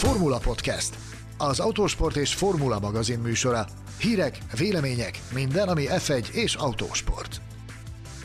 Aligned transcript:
Formula 0.00 0.38
Podcast, 0.38 0.94
az 1.38 1.60
autósport 1.60 2.16
és 2.16 2.34
formula 2.34 2.78
magazin 2.78 3.18
műsora. 3.18 3.66
Hírek, 3.98 4.38
vélemények, 4.58 5.18
minden, 5.34 5.68
ami 5.68 5.84
F1 5.88 6.28
és 6.32 6.54
autósport. 6.54 7.40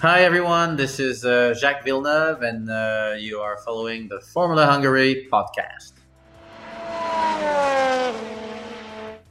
Hi 0.02 0.24
everyone, 0.24 0.76
this 0.76 0.98
is 0.98 1.22
uh, 1.22 1.32
Jacques 1.32 1.84
Villeneuve 1.84 2.48
and 2.48 2.70
uh, 2.70 3.24
you 3.28 3.42
are 3.42 3.58
following 3.64 4.08
the 4.08 4.22
Formula 4.32 4.74
Hungary 4.74 5.16
podcast. 5.16 5.94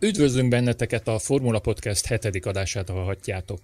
Üdvözlünk 0.01 0.49
benneteket 0.49 1.09
a 1.09 1.19
Formula 1.19 1.59
Podcast 1.59 2.07
hetedik 2.07 2.47
adását 2.47 2.89
hallhatjátok. 2.89 3.61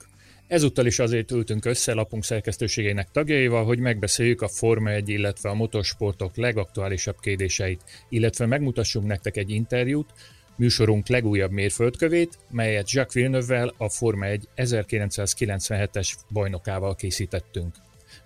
Ezúttal 0.51 0.87
is 0.87 0.99
azért 0.99 1.31
ültünk 1.31 1.65
össze 1.65 1.95
lapunk 1.95 2.25
szerkesztőségének 2.25 3.11
tagjaival, 3.11 3.65
hogy 3.65 3.79
megbeszéljük 3.79 4.43
a 4.43 4.49
Forma 4.49 4.91
1, 4.91 5.09
illetve 5.09 5.49
a 5.49 5.55
motorsportok 5.55 6.37
legaktuálisabb 6.37 7.17
kérdéseit, 7.21 7.81
illetve 8.09 8.47
megmutassunk 8.47 9.07
nektek 9.07 9.37
egy 9.37 9.51
interjút, 9.51 10.11
műsorunk 10.57 11.09
legújabb 11.09 11.51
mérföldkövét, 11.51 12.39
melyet 12.51 12.91
Jacques 12.91 13.15
Villeneuve-vel 13.15 13.75
a 13.77 13.89
Forma 13.89 14.27
1 14.27 14.49
1997-es 14.57 16.13
bajnokával 16.33 16.95
készítettünk. 16.95 17.75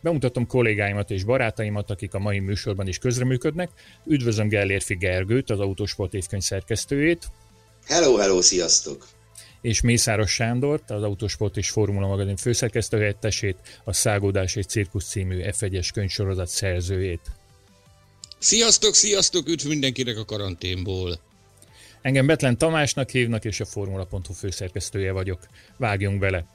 Bemutatom 0.00 0.46
kollégáimat 0.46 1.10
és 1.10 1.24
barátaimat, 1.24 1.90
akik 1.90 2.14
a 2.14 2.18
mai 2.18 2.38
műsorban 2.38 2.88
is 2.88 2.98
közreműködnek. 2.98 3.70
Üdvözlöm 4.06 4.48
Gellérfi 4.48 4.94
Gergőt, 4.94 5.50
az 5.50 5.60
Autosport 5.60 6.14
évkönyv 6.14 6.42
szerkesztőjét. 6.42 7.26
Hello, 7.86 8.16
hello, 8.16 8.40
sziasztok! 8.40 9.13
És 9.64 9.80
Mészáros 9.80 10.30
Sándort, 10.30 10.90
az 10.90 11.02
Autosport 11.02 11.56
és 11.56 11.70
Formula 11.70 12.06
magazin 12.06 12.36
főszerkesztőhelyettesét, 12.36 13.80
a 13.84 13.92
Szágódás 13.92 14.56
és 14.56 14.66
Cirkusz 14.66 15.08
című 15.08 15.42
F1-es 15.42 15.88
könyvsorozat 15.92 16.48
szerzőjét. 16.48 17.20
Sziasztok, 18.38 18.94
sziasztok, 18.94 19.48
üdv 19.48 19.68
mindenkinek 19.68 20.16
a 20.16 20.24
karanténból! 20.24 21.18
Engem 22.02 22.26
Betlen 22.26 22.58
Tamásnak 22.58 23.10
hívnak, 23.10 23.44
és 23.44 23.60
a 23.60 23.64
Formula.hu 23.64 24.32
főszerkesztője 24.32 25.12
vagyok. 25.12 25.48
Vágjunk 25.76 26.18
bele! 26.18 26.53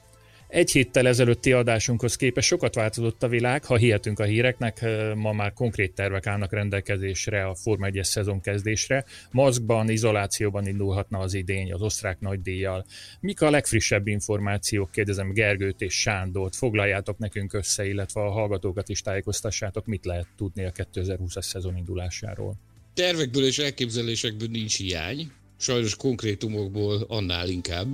Egy 0.50 0.72
héttel 0.72 1.08
ezelőtti 1.08 1.52
adásunkhoz 1.52 2.16
képest 2.16 2.47
sokat 2.47 2.75
változott 2.75 3.23
a 3.23 3.28
világ, 3.28 3.66
ha 3.66 3.75
hihetünk 3.75 4.19
a 4.19 4.23
híreknek, 4.23 4.86
ma 5.16 5.31
már 5.31 5.53
konkrét 5.53 5.94
tervek 5.94 6.28
állnak 6.28 6.53
rendelkezésre 6.53 7.45
a 7.45 7.56
Forma 7.56 7.86
1 7.86 8.00
szezon 8.03 8.41
kezdésre. 8.41 9.06
Maszkban, 9.31 9.89
izolációban 9.89 10.67
indulhatna 10.67 11.19
az 11.19 11.33
idény 11.33 11.73
az 11.73 11.81
osztrák 11.81 12.19
nagydíjjal. 12.19 12.86
Mik 13.19 13.41
a 13.41 13.50
legfrissebb 13.50 14.08
információk, 14.08 14.91
kérdezem 14.91 15.33
Gergőt 15.33 15.81
és 15.81 16.00
Sándort, 16.00 16.56
foglaljátok 16.56 17.17
nekünk 17.17 17.53
össze, 17.53 17.88
illetve 17.88 18.22
a 18.22 18.31
hallgatókat 18.31 18.89
is 18.89 19.02
tájékoztassátok, 19.02 19.86
mit 19.86 20.06
lehet 20.06 20.28
tudni 20.38 20.66
a 20.66 20.72
2020-as 20.72 21.41
szezon 21.41 21.78
indulásáról. 21.78 22.56
Tervekből 22.94 23.45
és 23.45 23.59
elképzelésekből 23.59 24.47
nincs 24.47 24.78
hiány, 24.78 25.31
sajnos 25.58 25.95
konkrétumokból 25.95 27.06
annál 27.08 27.50
inkább 27.50 27.88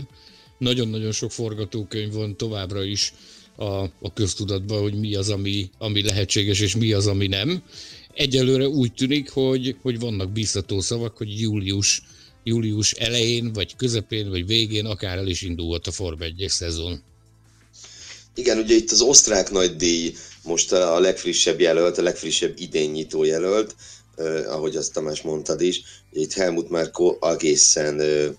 nagyon-nagyon 0.57 1.11
sok 1.11 1.31
forgatókönyv 1.31 2.13
van 2.13 2.37
továbbra 2.37 2.83
is 2.83 3.13
a, 3.55 3.83
a 3.83 4.13
köztudatban, 4.13 4.81
hogy 4.81 4.99
mi 4.99 5.15
az, 5.15 5.29
ami, 5.29 5.69
ami 5.77 6.03
lehetséges, 6.03 6.59
és 6.59 6.75
mi 6.75 6.93
az, 6.93 7.07
ami 7.07 7.27
nem. 7.27 7.63
Egyelőre 8.13 8.67
úgy 8.67 8.93
tűnik, 8.93 9.29
hogy, 9.29 9.75
hogy 9.81 9.99
vannak 9.99 10.31
biztató 10.31 10.81
szavak, 10.81 11.17
hogy 11.17 11.39
július, 11.39 12.01
július 12.43 12.91
elején, 12.91 13.53
vagy 13.53 13.75
közepén, 13.75 14.29
vagy 14.29 14.45
végén 14.45 14.85
akár 14.85 15.17
el 15.17 15.27
is 15.27 15.41
indulhat 15.41 15.87
a 15.87 15.91
Form 15.91 16.21
1 16.21 16.45
szezon. 16.47 17.03
Igen, 18.35 18.57
ugye 18.57 18.75
itt 18.75 18.91
az 18.91 19.01
osztrák 19.01 19.51
nagydíj 19.51 20.13
most 20.43 20.71
a 20.71 20.99
legfrissebb 20.99 21.59
jelölt, 21.59 21.97
a 21.97 22.01
legfrissebb 22.01 22.53
idénynyitó 22.57 23.23
jelölt, 23.23 23.75
eh, 24.15 24.53
ahogy 24.53 24.75
azt 24.75 24.93
Tamás 24.93 25.21
mondtad 25.21 25.61
is. 25.61 25.81
Itt 26.11 26.33
Helmut 26.33 26.69
Márko 26.69 27.17
egészen 27.21 27.99
eh, 27.99 28.29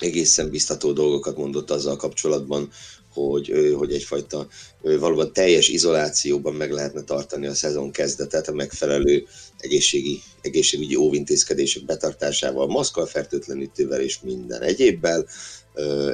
egészen 0.00 0.50
biztató 0.50 0.92
dolgokat 0.92 1.36
mondott 1.36 1.70
azzal 1.70 1.96
kapcsolatban, 1.96 2.70
hogy, 3.12 3.72
hogy 3.76 3.92
egyfajta 3.92 4.48
valóban 4.80 5.32
teljes 5.32 5.68
izolációban 5.68 6.54
meg 6.54 6.72
lehetne 6.72 7.02
tartani 7.02 7.46
a 7.46 7.54
szezon 7.54 7.90
kezdetet 7.90 8.48
a 8.48 8.52
megfelelő 8.52 9.26
egészségi, 9.58 10.22
egészségügyi 10.40 10.96
óvintézkedések 10.96 11.84
betartásával, 11.84 12.66
maszkkal, 12.66 13.06
fertőtlenítővel 13.06 14.00
és 14.00 14.20
minden 14.20 14.62
egyébbel. 14.62 15.26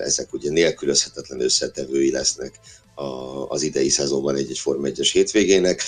Ezek 0.02 0.32
ugye 0.32 0.50
nélkülözhetetlen 0.50 1.40
összetevői 1.40 2.10
lesznek 2.10 2.60
az 3.48 3.62
idei 3.62 3.88
szezonban 3.88 4.36
egy-egy 4.36 4.58
Forma 4.58 4.88
1-es 4.88 5.10
hétvégének, 5.12 5.82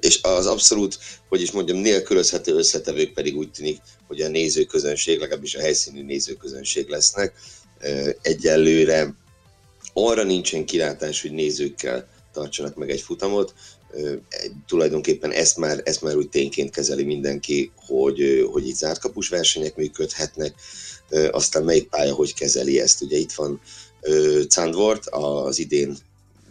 és 0.00 0.20
az 0.22 0.46
abszolút, 0.46 0.98
hogy 1.28 1.42
is 1.42 1.50
mondjam, 1.50 1.78
nélkülözhető 1.78 2.54
összetevők 2.54 3.12
pedig 3.12 3.36
úgy 3.36 3.50
tűnik, 3.50 3.80
hogy 4.06 4.20
a 4.20 4.28
nézőközönség, 4.28 5.18
legalábbis 5.18 5.54
a 5.54 5.60
helyszíni 5.60 6.00
nézőközönség 6.00 6.88
lesznek. 6.88 7.32
Egyelőre 8.22 9.14
arra 9.92 10.22
nincsen 10.22 10.64
kilátás, 10.64 11.22
hogy 11.22 11.32
nézőkkel 11.32 12.08
tartsanak 12.32 12.74
meg 12.74 12.90
egy 12.90 13.00
futamot, 13.00 13.54
tulajdonképpen 14.66 15.32
ezt 15.32 15.56
már, 15.56 15.80
ezt 15.84 16.02
már 16.02 16.16
úgy 16.16 16.28
tényként 16.28 16.70
kezeli 16.70 17.04
mindenki, 17.04 17.72
hogy, 17.86 18.48
hogy 18.52 18.68
itt 18.68 18.76
zártkapus 18.76 19.28
versenyek 19.28 19.76
működhetnek, 19.76 20.54
aztán 21.30 21.64
melyik 21.64 21.88
pálya 21.88 22.14
hogy 22.14 22.34
kezeli 22.34 22.80
ezt. 22.80 23.02
Ugye 23.02 23.16
itt 23.16 23.32
van 23.32 23.60
Candvort, 24.48 25.06
az 25.06 25.58
idén 25.58 25.96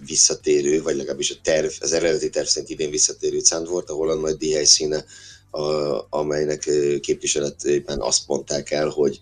visszatérő, 0.05 0.81
vagy 0.81 0.95
legalábbis 0.95 1.31
a 1.31 1.35
terv, 1.43 1.71
az 1.79 1.93
eredeti 1.93 2.29
terv 2.29 2.47
szerint 2.47 2.71
idén 2.71 2.89
visszatérő 2.89 3.41
ahol 3.85 4.09
a 4.09 4.15
nagy 4.15 4.37
díjhelyszíne, 4.37 5.05
a, 5.51 5.61
amelynek 6.09 6.69
képviseletében 7.01 8.01
azt 8.01 8.27
mondták 8.27 8.71
el, 8.71 8.87
hogy, 8.87 9.21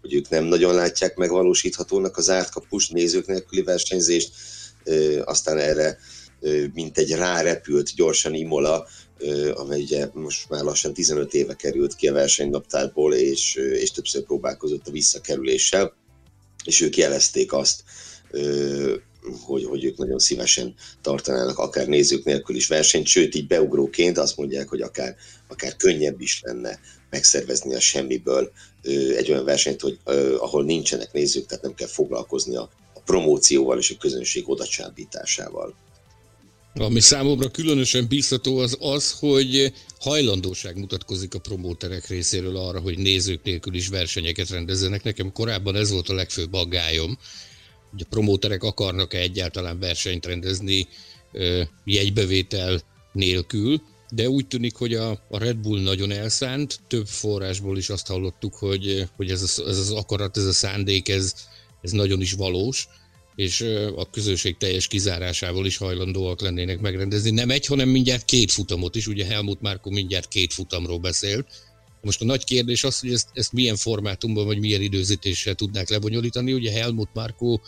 hogy 0.00 0.14
ők 0.14 0.28
nem 0.28 0.44
nagyon 0.44 0.74
látják 0.74 1.16
megvalósíthatónak 1.16 2.16
az 2.16 2.24
zárt 2.24 2.50
kapus 2.50 2.88
nézők 2.88 3.26
nélküli 3.26 3.62
versenyzést, 3.62 4.32
aztán 5.24 5.58
erre 5.58 5.98
mint 6.74 6.98
egy 6.98 7.10
rárepült 7.10 7.94
gyorsan 7.94 8.34
Imola, 8.34 8.86
amely 9.54 9.80
ugye 9.80 10.08
most 10.12 10.48
már 10.48 10.62
lassan 10.62 10.92
15 10.92 11.34
éve 11.34 11.56
került 11.56 11.94
ki 11.94 12.08
a 12.08 12.12
versenynaptárból, 12.12 13.14
és, 13.14 13.54
és 13.54 13.90
többször 13.90 14.22
próbálkozott 14.22 14.88
a 14.88 14.90
visszakerüléssel 14.90 15.94
és 16.64 16.80
ők 16.80 16.96
jelezték 16.96 17.52
azt, 17.52 17.84
hogy, 19.44 19.64
hogy 19.64 19.84
ők 19.84 19.96
nagyon 19.96 20.18
szívesen 20.18 20.74
tartanának 21.00 21.58
akár 21.58 21.86
nézők 21.86 22.24
nélkül 22.24 22.56
is 22.56 22.66
versenyt, 22.66 23.06
sőt 23.06 23.34
így 23.34 23.46
beugróként 23.46 24.18
azt 24.18 24.36
mondják, 24.36 24.68
hogy 24.68 24.80
akár, 24.80 25.16
akár 25.48 25.76
könnyebb 25.76 26.20
is 26.20 26.40
lenne 26.44 26.80
megszervezni 27.10 27.74
a 27.74 27.80
semmiből 27.80 28.52
egy 29.16 29.30
olyan 29.30 29.44
versenyt, 29.44 29.80
hogy, 29.80 29.98
ahol 30.38 30.64
nincsenek 30.64 31.12
nézők, 31.12 31.46
tehát 31.46 31.64
nem 31.64 31.74
kell 31.74 31.88
foglalkozni 31.88 32.56
a, 32.56 32.70
promócióval 33.10 33.78
és 33.78 33.90
a 33.90 33.98
közönség 33.98 34.48
odacsábításával. 34.48 35.74
Ami 36.74 37.00
számomra 37.00 37.48
különösen 37.48 38.08
biztató 38.08 38.58
az 38.58 38.76
az, 38.80 39.12
hogy 39.18 39.72
hajlandóság 39.98 40.78
mutatkozik 40.78 41.34
a 41.34 41.38
promóterek 41.38 42.06
részéről 42.06 42.56
arra, 42.56 42.80
hogy 42.80 42.98
nézők 42.98 43.42
nélkül 43.42 43.74
is 43.74 43.88
versenyeket 43.88 44.50
rendezzenek. 44.50 45.02
Nekem 45.02 45.32
korábban 45.32 45.76
ez 45.76 45.90
volt 45.90 46.08
a 46.08 46.14
legfőbb 46.14 46.52
aggályom, 46.52 47.18
hogy 47.90 48.00
a 48.00 48.08
promóterek 48.10 48.62
akarnak-e 48.62 49.18
egyáltalán 49.18 49.78
versenyt 49.78 50.26
rendezni 50.26 50.88
jegybevétel 51.84 52.80
nélkül, 53.12 53.82
de 54.10 54.28
úgy 54.28 54.46
tűnik, 54.46 54.76
hogy 54.76 54.94
a, 54.94 55.10
a 55.10 55.38
Red 55.38 55.56
Bull 55.56 55.80
nagyon 55.80 56.10
elszánt, 56.10 56.80
több 56.88 57.06
forrásból 57.06 57.78
is 57.78 57.88
azt 57.88 58.06
hallottuk, 58.06 58.54
hogy, 58.54 59.08
hogy 59.16 59.30
ez, 59.30 59.42
a, 59.42 59.68
ez 59.68 59.78
az 59.78 59.90
akarat, 59.90 60.36
ez 60.36 60.44
a 60.44 60.52
szándék, 60.52 61.08
ez, 61.08 61.34
ez 61.82 61.90
nagyon 61.90 62.20
is 62.20 62.32
valós, 62.32 62.88
és 63.34 63.60
a 63.96 64.10
közönség 64.10 64.56
teljes 64.56 64.86
kizárásával 64.86 65.66
is 65.66 65.76
hajlandóak 65.76 66.40
lennének 66.40 66.80
megrendezni. 66.80 67.30
Nem 67.30 67.50
egy, 67.50 67.66
hanem 67.66 67.88
mindjárt 67.88 68.24
két 68.24 68.50
futamot 68.50 68.96
is, 68.96 69.06
ugye 69.06 69.24
Helmut 69.24 69.60
Márko 69.60 69.90
mindjárt 69.90 70.28
két 70.28 70.52
futamról 70.52 70.98
beszélt. 70.98 71.46
Most 72.02 72.20
a 72.20 72.24
nagy 72.24 72.44
kérdés 72.44 72.84
az, 72.84 73.00
hogy 73.00 73.12
ezt, 73.12 73.28
ezt 73.32 73.52
milyen 73.52 73.76
formátumban 73.76 74.46
vagy 74.46 74.58
milyen 74.58 74.82
időzítéssel 74.82 75.54
tudnák 75.54 75.88
lebonyolítani. 75.88 76.52
Ugye 76.52 76.70
Helmut 76.70 77.14
Márko 77.14 77.60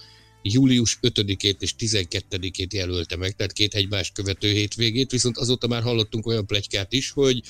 július 0.42 0.98
5-ét 1.02 1.62
és 1.62 1.74
12-ét 1.78 2.72
jelölte 2.72 3.16
meg, 3.16 3.32
tehát 3.32 3.52
két 3.52 3.74
egymás 3.74 4.10
követő 4.10 4.52
hétvégét, 4.52 5.10
viszont 5.10 5.38
azóta 5.38 5.66
már 5.66 5.82
hallottunk 5.82 6.26
olyan 6.26 6.46
plegykát 6.46 6.92
is, 6.92 7.10
hogy, 7.10 7.42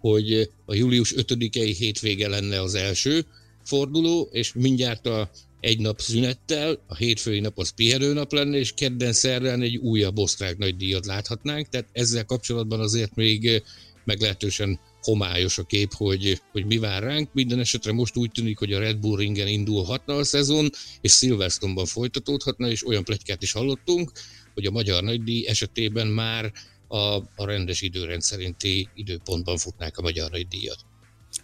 hogy 0.00 0.50
a 0.64 0.74
július 0.74 1.14
5-i 1.16 1.74
hétvége 1.78 2.28
lenne 2.28 2.60
az 2.60 2.74
első 2.74 3.26
forduló, 3.64 4.28
és 4.32 4.52
mindjárt 4.52 5.06
a 5.06 5.30
egy 5.60 5.78
nap 5.78 6.00
szünettel, 6.00 6.84
a 6.86 6.96
hétfői 6.96 7.40
nap 7.40 7.58
az 7.58 7.70
pihenőnap 7.70 8.32
lenne, 8.32 8.56
és 8.56 8.72
kedden 8.72 9.12
szerdán 9.12 9.62
egy 9.62 9.76
újabb 9.76 10.18
osztrák 10.18 10.56
nagy 10.56 10.76
díjat 10.76 11.06
láthatnánk, 11.06 11.68
tehát 11.68 11.88
ezzel 11.92 12.24
kapcsolatban 12.24 12.80
azért 12.80 13.14
még 13.14 13.62
meglehetősen 14.04 14.80
homályos 15.02 15.58
a 15.58 15.62
kép, 15.62 15.92
hogy, 15.92 16.42
hogy 16.52 16.66
mi 16.66 16.78
vár 16.78 17.02
ránk. 17.02 17.32
Minden 17.32 17.58
esetre 17.58 17.92
most 17.92 18.16
úgy 18.16 18.30
tűnik, 18.30 18.58
hogy 18.58 18.72
a 18.72 18.78
Red 18.78 18.96
Bull 18.96 19.18
ringen 19.18 19.48
indulhatna 19.48 20.14
a 20.16 20.24
szezon, 20.24 20.70
és 21.00 21.12
Silverstone-ban 21.12 21.86
folytatódhatna, 21.86 22.68
és 22.68 22.86
olyan 22.86 23.04
plegykát 23.04 23.42
is 23.42 23.52
hallottunk, 23.52 24.12
hogy 24.54 24.66
a 24.66 24.70
magyar 24.70 25.02
nagydíj 25.02 25.46
esetében 25.46 26.06
már 26.06 26.52
a, 26.88 26.98
a 27.14 27.44
rendes 27.44 27.80
időrend 27.80 28.22
szerinti 28.22 28.88
időpontban 28.94 29.56
futnák 29.56 29.98
a 29.98 30.02
magyar 30.02 30.30
nagydíjat. 30.30 30.78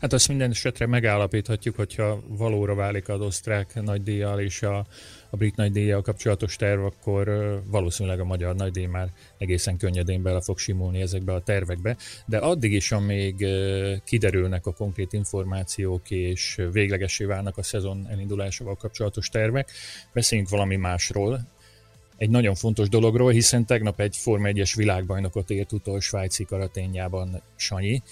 Hát 0.02 0.12
azt 0.12 0.28
minden 0.28 0.50
esetre 0.50 0.87
megállapíthatjuk, 0.87 1.76
hogyha 1.76 2.22
valóra 2.28 2.75
válik 2.75 3.08
az 3.08 3.20
osztrák 3.20 3.82
nagydíjjal 3.82 4.40
és 4.40 4.62
a, 4.62 4.87
a 5.31 5.37
brit 5.37 5.56
nagydíjjal 5.56 6.02
kapcsolatos 6.02 6.56
terv, 6.56 6.84
akkor 6.84 7.28
valószínűleg 7.66 8.20
a 8.20 8.25
magyar 8.25 8.54
nagydíj 8.54 8.87
már 8.87 9.08
egészen 9.38 9.76
könnyedén 9.76 10.22
bele 10.22 10.40
fog 10.40 10.58
simulni 10.58 11.00
ezekbe 11.00 11.34
a 11.34 11.43
tervekbe, 11.43 11.96
de 12.26 12.38
addig 12.38 12.72
is, 12.72 12.93
amíg 12.93 13.46
kiderülnek 14.04 14.66
a 14.66 14.72
konkrét 14.72 15.12
információk 15.12 16.10
és 16.10 16.60
véglegesé 16.72 17.25
válnak 17.25 17.58
a 17.58 17.62
szezon 17.62 18.06
elindulásával 18.10 18.76
kapcsolatos 18.76 19.28
tervek, 19.28 19.70
beszéljünk 20.12 20.50
valami 20.50 20.76
másról, 20.76 21.40
egy 22.16 22.31
nagyon 22.31 22.55
fontos 22.55 22.88
dologról, 22.88 23.31
hiszen 23.31 23.66
tegnap 23.66 24.00
egy 24.00 24.16
Forma 24.16 24.48
1-es 24.48 24.72
világbajnokot 24.76 25.50
ért 25.50 25.72
utol 25.72 26.00
svájci 26.00 26.44
karaténjában 26.44 27.43
Sanyi, 27.56 28.02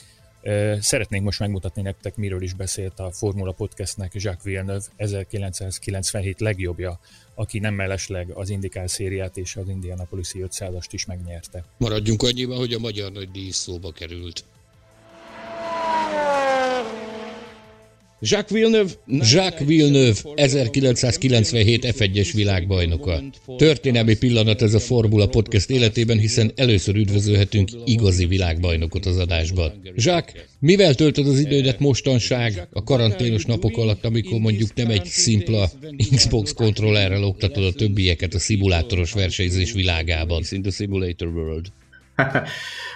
Szeretnénk 0.81 1.25
most 1.25 1.39
megmutatni 1.39 1.83
nektek, 1.83 2.17
miről 2.17 2.43
is 2.43 2.53
beszélt 2.53 2.99
a 2.99 3.11
Formula 3.11 3.53
Podcastnek 3.53 4.13
Jacques 4.15 4.45
Villeneuve, 4.45 4.85
1997 4.97 6.41
legjobbja, 6.41 7.01
aki 7.35 7.59
nem 7.59 7.75
mellesleg 7.75 8.31
az 8.31 8.51
Indikál 8.51 8.87
szériát 8.87 9.37
és 9.37 9.57
az 9.57 9.69
Indianapolis 9.69 10.33
500-ast 10.35 10.89
is 10.91 11.05
megnyerte. 11.07 11.65
Maradjunk 11.77 12.23
annyiban, 12.23 12.59
hogy 12.59 12.73
a 12.73 12.79
magyar 12.79 13.13
nagy 13.13 13.31
díj 13.31 13.51
szóba 13.51 13.93
került. 13.93 14.45
Jacques 18.23 18.51
Villeneuve, 18.51 18.91
Jacques 19.07 19.67
Villeneuve 19.67 20.21
1997 20.35 21.85
F1-es 21.85 22.31
világbajnoka. 22.35 23.23
Történelmi 23.57 24.17
pillanat 24.17 24.63
ez 24.63 24.75
a 24.75 24.79
Formula 24.79 25.27
Podcast 25.27 25.71
életében, 25.71 26.19
hiszen 26.19 26.53
először 26.55 26.95
üdvözölhetünk 26.97 27.69
igazi 27.85 28.27
világbajnokot 28.27 29.07
az 29.07 29.17
adásban. 29.17 29.73
Jacques, 29.95 30.45
mivel 30.59 30.95
töltöd 30.95 31.27
az 31.27 31.39
idődet 31.39 31.79
mostanság 31.79 32.69
a 32.73 32.83
karanténos 32.83 33.45
napok 33.45 33.77
alatt, 33.77 34.05
amikor 34.05 34.39
mondjuk 34.39 34.75
nem 34.75 34.91
egy 34.91 35.05
szimpla 35.05 35.71
Xbox 36.17 36.53
kontrollerrel 36.53 37.25
oktatod 37.25 37.65
a 37.65 37.73
többieket 37.73 38.35
a 38.35 38.39
szimulátoros 38.39 39.13
versenyzés 39.13 39.73
világában? 39.73 40.43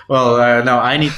Well, 0.07 0.59
uh, 0.59 0.65
no, 0.65 0.93
I 0.93 0.97
need... 0.97 1.13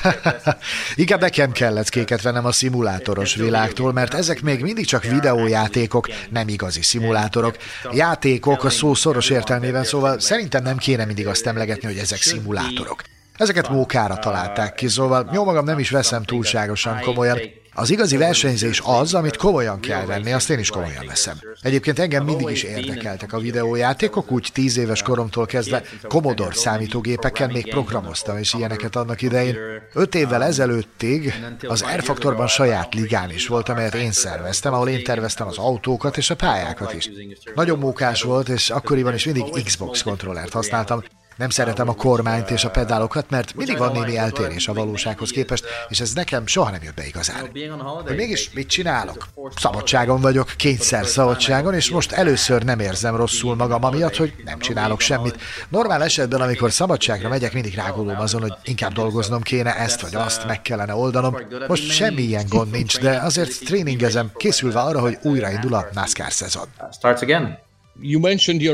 Inkább 0.94 1.20
nekem 1.28 1.52
kellett 1.52 1.88
kéket 1.88 2.22
vennem 2.22 2.44
a 2.44 2.52
szimulátoros 2.52 3.34
világtól, 3.34 3.92
mert 3.92 4.14
ezek 4.14 4.42
még 4.42 4.62
mindig 4.62 4.86
csak 4.86 5.02
videójátékok, 5.02 6.08
nem 6.30 6.48
igazi 6.48 6.82
szimulátorok. 6.82 7.56
Játékok 7.92 8.64
a 8.64 8.70
szó 8.70 8.94
szoros 8.94 9.30
értelmében, 9.30 9.84
szóval 9.84 10.18
szerintem 10.20 10.62
nem 10.62 10.76
kéne 10.76 11.04
mindig 11.04 11.26
azt 11.26 11.46
emlegetni, 11.46 11.86
hogy 11.86 11.98
ezek 11.98 12.22
szimulátorok. 12.22 13.02
Ezeket 13.36 13.68
mókára 13.68 14.16
találták 14.16 14.74
ki, 14.74 14.88
szóval 14.88 15.30
jó 15.32 15.44
magam 15.44 15.64
nem 15.64 15.78
is 15.78 15.90
veszem 15.90 16.22
túlságosan 16.22 17.00
komolyan. 17.00 17.38
Az 17.78 17.90
igazi 17.90 18.16
versenyzés 18.16 18.82
az, 18.84 19.14
amit 19.14 19.36
komolyan 19.36 19.80
kell 19.80 20.04
venni, 20.04 20.32
azt 20.32 20.50
én 20.50 20.58
is 20.58 20.70
komolyan 20.70 21.06
veszem. 21.06 21.40
Egyébként 21.60 21.98
engem 21.98 22.24
mindig 22.24 22.50
is 22.50 22.62
érdekeltek 22.62 23.32
a 23.32 23.38
videójátékok, 23.38 24.30
úgy 24.30 24.48
tíz 24.52 24.76
éves 24.76 25.02
koromtól 25.02 25.46
kezdve 25.46 25.82
Commodore 26.08 26.54
számítógépeken 26.54 27.50
még 27.50 27.70
programoztam 27.70 28.38
és 28.38 28.54
ilyeneket 28.54 28.96
annak 28.96 29.22
idején. 29.22 29.56
Öt 29.92 30.14
évvel 30.14 30.44
ezelőttig 30.44 31.34
az 31.66 31.84
R-faktorban 31.96 32.46
saját 32.46 32.94
ligán 32.94 33.30
is 33.30 33.46
volt, 33.46 33.68
amelyet 33.68 33.94
én 33.94 34.12
szerveztem, 34.12 34.72
ahol 34.72 34.88
én 34.88 35.04
terveztem 35.04 35.46
az 35.46 35.58
autókat 35.58 36.16
és 36.16 36.30
a 36.30 36.36
pályákat 36.36 36.94
is. 36.94 37.10
Nagyon 37.54 37.78
mókás 37.78 38.22
volt, 38.22 38.48
és 38.48 38.70
akkoriban 38.70 39.14
is 39.14 39.24
mindig 39.24 39.64
Xbox 39.64 40.02
kontrollert 40.02 40.52
használtam, 40.52 41.02
nem 41.36 41.50
szeretem 41.50 41.88
a 41.88 41.94
kormányt 41.94 42.50
és 42.50 42.64
a 42.64 42.70
pedálokat, 42.70 43.30
mert 43.30 43.54
mindig 43.54 43.78
van 43.78 43.92
némi 43.92 44.16
eltérés 44.16 44.68
a 44.68 44.72
valósághoz 44.72 45.30
képest, 45.30 45.64
és 45.88 46.00
ez 46.00 46.12
nekem 46.12 46.46
soha 46.46 46.70
nem 46.70 46.82
jött 46.82 46.94
be 46.94 47.06
igazán. 47.06 47.50
Hogy 48.04 48.16
mégis 48.16 48.50
mit 48.52 48.68
csinálok? 48.68 49.26
Szabadságon 49.56 50.20
vagyok, 50.20 50.52
kétszer 50.56 51.06
szabadságon, 51.06 51.74
és 51.74 51.90
most 51.90 52.12
először 52.12 52.62
nem 52.62 52.80
érzem 52.80 53.16
rosszul 53.16 53.54
magam 53.54 53.84
amiatt, 53.84 54.16
hogy 54.16 54.34
nem 54.44 54.58
csinálok 54.58 55.00
semmit. 55.00 55.36
Normál 55.68 56.02
esetben, 56.02 56.40
amikor 56.40 56.72
szabadságra 56.72 57.28
megyek, 57.28 57.52
mindig 57.52 57.74
rágulom 57.74 58.20
azon, 58.20 58.40
hogy 58.40 58.54
inkább 58.64 58.92
dolgoznom 58.92 59.42
kéne, 59.42 59.76
ezt 59.76 60.00
vagy 60.00 60.14
azt 60.14 60.46
meg 60.46 60.62
kellene 60.62 60.94
oldanom. 60.94 61.36
Most 61.68 61.90
semmi 61.90 62.22
ilyen 62.22 62.46
gond 62.48 62.70
nincs, 62.70 62.98
de 63.00 63.10
azért 63.18 63.64
tréningezem, 63.64 64.30
készülve 64.34 64.80
arra, 64.80 65.00
hogy 65.00 65.18
újraindul 65.22 65.74
a 65.74 65.86
NASCAR 65.92 66.32
szezon. 66.32 66.66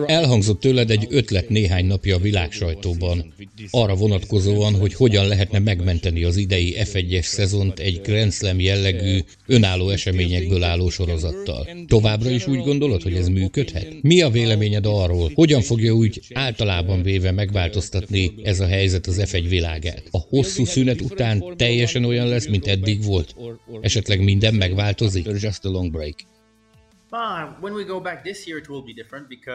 Elhangzott 0.07 0.61
tőled 0.61 0.91
egy 0.91 1.07
ötlet 1.11 1.49
néhány 1.49 1.87
napja 1.87 2.17
a 2.17 2.19
világsajtóban, 2.19 3.35
arra 3.71 3.95
vonatkozóan, 3.95 4.75
hogy 4.75 4.95
hogyan 4.95 5.27
lehetne 5.27 5.59
megmenteni 5.59 6.25
az 6.25 6.37
idei 6.37 6.75
F1-es 6.79 7.23
szezont 7.23 7.79
egy 7.79 8.01
Grand 8.03 8.33
Slam 8.33 8.61
jellegű, 8.61 9.19
önálló 9.47 9.89
eseményekből 9.89 10.63
álló 10.63 10.89
sorozattal. 10.89 11.69
Továbbra 11.87 12.31
is 12.31 12.47
úgy 12.47 12.59
gondolod, 12.59 13.03
hogy 13.03 13.15
ez 13.15 13.29
működhet? 13.29 14.03
Mi 14.03 14.21
a 14.21 14.31
véleményed 14.31 14.87
arról, 14.87 15.31
hogyan 15.35 15.61
fogja 15.61 15.93
úgy 15.93 16.21
általában 16.33 17.03
véve 17.03 17.31
megváltoztatni 17.31 18.35
ez 18.43 18.61
a 18.61 18.67
helyzet 18.67 19.07
az 19.07 19.23
F1 19.25 19.45
világát? 19.49 20.03
A 20.11 20.19
hosszú 20.19 20.65
szünet 20.65 21.01
után 21.01 21.45
teljesen 21.57 22.05
olyan 22.05 22.27
lesz, 22.27 22.49
mint 22.49 22.67
eddig 22.67 23.05
volt? 23.05 23.35
Esetleg 23.81 24.23
minden 24.23 24.55
megváltozik? 24.55 25.27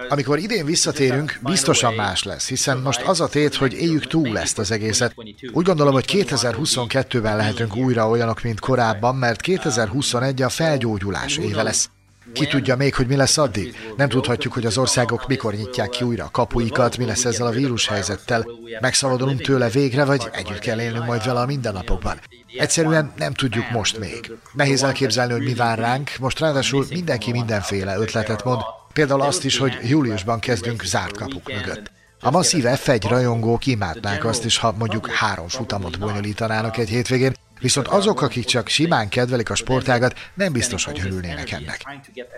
Amikor 0.09 0.37
idén 0.37 0.65
visszatérünk, 0.65 1.39
biztosan 1.41 1.93
más 1.93 2.23
lesz, 2.23 2.47
hiszen 2.47 2.77
most 2.77 3.01
az 3.01 3.21
a 3.21 3.27
tét, 3.27 3.55
hogy 3.55 3.73
éljük 3.73 4.07
túl 4.07 4.39
ezt 4.39 4.59
az 4.59 4.71
egészet. 4.71 5.13
Úgy 5.51 5.65
gondolom, 5.65 5.93
hogy 5.93 6.05
2022-ben 6.07 7.35
lehetünk 7.35 7.75
újra 7.75 8.09
olyanok, 8.09 8.41
mint 8.41 8.59
korábban, 8.59 9.15
mert 9.15 9.41
2021 9.41 10.41
a 10.41 10.49
felgyógyulás 10.49 11.37
éve 11.37 11.63
lesz. 11.63 11.89
Ki 12.33 12.47
tudja 12.47 12.75
még, 12.75 12.95
hogy 12.95 13.07
mi 13.07 13.15
lesz 13.15 13.37
addig? 13.37 13.75
Nem 13.97 14.09
tudhatjuk, 14.09 14.53
hogy 14.53 14.65
az 14.65 14.77
országok 14.77 15.27
mikor 15.27 15.53
nyitják 15.53 15.89
ki 15.89 16.03
újra 16.03 16.25
a 16.25 16.31
kapuikat, 16.31 16.97
mi 16.97 17.05
lesz 17.05 17.25
ezzel 17.25 17.47
a 17.47 17.51
vírushelyzettel. 17.51 18.45
Megszabadulunk 18.81 19.41
tőle 19.41 19.69
végre, 19.69 20.05
vagy 20.05 20.29
együtt 20.31 20.59
kell 20.59 20.79
élnünk 20.79 21.05
majd 21.05 21.25
vele 21.25 21.39
a 21.39 21.45
mindennapokban. 21.45 22.19
Egyszerűen 22.57 23.11
nem 23.17 23.33
tudjuk 23.33 23.69
most 23.69 23.99
még. 23.99 24.31
Nehéz 24.53 24.83
elképzelni, 24.83 25.31
hogy 25.31 25.43
mi 25.43 25.53
vár 25.53 25.79
ránk, 25.79 26.11
most 26.19 26.39
ráadásul 26.39 26.85
mindenki 26.89 27.31
mindenféle 27.31 27.97
ötletet 27.97 28.43
mond, 28.43 28.61
például 28.93 29.21
azt 29.21 29.43
is, 29.43 29.57
hogy 29.57 29.77
júliusban 29.83 30.39
kezdünk 30.39 30.83
zárt 30.83 31.17
kapuk 31.17 31.47
mögött. 31.53 31.91
A 32.19 32.31
masszív 32.31 32.63
F1 32.67 33.05
rajongók 33.09 33.65
imádnák 33.65 34.25
azt 34.25 34.45
is, 34.45 34.57
ha 34.57 34.75
mondjuk 34.77 35.09
három 35.09 35.47
futamot 35.47 35.99
bonyolítanának 35.99 36.77
egy 36.77 36.89
hétvégén, 36.89 37.33
Viszont 37.59 37.87
azok, 37.87 38.21
akik 38.21 38.45
csak 38.45 38.67
simán 38.67 39.09
kedvelik 39.09 39.49
a 39.49 39.55
sportágat, 39.55 40.15
nem 40.33 40.51
biztos, 40.51 40.85
hogy 40.85 40.99
örülnének 41.05 41.51
ennek. 41.51 41.81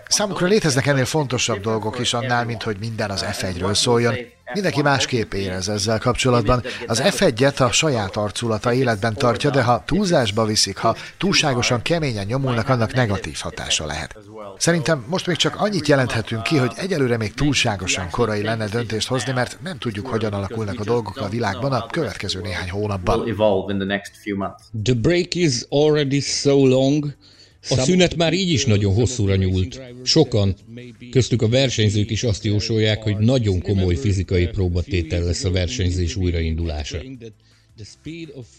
Számukra 0.07 0.47
léteznek 0.47 0.85
ennél 0.87 1.05
fontosabb 1.05 1.61
dolgok 1.61 1.99
is 1.99 2.13
annál, 2.13 2.45
mint 2.45 2.63
hogy 2.63 2.77
minden 2.79 3.09
az 3.09 3.25
F1-ről 3.31 3.73
szóljon. 3.73 4.15
Mindenki 4.53 4.81
másképp 4.81 5.33
érez 5.33 5.69
ezzel 5.69 5.99
kapcsolatban. 5.99 6.63
Az 6.87 7.01
F1-et 7.05 7.61
a 7.61 7.71
saját 7.71 8.15
arculata 8.15 8.73
életben 8.73 9.13
tartja, 9.13 9.49
de 9.49 9.63
ha 9.63 9.83
túlzásba 9.85 10.45
viszik, 10.45 10.77
ha 10.77 10.95
túlságosan 11.17 11.81
keményen 11.81 12.25
nyomulnak, 12.25 12.69
annak 12.69 12.93
negatív 12.93 13.37
hatása 13.41 13.85
lehet. 13.85 14.17
Szerintem 14.57 15.05
most 15.07 15.27
még 15.27 15.35
csak 15.35 15.55
annyit 15.55 15.87
jelenthetünk 15.87 16.43
ki, 16.43 16.57
hogy 16.57 16.71
egyelőre 16.75 17.17
még 17.17 17.33
túlságosan 17.33 18.09
korai 18.09 18.41
lenne 18.41 18.67
döntést 18.67 19.07
hozni, 19.07 19.31
mert 19.31 19.57
nem 19.63 19.77
tudjuk, 19.77 20.07
hogyan 20.07 20.33
alakulnak 20.33 20.79
a 20.79 20.83
dolgok 20.83 21.17
a 21.17 21.29
világban 21.29 21.71
a 21.71 21.85
következő 21.85 22.41
néhány 22.41 22.69
hónapban. 22.69 23.23
The 24.83 24.93
break 24.93 25.35
is 25.35 25.65
already 25.69 26.19
so 26.19 26.67
long, 26.67 27.13
a 27.69 27.81
szünet 27.81 28.15
már 28.15 28.33
így 28.33 28.49
is 28.49 28.65
nagyon 28.65 28.93
hosszúra 28.93 29.35
nyúlt. 29.35 29.81
Sokan, 30.03 30.55
köztük 31.11 31.41
a 31.41 31.47
versenyzők 31.49 32.09
is 32.09 32.23
azt 32.23 32.43
jósolják, 32.43 33.03
hogy 33.03 33.17
nagyon 33.17 33.61
komoly 33.61 33.95
fizikai 33.95 34.47
próbatétel 34.47 35.23
lesz 35.23 35.43
a 35.43 35.51
versenyzés 35.51 36.15
újraindulása. 36.15 36.97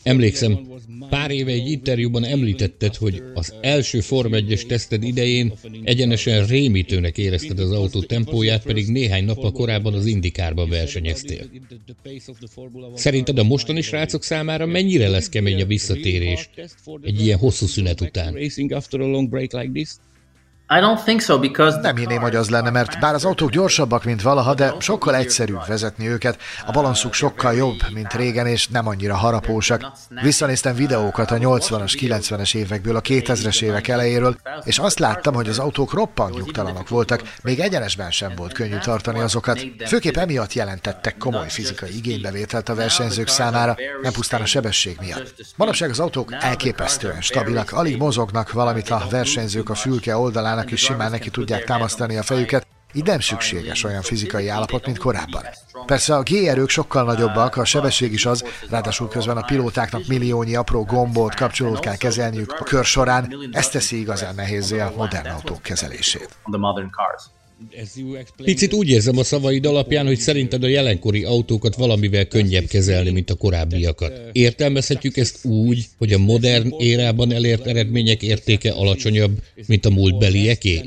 Emlékszem, 0.03 0.67
pár 1.09 1.31
éve 1.31 1.51
egy 1.51 1.71
interjúban 1.71 2.25
említetted, 2.25 2.95
hogy 2.95 3.23
az 3.35 3.55
első 3.61 4.01
Form 4.01 4.33
1-es 4.35 4.67
teszted 4.67 5.03
idején 5.03 5.53
egyenesen 5.85 6.47
rémítőnek 6.47 7.19
érezted 7.19 7.59
az 7.59 7.71
autó 7.71 8.03
tempóját, 8.03 8.63
pedig 8.63 8.89
néhány 8.89 9.25
nappal 9.25 9.53
korábban 9.53 9.95
az 9.95 10.07
Indikárban 10.07 10.69
versenyeztél. 10.69 11.51
Szerinted 12.95 13.39
a 13.39 13.43
mostani 13.43 13.81
srácok 13.81 14.23
számára 14.23 14.67
mennyire 14.67 15.09
lesz 15.09 15.29
kemény 15.29 15.63
a 15.63 15.67
visszatérés 15.67 16.51
egy 17.03 17.25
ilyen 17.25 17.39
hosszú 17.39 17.67
szünet 17.67 18.01
után? 18.01 18.37
Nem 21.81 21.97
hinném, 21.97 22.21
hogy 22.21 22.37
az 22.37 22.51
lenne, 22.51 22.71
mert 22.71 23.01
bár 23.01 23.15
az 23.15 23.25
autók 23.25 23.51
gyorsabbak, 23.51 24.05
mint 24.05 24.23
valaha, 24.23 24.55
de 24.55 24.75
sokkal 24.79 25.15
egyszerűbb 25.15 25.67
vezetni 25.67 26.09
őket, 26.09 26.39
a 26.67 26.71
balanszuk 26.71 27.13
sokkal 27.13 27.55
jobb, 27.55 27.79
mint 27.93 28.13
régen, 28.13 28.47
és 28.47 28.69
nem 28.69 28.87
annyira 28.87 29.15
harapósak. 29.15 29.93
Visszanéztem 30.23 30.75
videókat 30.75 31.31
a 31.31 31.37
80-as, 31.37 31.93
90-es 32.01 32.55
évekből, 32.55 32.97
a 32.97 33.01
2000-es 33.01 33.63
évek 33.63 33.89
elejéről, 33.89 34.37
és 34.65 34.79
azt 34.79 34.99
láttam, 34.99 35.35
hogy 35.35 35.49
az 35.49 35.59
autók 35.59 35.93
roppant 35.93 36.35
nyugtalanok 36.35 36.89
voltak, 36.89 37.23
még 37.43 37.61
egyenesben 37.61 38.11
sem 38.11 38.33
volt 38.37 38.53
könnyű 38.53 38.79
tartani 38.79 39.21
azokat. 39.21 39.67
Főképp 39.87 40.17
emiatt 40.17 40.53
jelentettek 40.53 41.17
komoly 41.17 41.49
fizikai 41.49 41.97
igénybevételt 41.97 42.69
a 42.69 42.75
versenyzők 42.75 43.29
számára, 43.29 43.77
nem 44.03 44.13
pusztán 44.13 44.41
a 44.41 44.47
sebesség 44.47 44.97
miatt. 45.01 45.35
Manapság 45.57 45.91
az 45.91 46.01
autók 46.01 46.33
elképesztően 46.41 47.21
stabilak, 47.21 47.73
alig 47.73 47.97
mozognak 47.97 48.53
valamit 48.53 48.91
a 48.91 49.03
versenyzők 49.11 49.71
a 49.71 49.75
fülke 49.75 50.17
oldalán 50.17 50.59
magának 50.61 50.73
is 50.73 50.81
simán 50.81 51.11
neki 51.11 51.31
tudják 51.31 51.65
támasztani 51.65 52.17
a 52.17 52.23
fejüket, 52.23 52.67
így 52.93 53.05
nem 53.05 53.21
szükséges 53.21 53.85
olyan 53.85 54.03
fizikai 54.03 54.49
állapot, 54.49 54.87
mint 54.87 54.99
korábban. 54.99 55.43
Persze 55.87 56.15
a 56.17 56.23
G-erők 56.23 56.69
sokkal 56.69 57.05
nagyobbak, 57.05 57.57
a 57.57 57.65
sebesség 57.65 58.13
is 58.13 58.27
az, 58.27 58.45
ráadásul 58.71 59.09
közben 59.09 59.37
a 59.37 59.45
pilótáknak 59.45 60.07
milliónyi 60.07 60.57
apró 60.57 60.85
gombot, 60.85 61.35
kapcsolót 61.35 61.79
kell 61.81 61.97
kezelniük 61.97 62.53
a 62.59 62.65
kör 62.65 62.85
során, 62.85 63.35
ez 63.53 63.69
teszi 63.69 64.01
igazán 64.01 64.35
nehézé 64.35 64.81
a 64.81 64.93
modern 64.97 65.29
autók 65.29 65.63
kezelését. 65.63 66.29
Picit 68.45 68.73
úgy 68.73 68.89
érzem 68.89 69.19
a 69.19 69.25
szavaid 69.25 69.67
alapján, 69.67 70.07
hogy 70.07 70.19
szerinted 70.19 70.65
a 70.65 70.67
jelenkori 70.67 71.25
autókat 71.25 71.75
valamivel 71.75 72.27
könnyebb 72.27 72.67
kezelni, 72.67 73.11
mint 73.11 73.31
a 73.31 73.35
korábbiakat. 73.35 74.21
Értelmezhetjük 74.33 75.17
ezt 75.17 75.45
úgy, 75.45 75.85
hogy 75.99 76.13
a 76.13 76.19
modern 76.19 76.75
érában 76.79 77.33
elért 77.33 77.67
eredmények 77.67 78.23
értéke 78.23 78.73
alacsonyabb, 78.73 79.43
mint 79.67 79.87
a 79.87 79.91
múltbelieké? 79.91 80.83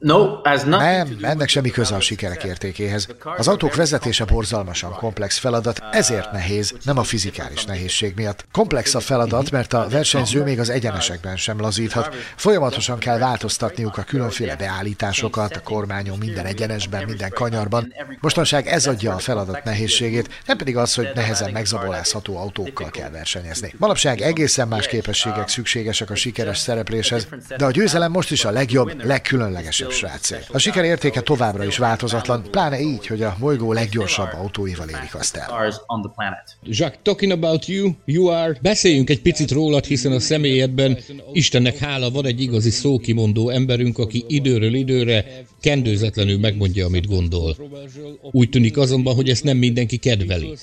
No, 0.00 0.40
Nem, 0.66 1.18
ennek 1.20 1.48
semmi 1.48 1.70
köze 1.70 1.94
a 1.94 2.00
sikerek 2.00 2.44
értékéhez. 2.44 3.06
Az 3.36 3.48
autók 3.48 3.74
vezetése 3.74 4.24
borzalmasan 4.24 4.92
komplex 4.92 5.38
feladat, 5.38 5.82
ezért 5.92 6.32
nehéz, 6.32 6.74
nem 6.84 6.98
a 6.98 7.02
fizikális 7.02 7.64
nehézség 7.64 8.12
miatt. 8.16 8.44
Komplex 8.52 8.94
a 8.94 9.00
feladat, 9.00 9.50
mert 9.50 9.72
a 9.72 9.86
versenyző 9.90 10.42
még 10.42 10.60
az 10.60 10.70
egyenesekben 10.70 11.36
sem 11.36 11.60
lazíthat. 11.60 12.14
Folyamatosan 12.36 12.98
kell 12.98 13.18
változtatniuk 13.18 13.98
a 13.98 14.02
különféle 14.02 14.56
beállításokat, 14.56 15.56
a 15.56 15.60
kormányon 15.60 16.18
minden 16.18 16.46
egyenesben, 16.46 17.04
minden 17.04 17.30
kanyarban. 17.30 17.94
Mostanság 18.20 18.66
ez 18.66 18.86
adja 18.86 19.14
a 19.14 19.18
feladat 19.18 19.64
nehézségét, 19.64 20.28
nem 20.46 20.56
pedig 20.56 20.76
az, 20.76 20.94
hogy 20.94 21.08
nehezen 21.14 21.50
megzabolázható 21.50 22.36
autókkal 22.36 22.90
kell 22.90 23.10
versenyezni. 23.10 23.74
Manapság 23.76 24.20
egészen 24.20 24.68
más 24.68 24.86
képességek 24.86 25.48
szükségesek 25.48 26.10
a 26.10 26.14
sikeres 26.14 26.58
szerepléshez, 26.58 27.28
de 27.56 27.64
a 27.64 27.70
győzelem 27.70 28.10
most 28.10 28.30
is 28.30 28.44
a 28.44 28.50
legjobb, 28.50 29.04
legkülönlegesebb 29.04 29.88
srácé. 29.90 30.36
A 30.52 30.58
siker 30.58 30.84
értéke 30.84 31.20
továbbra 31.20 31.64
is 31.64 31.78
változatlan, 31.78 32.42
pláne 32.50 32.80
így, 32.80 33.06
hogy 33.06 33.22
a 33.22 33.36
bolygó 33.38 33.72
leggyorsabb 33.72 34.32
autóival 34.32 34.88
érik 34.88 35.14
azt 35.14 35.36
el. 35.36 35.46
Jacques, 36.62 36.98
talking 37.02 37.32
about 37.32 37.66
you, 37.66 37.90
you 38.04 38.26
are... 38.26 38.58
Beszéljünk 38.62 39.10
egy 39.10 39.22
picit 39.22 39.50
rólad, 39.50 39.84
hiszen 39.84 40.12
a 40.12 40.20
személyedben 40.20 40.98
Istennek 41.32 41.78
hála 41.78 42.10
van 42.10 42.26
egy 42.26 42.40
igazi 42.40 42.70
szókimondó 42.70 43.48
emberünk, 43.48 43.98
aki 43.98 44.24
időről 44.28 44.74
időre 44.74 45.24
kendőzetlenül 45.60 46.38
megmondja, 46.38 46.86
amit 46.86 47.06
gondol. 47.06 47.56
Úgy 48.30 48.48
tűnik 48.48 48.76
azonban, 48.76 49.14
hogy 49.14 49.28
ezt 49.28 49.44
nem 49.44 49.56
mindenki 49.56 49.96
kedveli. 49.96 50.54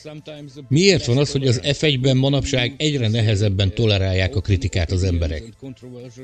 Miért 0.68 1.06
van 1.06 1.18
az, 1.18 1.32
hogy 1.32 1.48
az 1.48 1.62
F1-ben 1.64 2.18
manapság 2.18 2.74
egyre 2.78 3.08
nehezebben 3.08 3.74
tolerálják 3.74 4.36
a 4.36 4.42
kritikát 4.42 4.92
az 4.92 5.04
emberek? 5.04 5.44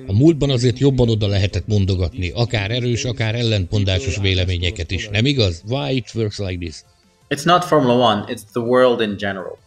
A 0.08 0.14
múltban 0.14 0.50
azért 0.50 0.80
jobban 0.80 1.10
oda 1.10 1.28
lehetett 1.28 1.68
mondogatni, 1.68 2.32
akár 2.34 2.72
erős 2.72 3.06
akár 3.06 3.36
ellentmondásos 3.36 4.18
véleményeket 4.18 4.92
is. 4.92 5.10
Nem 5.12 5.26
igaz? 5.26 5.64
Why 5.68 5.96
it 5.96 6.12
works 6.16 6.38
like 6.38 6.58
this? 6.58 6.76
It's 7.30 7.46
not 7.46 7.64
Formula 7.64 7.94
One, 7.94 8.26
it's 8.28 8.44
the 8.52 8.62
world 8.62 9.02
in 9.02 9.16
general. 9.18 9.63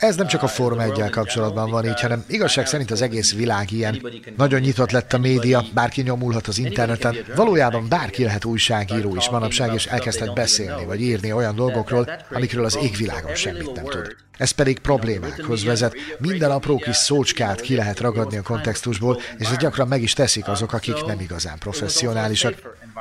Ez 0.00 0.16
nem 0.16 0.26
csak 0.26 0.42
a 0.42 0.48
Forma 0.48 0.82
1 0.82 1.10
kapcsolatban 1.10 1.70
van 1.70 1.84
így, 1.84 2.00
hanem 2.00 2.24
igazság 2.26 2.66
szerint 2.66 2.90
az 2.90 3.02
egész 3.02 3.34
világ 3.34 3.70
ilyen. 3.70 4.02
Nagyon 4.36 4.60
nyitott 4.60 4.90
lett 4.90 5.12
a 5.12 5.18
média, 5.18 5.64
bárki 5.74 6.02
nyomulhat 6.02 6.46
az 6.46 6.58
interneten, 6.58 7.16
valójában 7.36 7.88
bárki 7.88 8.24
lehet 8.24 8.44
újságíró 8.44 9.16
is 9.16 9.28
manapság, 9.28 9.74
és 9.74 9.86
elkezdhet 9.86 10.34
beszélni 10.34 10.84
vagy 10.84 11.00
írni 11.00 11.32
olyan 11.32 11.54
dolgokról, 11.54 12.10
amikről 12.30 12.64
az 12.64 12.78
égvilágon 12.82 13.34
semmit 13.34 13.72
nem 13.72 13.84
tud. 13.84 14.16
Ez 14.40 14.50
pedig 14.50 14.78
problémákhoz 14.78 15.64
vezet. 15.64 15.94
Minden 16.18 16.50
apró 16.50 16.76
kis 16.76 16.96
szócskát 16.96 17.60
ki 17.60 17.74
lehet 17.74 18.00
ragadni 18.00 18.36
a 18.36 18.42
kontextusból, 18.42 19.20
és 19.38 19.48
ez 19.48 19.56
gyakran 19.56 19.88
meg 19.88 20.02
is 20.02 20.12
teszik 20.12 20.48
azok, 20.48 20.72
akik 20.72 21.04
nem 21.04 21.20
igazán 21.20 21.58
professzionálisak. 21.58 22.54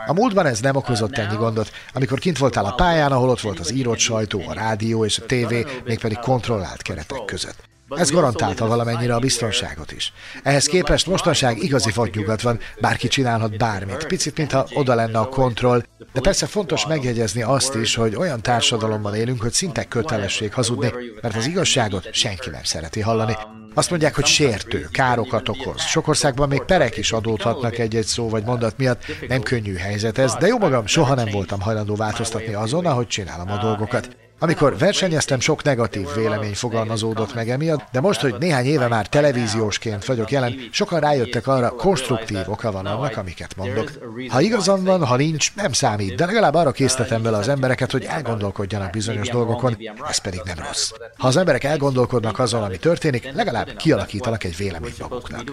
A 0.07 0.13
múltban 0.13 0.45
ez 0.45 0.59
nem 0.59 0.75
okozott 0.75 1.17
ennyi 1.17 1.35
gondot, 1.35 1.71
amikor 1.93 2.19
kint 2.19 2.37
voltál 2.37 2.65
a 2.65 2.75
pályán, 2.75 3.11
ahol 3.11 3.29
ott 3.29 3.41
volt 3.41 3.59
az 3.59 3.71
írott 3.71 3.99
sajtó, 3.99 4.43
a 4.47 4.53
rádió 4.53 5.05
és 5.05 5.17
a 5.19 5.25
tévé, 5.25 5.65
mégpedig 5.85 6.17
kontrollált 6.17 6.81
keretek 6.81 7.25
között. 7.25 7.68
Ez 7.89 8.11
garantálta 8.11 8.67
valamennyire 8.67 9.15
a 9.15 9.19
biztonságot 9.19 9.91
is. 9.91 10.13
Ehhez 10.43 10.65
képest 10.65 11.07
mostanság 11.07 11.63
igazi 11.63 11.91
vadnyugat 11.95 12.41
van, 12.41 12.59
bárki 12.81 13.07
csinálhat 13.07 13.57
bármit, 13.57 14.07
picit, 14.07 14.37
mintha 14.37 14.67
oda 14.73 14.95
lenne 14.95 15.19
a 15.19 15.29
kontroll, 15.29 15.83
de 16.13 16.21
persze 16.21 16.45
fontos 16.45 16.85
megjegyezni 16.85 17.41
azt 17.41 17.75
is, 17.75 17.95
hogy 17.95 18.15
olyan 18.15 18.41
társadalomban 18.41 19.15
élünk, 19.15 19.41
hogy 19.41 19.53
szinte 19.53 19.83
kötelesség 19.83 20.53
hazudni, 20.53 20.93
mert 21.21 21.35
az 21.35 21.47
igazságot 21.47 22.13
senki 22.13 22.49
nem 22.49 22.63
szereti 22.63 23.01
hallani. 23.01 23.37
Azt 23.73 23.89
mondják, 23.89 24.15
hogy 24.15 24.25
sértő, 24.25 24.87
károkat 24.91 25.49
okoz. 25.49 25.81
Sok 25.81 26.07
országban 26.07 26.47
még 26.47 26.61
perek 26.61 26.97
is 26.97 27.11
adódhatnak 27.11 27.77
egy-egy 27.77 28.05
szó 28.05 28.29
vagy 28.29 28.43
mondat 28.43 28.77
miatt. 28.77 29.03
Nem 29.27 29.41
könnyű 29.41 29.75
helyzet 29.75 30.17
ez, 30.17 30.35
de 30.35 30.47
jó 30.47 30.57
magam, 30.57 30.85
soha 30.85 31.15
nem 31.15 31.27
voltam 31.31 31.61
hajlandó 31.61 31.95
változtatni 31.95 32.53
azon, 32.53 32.85
ahogy 32.85 33.07
csinálom 33.07 33.51
a 33.51 33.57
dolgokat. 33.57 34.09
Amikor 34.39 34.77
versenyeztem, 34.77 35.39
sok 35.39 35.63
negatív 35.63 36.07
vélemény 36.15 36.53
fogalmazódott 36.53 37.35
meg 37.35 37.49
emiatt, 37.49 37.83
de 37.91 37.99
most, 37.99 38.21
hogy 38.21 38.35
néhány 38.39 38.65
éve 38.65 38.87
már 38.87 39.07
televíziósként 39.07 40.05
vagyok 40.05 40.31
jelen, 40.31 40.59
sokan 40.71 40.99
rájöttek 40.99 41.47
arra, 41.47 41.69
konstruktív 41.69 42.37
oka 42.45 42.71
van 42.71 42.85
annak, 42.85 43.17
amiket 43.17 43.55
mondok. 43.55 43.91
Ha 44.29 44.41
igazam 44.41 44.83
van, 44.83 45.05
ha 45.05 45.15
nincs, 45.15 45.55
nem 45.55 45.71
számít, 45.71 46.15
de 46.15 46.25
legalább 46.25 46.53
arra 46.53 46.71
késztetem 46.71 47.21
vele 47.21 47.37
az 47.37 47.47
embereket, 47.47 47.91
hogy 47.91 48.03
elgondolkodjanak 48.03 48.91
bizonyos 48.91 49.29
dolgokon, 49.29 49.77
ez 50.07 50.17
pedig 50.17 50.41
nem 50.45 50.57
rossz. 50.67 50.91
Ha 51.17 51.27
az 51.27 51.37
emberek 51.37 51.63
elgondolkodnak 51.63 52.39
azon, 52.39 52.63
ami 52.63 52.77
történik, 52.77 53.31
legalább 53.33 53.75
kialakítanak 53.75 54.43
egy 54.43 54.57
véleményt 54.57 54.99
maguknak. 54.99 55.43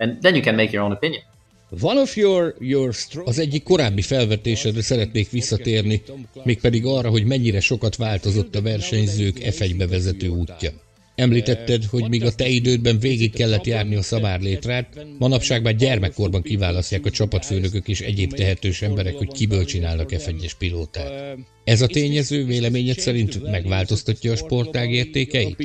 And 0.00 0.18
then 0.20 0.34
you 0.34 0.42
can 0.42 0.54
make 0.54 0.70
your 0.70 0.84
own 0.84 0.92
opinion. 0.92 1.22
One 1.80 2.00
of 2.00 2.16
your, 2.16 2.54
your 2.58 2.94
az 3.24 3.38
egyik 3.38 3.62
korábbi 3.62 4.02
felvetésedre 4.02 4.82
szeretnék 4.82 5.30
visszatérni, 5.30 6.02
mégpedig 6.44 6.84
arra, 6.84 7.10
hogy 7.10 7.24
mennyire 7.24 7.60
sokat 7.60 7.96
változott 7.96 8.54
a 8.54 8.62
versenyzők 8.62 9.38
F1 9.38 9.74
bevezető 9.76 10.28
útja. 10.28 10.70
Említetted, 11.18 11.84
hogy 11.84 12.08
míg 12.08 12.24
a 12.24 12.34
te 12.34 12.48
idődben 12.48 12.98
végig 12.98 13.34
kellett 13.34 13.66
járni 13.66 13.94
a 13.96 14.02
szabárlétrát, 14.02 15.06
manapság 15.18 15.62
már 15.62 15.74
gyermekkorban 15.74 16.42
kiválasztják 16.42 17.04
a 17.04 17.10
csapatfőnökök 17.10 17.88
és 17.88 18.00
egyéb 18.00 18.32
tehetős 18.32 18.82
emberek, 18.82 19.14
hogy 19.14 19.32
kiből 19.32 19.64
csinálnak 19.64 20.08
F1-es 20.12 20.52
pilótát. 20.58 21.36
Ez 21.68 21.80
a 21.80 21.86
tényező 21.86 22.44
véleményed 22.44 22.98
szerint 22.98 23.50
megváltoztatja 23.50 24.32
a 24.32 24.36
sportág 24.36 24.92
értékeit? 24.92 25.56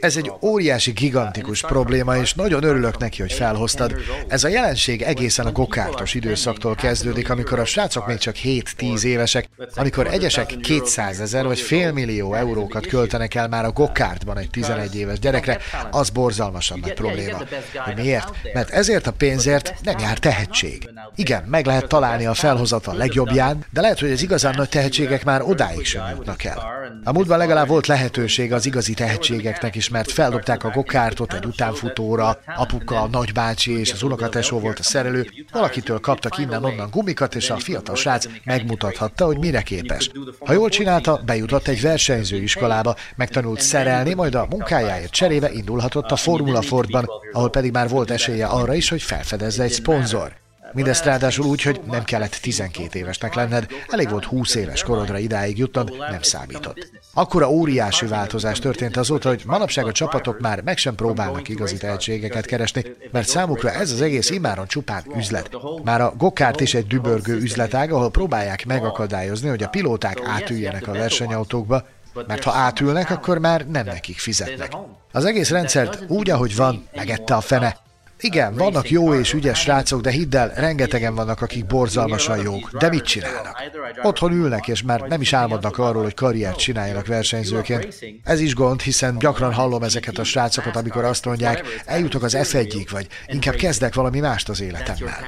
Ez 0.00 0.16
egy 0.16 0.32
óriási, 0.42 0.90
gigantikus 0.90 1.60
probléma, 1.60 2.16
és 2.16 2.34
nagyon 2.34 2.62
örülök 2.62 2.98
neki, 2.98 3.20
hogy 3.20 3.32
felhoztad. 3.32 3.94
Ez 4.28 4.44
a 4.44 4.48
jelenség 4.48 5.02
egészen 5.02 5.46
a 5.46 5.52
gokártos 5.52 6.14
időszaktól 6.14 6.74
kezdődik, 6.74 7.30
amikor 7.30 7.58
a 7.58 7.64
srácok 7.64 8.06
még 8.06 8.18
csak 8.18 8.36
7-10 8.44 9.04
évesek, 9.04 9.48
amikor 9.74 10.06
egyesek 10.06 10.53
200 10.60 11.20
ezer 11.20 11.44
vagy 11.46 11.60
félmillió 11.60 12.34
eurókat 12.34 12.86
költenek 12.86 13.34
el 13.34 13.48
már 13.48 13.64
a 13.64 13.70
gokártban 13.70 14.38
egy 14.38 14.50
11 14.50 14.96
éves 14.96 15.18
gyerekre, 15.18 15.58
az 15.90 16.10
borzalmasan 16.10 16.78
nagy 16.78 16.94
probléma. 16.94 17.38
Hogy 17.84 17.96
miért? 17.96 18.30
Mert 18.54 18.70
ezért 18.70 19.06
a 19.06 19.12
pénzért 19.12 19.74
nem 19.82 19.98
jár 19.98 20.18
tehetség. 20.18 20.88
Igen, 21.14 21.44
meg 21.46 21.66
lehet 21.66 21.88
találni 21.88 22.26
a 22.26 22.34
felhozatal 22.34 22.96
legjobbján, 22.96 23.64
de 23.70 23.80
lehet, 23.80 23.98
hogy 23.98 24.10
az 24.10 24.22
igazán 24.22 24.54
nagy 24.56 24.68
tehetségek 24.68 25.24
már 25.24 25.42
odáig 25.42 25.84
sem 25.84 26.02
jutnak 26.10 26.44
el. 26.44 26.62
A 27.04 27.12
múltban 27.12 27.38
legalább 27.38 27.68
volt 27.68 27.86
lehetőség 27.86 28.52
az 28.52 28.66
igazi 28.66 28.94
tehetségeknek 28.94 29.74
is, 29.74 29.88
mert 29.88 30.12
feldobták 30.12 30.64
a 30.64 30.70
gokártot 30.70 31.32
egy 31.34 31.44
utánfutóra, 31.44 32.38
apuka, 32.56 33.00
a 33.00 33.08
nagybácsi 33.08 33.78
és 33.78 33.92
az 33.92 34.02
unokatesó 34.02 34.58
volt 34.58 34.78
a 34.78 34.82
szerelő, 34.82 35.26
valakitől 35.52 36.00
kaptak 36.00 36.38
innen-onnan 36.38 36.90
gumikat, 36.90 37.34
és 37.34 37.50
a 37.50 37.56
fiatal 37.56 37.96
srác 37.96 38.26
megmutathatta, 38.44 39.24
hogy 39.24 39.38
mire 39.38 39.62
képes. 39.62 40.10
Ha 40.44 40.52
jól 40.52 40.68
csinálta, 40.68 41.20
bejutott 41.26 41.68
egy 41.68 41.80
versenyző 41.80 42.36
iskolába, 42.36 42.94
megtanult 43.16 43.60
szerelni, 43.60 44.14
majd 44.14 44.34
a 44.34 44.46
munkájáért 44.50 45.10
cserébe 45.10 45.50
indulhatott 45.52 46.10
a 46.10 46.16
Formula 46.16 46.62
Fordban, 46.62 47.06
ahol 47.32 47.50
pedig 47.50 47.72
már 47.72 47.88
volt 47.88 48.10
esélye 48.10 48.46
arra 48.46 48.74
is, 48.74 48.88
hogy 48.88 49.02
felfedezze 49.02 49.62
egy 49.62 49.72
szponzor. 49.72 50.43
Mindezt 50.74 51.04
ráadásul 51.04 51.46
úgy, 51.46 51.62
hogy 51.62 51.80
nem 51.86 52.04
kellett 52.04 52.34
12 52.34 52.98
évesnek 52.98 53.34
lenned, 53.34 53.66
elég 53.88 54.10
volt 54.10 54.24
20 54.24 54.54
éves 54.54 54.82
korodra 54.82 55.18
idáig 55.18 55.58
jutnod, 55.58 55.96
nem 56.10 56.22
számított. 56.22 56.90
Akkora 57.14 57.50
óriási 57.50 58.06
változás 58.06 58.58
történt 58.58 58.96
azóta, 58.96 59.28
hogy 59.28 59.42
manapság 59.46 59.86
a 59.86 59.92
csapatok 59.92 60.40
már 60.40 60.62
meg 60.62 60.76
sem 60.76 60.94
próbálnak 60.94 61.48
igazi 61.48 61.76
tehetségeket 61.76 62.46
keresni, 62.46 62.84
mert 63.12 63.28
számukra 63.28 63.70
ez 63.70 63.90
az 63.90 64.00
egész 64.00 64.30
imáron 64.30 64.66
csupán 64.66 65.02
üzlet. 65.16 65.50
Már 65.84 66.00
a 66.00 66.14
gokárt 66.18 66.60
is 66.60 66.74
egy 66.74 66.86
dübörgő 66.86 67.36
üzletág, 67.36 67.92
ahol 67.92 68.10
próbálják 68.10 68.66
megakadályozni, 68.66 69.48
hogy 69.48 69.62
a 69.62 69.68
pilóták 69.68 70.20
átüljenek 70.24 70.88
a 70.88 70.92
versenyautókba, 70.92 71.86
mert 72.26 72.42
ha 72.42 72.52
átülnek, 72.52 73.10
akkor 73.10 73.38
már 73.38 73.66
nem 73.66 73.84
nekik 73.84 74.18
fizetnek. 74.18 74.72
Az 75.12 75.24
egész 75.24 75.50
rendszert 75.50 76.04
úgy, 76.08 76.30
ahogy 76.30 76.56
van, 76.56 76.88
megette 76.94 77.34
a 77.34 77.40
fene. 77.40 77.76
Igen, 78.24 78.54
vannak 78.54 78.90
jó 78.90 79.14
és 79.14 79.32
ügyes 79.32 79.60
srácok, 79.60 80.00
de 80.00 80.10
hidd 80.10 80.36
el, 80.36 80.52
rengetegen 80.54 81.14
vannak, 81.14 81.40
akik 81.40 81.66
borzalmasan 81.66 82.42
jók. 82.42 82.70
De 82.78 82.88
mit 82.88 83.04
csinálnak? 83.04 83.62
Otthon 84.02 84.32
ülnek, 84.32 84.68
és 84.68 84.82
már 84.82 85.00
nem 85.00 85.20
is 85.20 85.32
álmodnak 85.32 85.78
arról, 85.78 86.02
hogy 86.02 86.14
karriert 86.14 86.58
csináljanak 86.58 87.06
versenyzőként. 87.06 87.94
Ez 88.24 88.40
is 88.40 88.54
gond, 88.54 88.80
hiszen 88.80 89.18
gyakran 89.18 89.52
hallom 89.52 89.82
ezeket 89.82 90.18
a 90.18 90.24
srácokat, 90.24 90.76
amikor 90.76 91.04
azt 91.04 91.24
mondják, 91.24 91.82
eljutok 91.84 92.22
az 92.22 92.36
F1-ig, 92.38 92.86
vagy 92.90 93.06
inkább 93.26 93.54
kezdek 93.54 93.94
valami 93.94 94.20
mást 94.20 94.48
az 94.48 94.60
életemmel. 94.60 95.18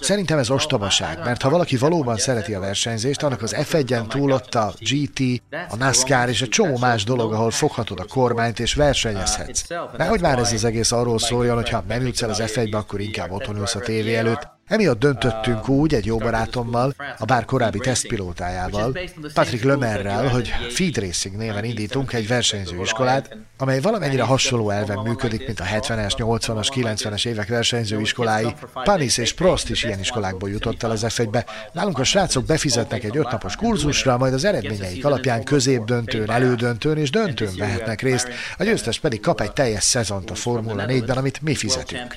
Szerintem 0.00 0.38
ez 0.38 0.50
ostobaság, 0.50 1.18
mert 1.24 1.42
ha 1.42 1.50
valaki 1.50 1.76
valóban 1.76 2.16
szereti 2.16 2.54
a 2.54 2.60
versenyzést, 2.60 3.22
annak 3.22 3.42
az 3.42 3.56
F1-en 3.58 4.08
túl 4.08 4.32
ott 4.32 4.54
a 4.54 4.74
GT, 4.78 5.42
a 5.68 5.76
NASCAR 5.76 6.28
és 6.28 6.42
egy 6.42 6.48
csomó 6.48 6.78
más 6.78 7.04
dolog, 7.04 7.32
ahol 7.32 7.50
foghatod 7.50 8.00
a 8.00 8.04
kormányt 8.04 8.60
és 8.60 8.74
versenyezhetsz. 8.74 9.64
Nehogy 9.96 10.20
már 10.20 10.38
ez 10.38 10.52
az 10.52 10.64
egész 10.64 10.92
arról 10.92 11.18
szóljon, 11.18 11.54
hogyha 11.54 11.80
beülsz 11.80 12.22
el 12.24 12.30
az 12.30 12.42
F1-be, 12.46 12.76
akkor 12.76 13.00
inkább 13.00 13.30
otthon 13.30 13.56
ülsz 13.56 13.74
a 13.74 13.80
tévé 13.80 14.14
előtt, 14.14 14.48
Emiatt 14.66 14.98
döntöttünk 14.98 15.68
úgy 15.68 15.94
egy 15.94 16.06
jó 16.06 16.16
barátommal, 16.16 16.94
a 17.18 17.24
bár 17.24 17.44
korábbi 17.44 17.78
tesztpilótájával, 17.78 18.98
Patrick 19.34 19.64
Lömerrel, 19.64 20.28
hogy 20.28 20.48
Feed 20.70 20.98
Racing 20.98 21.36
néven 21.36 21.64
indítunk 21.64 22.12
egy 22.12 22.28
versenyzőiskolát, 22.28 23.36
amely 23.58 23.80
valamennyire 23.80 24.22
hasonló 24.22 24.70
elven 24.70 24.98
működik, 24.98 25.46
mint 25.46 25.60
a 25.60 25.64
70-es, 25.64 26.12
80-as, 26.16 26.68
90-es 26.74 27.26
évek 27.26 27.48
versenyzőiskolái. 27.48 28.54
Panis 28.84 29.18
és 29.18 29.32
Prost 29.32 29.70
is 29.70 29.84
ilyen 29.84 29.98
iskolákból 29.98 30.50
jutott 30.50 30.82
el 30.82 30.90
az 30.90 31.04
F1-be. 31.08 31.44
Nálunk 31.72 31.98
a 31.98 32.04
srácok 32.04 32.44
befizetnek 32.44 33.04
egy 33.04 33.16
ötnapos 33.16 33.56
kurzusra, 33.56 34.18
majd 34.18 34.32
az 34.32 34.44
eredményeik 34.44 35.04
alapján 35.04 35.44
középdöntőn, 35.44 36.30
elődöntőn 36.30 36.96
és 36.96 37.10
döntőn 37.10 37.52
vehetnek 37.58 38.02
részt, 38.02 38.28
a 38.58 38.64
győztes 38.64 39.00
pedig 39.00 39.20
kap 39.20 39.40
egy 39.40 39.52
teljes 39.52 39.84
szezont 39.84 40.30
a 40.30 40.34
Formula 40.34 40.84
4-ben, 40.86 41.16
amit 41.16 41.42
mi 41.42 41.54
fizetünk. 41.54 42.14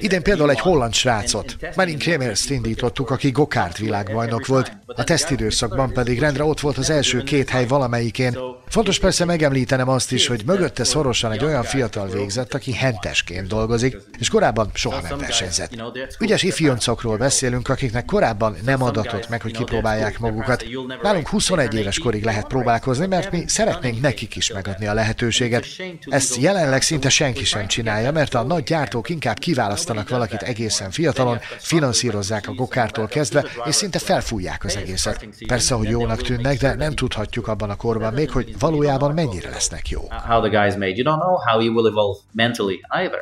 Idén 0.00 0.22
például 0.22 0.50
egy 0.50 0.60
holland 0.60 0.94
srácot, 0.94 1.56
Marin 1.80 1.98
Kremers 1.98 2.50
indítottuk, 2.50 3.10
aki 3.10 3.30
gokárt 3.30 3.78
világbajnok 3.78 4.46
volt, 4.46 4.72
a 4.86 5.04
tesztidőszakban 5.04 5.92
pedig 5.92 6.18
rendre 6.18 6.44
ott 6.44 6.60
volt 6.60 6.78
az 6.78 6.90
első 6.90 7.22
két 7.22 7.48
hely 7.48 7.66
valamelyikén. 7.66 8.38
Fontos 8.68 8.98
persze 8.98 9.24
megemlítenem 9.24 9.88
azt 9.88 10.12
is, 10.12 10.26
hogy 10.26 10.42
mögötte 10.46 10.84
szorosan 10.84 11.32
egy 11.32 11.44
olyan 11.44 11.62
fiatal 11.62 12.08
végzett, 12.08 12.54
aki 12.54 12.72
hentesként 12.72 13.46
dolgozik, 13.46 13.96
és 14.18 14.28
korábban 14.28 14.70
soha 14.74 15.00
nem 15.00 15.18
versenyzett. 15.18 15.70
Ügyes 16.18 16.42
ifjoncokról 16.42 17.16
beszélünk, 17.16 17.68
akiknek 17.68 18.04
korábban 18.04 18.56
nem 18.64 18.82
adatott 18.82 19.28
meg, 19.28 19.42
hogy 19.42 19.52
kipróbálják 19.52 20.18
magukat. 20.18 20.64
Nálunk 21.02 21.28
21 21.28 21.74
éves 21.74 21.98
korig 21.98 22.24
lehet 22.24 22.46
próbálkozni, 22.46 23.06
mert 23.06 23.30
mi 23.30 23.44
szeretnénk 23.46 24.00
nekik 24.00 24.36
is 24.36 24.52
megadni 24.52 24.86
a 24.86 24.94
lehetőséget. 24.94 25.66
Ezt 26.08 26.36
jelenleg 26.36 26.82
szinte 26.82 27.08
senki 27.08 27.44
sem 27.44 27.66
csinálja, 27.66 28.12
mert 28.12 28.34
a 28.34 28.42
nagy 28.42 28.62
gyártók 28.62 29.08
inkább 29.08 29.38
kiválasztanak 29.38 30.08
valakit 30.08 30.42
egészen 30.42 30.90
fiatalon, 30.90 31.40
finanszírozzák 31.70 32.48
a 32.48 32.52
gokártól 32.52 33.06
kezdve, 33.06 33.44
és 33.64 33.74
szinte 33.74 33.98
felfújják 33.98 34.64
az 34.64 34.76
egészet. 34.76 35.28
Persze, 35.46 35.74
hogy 35.74 35.88
jónak 35.88 36.22
tűnnek, 36.22 36.58
de 36.58 36.74
nem 36.74 36.94
tudhatjuk 36.94 37.48
abban 37.48 37.70
a 37.70 37.76
korban 37.76 38.12
még, 38.12 38.30
hogy 38.30 38.58
valójában 38.58 39.14
mennyire 39.14 39.50
lesznek 39.50 39.88
jó. 39.88 40.00
How 40.28 40.40
the 40.40 40.58
guy 40.58 40.66
is 40.66 40.74
made. 40.74 40.94
You 40.94 41.04
don't 41.04 41.20
know 41.20 41.36
how 41.46 41.60
you 41.60 41.74
will 41.74 41.86
evolve 41.86 42.18
mentally 42.32 42.80
either. 42.88 43.20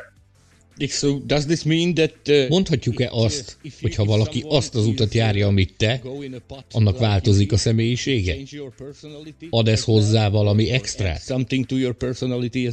So 0.87 1.17
does 1.25 1.45
this 1.45 1.63
mean 1.63 1.93
that, 1.93 2.13
uh, 2.27 2.49
Mondhatjuk-e 2.49 3.09
azt, 3.11 3.57
hogy 3.81 3.95
ha 3.95 4.03
valaki 4.05 4.45
azt 4.47 4.75
az 4.75 4.85
utat 4.85 5.13
járja, 5.13 5.47
amit 5.47 5.73
te, 5.77 6.01
annak 6.71 6.99
változik 6.99 7.51
a 7.51 7.57
személyisége? 7.57 8.35
Ad 9.49 9.67
ez 9.67 9.83
hozzá 9.83 10.29
valami 10.29 10.81
personality. 11.97 12.69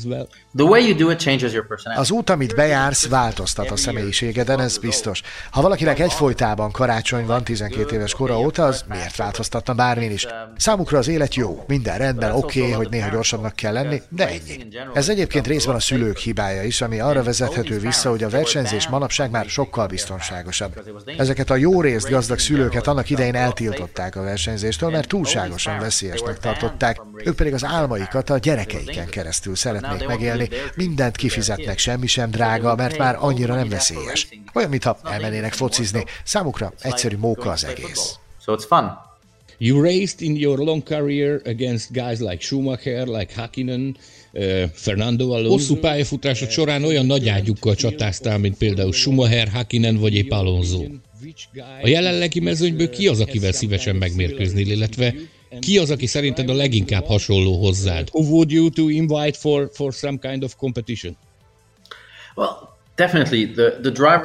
Az 1.96 2.10
út, 2.10 2.30
amit 2.30 2.54
bejársz, 2.54 3.06
változtat 3.06 3.70
a 3.70 3.76
személyiségeden, 3.76 4.60
ez 4.60 4.78
biztos. 4.78 5.22
Ha 5.50 5.62
valakinek 5.62 5.98
egyfolytában 5.98 6.70
karácsony 6.70 7.26
van 7.26 7.44
12 7.44 7.94
éves 7.94 8.12
kora 8.12 8.40
óta, 8.40 8.64
az 8.64 8.84
miért 8.88 9.16
változtatna 9.16 9.74
bármin 9.74 10.10
is? 10.10 10.26
Számukra 10.56 10.98
az 10.98 11.08
élet 11.08 11.34
jó, 11.34 11.64
minden 11.66 11.98
rendben, 11.98 12.32
oké, 12.32 12.60
okay, 12.60 12.72
hogy 12.72 12.88
néha 12.90 13.10
gyorsabbnak 13.10 13.56
kell 13.56 13.72
lenni, 13.72 14.02
de 14.08 14.28
ennyi. 14.28 14.66
Ez 14.94 15.08
egyébként 15.08 15.46
részben 15.46 15.74
a 15.74 15.80
szülők 15.80 16.18
hibája 16.18 16.62
is, 16.62 16.80
ami 16.80 17.00
arra 17.00 17.22
vezethető 17.22 17.78
vissza, 17.78 17.95
vissza, 17.96 18.10
hogy 18.10 18.22
a 18.22 18.28
versenyzés 18.28 18.88
manapság 18.88 19.30
már 19.30 19.44
sokkal 19.44 19.86
biztonságosabb. 19.86 20.82
Ezeket 21.16 21.50
a 21.50 21.56
jó 21.56 21.80
részt 21.80 22.10
gazdag 22.10 22.38
szülőket 22.38 22.86
annak 22.86 23.10
idején 23.10 23.34
eltiltották 23.34 24.16
a 24.16 24.22
versenyzéstől, 24.22 24.90
mert 24.90 25.08
túlságosan 25.08 25.78
veszélyesnek 25.78 26.38
tartották, 26.38 27.00
ők 27.24 27.36
pedig 27.36 27.54
az 27.54 27.64
álmaikat 27.64 28.30
a 28.30 28.38
gyerekeiken 28.38 29.06
keresztül 29.06 29.56
szeretnék 29.56 30.06
megélni, 30.06 30.48
mindent 30.74 31.16
kifizetnek, 31.16 31.78
semmi 31.78 32.06
sem 32.06 32.30
drága, 32.30 32.74
mert 32.74 32.98
már 32.98 33.16
annyira 33.20 33.54
nem 33.54 33.68
veszélyes. 33.68 34.28
Olyan, 34.54 34.70
mintha 34.70 34.98
elmennének 35.02 35.52
focizni, 35.52 36.04
számukra 36.24 36.72
egyszerű 36.80 37.16
móka 37.16 37.50
az 37.50 37.64
egész. 37.64 38.14
So 38.44 38.54
it's 38.56 38.64
fun. 38.68 39.05
You 39.58 39.82
raced 39.82 40.20
in 40.20 40.36
your 40.36 40.58
long 40.58 40.82
career 40.82 41.40
against 41.44 41.92
guys 41.92 42.20
like 42.20 42.40
Schumacher, 42.40 43.06
like 43.06 43.32
Hakkinen, 43.34 43.96
Fernando 44.72 45.24
Alonso. 45.24 45.50
Hosszú 45.50 45.76
pályafutásod 45.76 46.50
során 46.50 46.84
olyan 46.84 47.06
nagy 47.06 47.28
ágyukkal 47.28 47.74
csatáztál, 47.74 48.38
mint 48.38 48.56
például 48.56 48.92
Schumacher, 48.92 49.48
Hakkinen 49.48 49.96
vagy 49.96 50.14
épp 50.14 50.30
Alonso. 50.30 50.84
A 51.82 51.88
jelenlegi 51.88 52.40
mezőnyből 52.40 52.90
ki 52.90 53.08
az, 53.08 53.20
akivel 53.20 53.52
szívesen 53.52 53.96
megmérkőznél, 53.96 54.70
illetve 54.70 55.14
ki 55.60 55.78
az, 55.78 55.90
aki 55.90 56.06
szerinted 56.06 56.48
a 56.48 56.54
leginkább 56.54 57.04
hasonló 57.04 57.60
hozzád? 57.60 58.08
Who 58.12 58.24
would 58.24 58.50
you 58.50 58.70
to 58.70 58.88
invite 58.88 59.38
for, 59.38 59.70
for 59.72 59.92
some 59.92 60.18
kind 60.18 60.42
of 60.44 60.56
competition? 60.56 61.16
Well, 62.36 62.75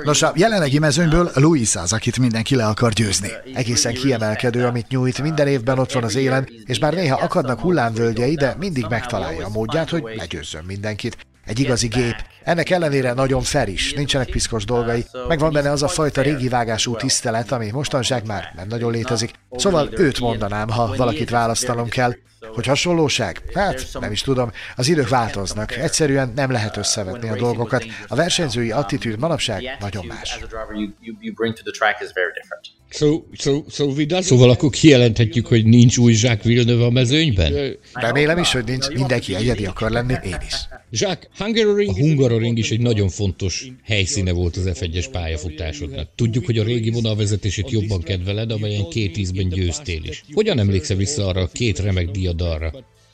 Nos, 0.03 0.21
a 0.21 0.31
jelenlegi 0.35 0.79
mezőnyből 0.79 1.31
Luis 1.35 1.75
az, 1.75 1.93
akit 1.93 2.19
mindenki 2.19 2.55
le 2.55 2.65
akar 2.65 2.91
győzni. 2.91 3.29
Egészen 3.53 3.93
kiemelkedő, 3.93 4.65
amit 4.65 4.87
nyújt, 4.87 5.21
minden 5.21 5.47
évben 5.47 5.79
ott 5.79 5.91
van 5.91 6.03
az 6.03 6.15
élen, 6.15 6.49
és 6.65 6.79
bár 6.79 6.93
néha 6.93 7.19
akadnak 7.21 7.59
hullámvölgyei, 7.59 8.35
de 8.35 8.55
mindig 8.59 8.85
megtalálja 8.89 9.45
a 9.45 9.49
módját, 9.49 9.89
hogy 9.89 10.03
legyőzzön 10.15 10.63
mindenkit. 10.67 11.17
Egy 11.51 11.59
igazi 11.59 11.87
gép. 11.87 12.15
Ennek 12.43 12.69
ellenére 12.69 13.13
nagyon 13.13 13.41
fel 13.41 13.67
is, 13.67 13.93
nincsenek 13.93 14.29
piszkos 14.29 14.65
dolgai. 14.65 15.05
Megvan 15.27 15.53
benne 15.53 15.71
az 15.71 15.83
a 15.83 15.87
fajta 15.87 16.21
régi 16.21 16.47
vágású 16.47 16.95
tisztelet, 16.95 17.51
ami 17.51 17.71
mostanság 17.71 18.25
már 18.25 18.53
nem 18.55 18.67
nagyon 18.67 18.91
létezik. 18.91 19.31
Szóval 19.51 19.89
őt 19.91 20.19
mondanám, 20.19 20.69
ha 20.69 20.95
valakit 20.95 21.29
választanom 21.29 21.89
kell. 21.89 22.13
Hogy 22.53 22.65
hasonlóság? 22.65 23.41
Hát, 23.53 23.87
nem 23.99 24.11
is 24.11 24.21
tudom. 24.21 24.51
Az 24.75 24.87
idők 24.87 25.09
változnak. 25.09 25.75
Egyszerűen 25.75 26.31
nem 26.35 26.51
lehet 26.51 26.77
összevetni 26.77 27.29
a 27.29 27.35
dolgokat. 27.35 27.85
A 28.07 28.15
versenyzői 28.15 28.71
attitűd 28.71 29.19
manapság 29.19 29.77
nagyon 29.79 30.05
más. 30.05 30.39
So, 32.89 33.21
so, 33.31 33.63
so 33.69 34.21
Szóval 34.21 34.49
akkor 34.49 34.69
kijelenthetjük, 34.69 35.47
hogy 35.47 35.65
nincs 35.65 35.97
új 35.97 36.11
Jacques 36.13 36.43
Villeneuve 36.43 36.85
a 36.85 36.89
mezőnyben? 36.89 37.77
Remélem 37.93 38.37
is, 38.37 38.51
hogy 38.51 38.63
nincs. 38.63 38.89
Mindenki 38.89 39.35
egyedi 39.35 39.65
akar 39.65 39.91
lenni, 39.91 40.13
én 40.23 40.37
is. 40.47 40.55
A 40.99 41.17
Hungaroring 41.97 42.57
is 42.57 42.71
egy 42.71 42.79
nagyon 42.79 43.09
fontos 43.09 43.71
helyszíne 43.83 44.31
volt 44.31 44.57
az 44.57 44.69
F1-es 44.73 45.07
pályafutásodnak. 45.11 46.09
Tudjuk, 46.15 46.45
hogy 46.45 46.57
a 46.57 46.63
régi 46.63 46.89
vonalvezetését 46.89 47.69
jobban 47.71 48.01
kedveled, 48.01 48.51
amelyen 48.51 48.89
két 48.89 49.17
ízben 49.17 49.49
győztél 49.49 50.03
is. 50.03 50.23
Hogyan 50.33 50.59
emlékszel 50.59 50.97
vissza 50.97 51.27
arra 51.27 51.41
a 51.41 51.47
két 51.47 51.79
remek 51.79 52.09
diadalra, 52.09 52.71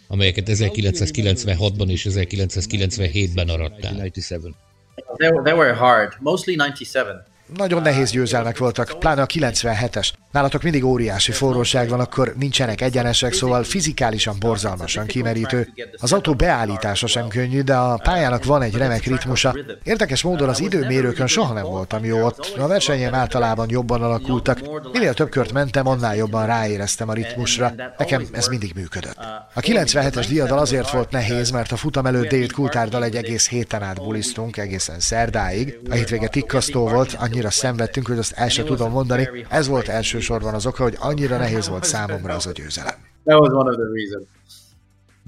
amelyeket 0.07 0.49
1996-ban 0.51 1.89
és 1.89 2.07
1997-ben 2.09 3.49
arattál? 3.49 4.11
They 5.17 5.53
were 5.53 5.73
hard, 5.73 6.13
mostly 6.19 6.51
97. 6.51 7.05
Nagyon 7.55 7.81
nehéz 7.81 8.11
győzelmek 8.11 8.57
voltak, 8.57 8.95
pláne 8.99 9.21
a 9.21 9.25
97-es. 9.25 10.09
Nálatok 10.31 10.63
mindig 10.63 10.85
óriási 10.85 11.31
forróság 11.31 11.89
van, 11.89 11.99
akkor 11.99 12.33
nincsenek 12.39 12.81
egyenesek, 12.81 13.33
szóval 13.33 13.63
fizikálisan 13.63 14.35
borzalmasan 14.39 15.05
kimerítő. 15.05 15.73
Az 15.97 16.13
autó 16.13 16.33
beállítása 16.33 17.07
sem 17.07 17.27
könnyű, 17.27 17.61
de 17.61 17.75
a 17.75 17.97
pályának 18.03 18.43
van 18.43 18.61
egy 18.61 18.75
remek 18.75 19.03
ritmusa. 19.03 19.55
Érdekes 19.83 20.21
módon 20.21 20.49
az 20.49 20.59
időmérőkön 20.59 21.27
soha 21.27 21.53
nem 21.53 21.63
voltam 21.63 22.05
jó 22.05 22.25
ott. 22.25 22.53
A 22.57 22.67
versenyem 22.67 23.13
általában 23.13 23.67
jobban 23.69 24.01
alakultak. 24.01 24.61
Minél 24.91 25.13
több 25.13 25.29
kört 25.29 25.51
mentem, 25.51 25.87
annál 25.87 26.15
jobban 26.15 26.45
ráéreztem 26.45 27.09
a 27.09 27.13
ritmusra. 27.13 27.73
Nekem 27.97 28.27
ez 28.31 28.47
mindig 28.47 28.71
működött. 28.75 29.17
A 29.53 29.59
97-es 29.59 30.25
diadal 30.29 30.57
azért 30.57 30.91
volt 30.91 31.11
nehéz, 31.11 31.51
mert 31.51 31.71
a 31.71 31.75
futam 31.75 32.05
előtt 32.05 32.29
David 32.29 32.51
Coultharddal 32.51 33.03
egy 33.03 33.15
egész 33.15 33.49
héten 33.49 33.83
át 33.83 34.03
bulisztunk, 34.03 34.57
egészen 34.57 34.99
szerdáig. 34.99 35.79
A 35.89 35.93
hétvége 35.93 36.27
tikkasztó 36.27 36.87
volt, 36.87 37.13
annyi 37.19 37.36
annyira 37.37 37.51
szenvedtünk, 37.51 38.07
hogy 38.07 38.17
azt 38.17 38.31
el 38.31 38.49
sem 38.49 38.65
tudom 38.65 38.91
mondani. 38.91 39.29
Ez 39.49 39.67
volt 39.67 39.87
elsősorban 39.87 40.53
az 40.53 40.65
oka, 40.65 40.83
hogy 40.83 40.95
annyira 40.99 41.37
nehéz 41.37 41.67
volt 41.67 41.83
számomra 41.83 42.33
az 42.33 42.45
a 42.45 42.51
győzelem. 42.51 42.93
That 43.25 43.39
was 43.39 43.49
one 43.49 43.69
of 43.69 43.75
the 43.75 43.85
reasons. 43.93 44.27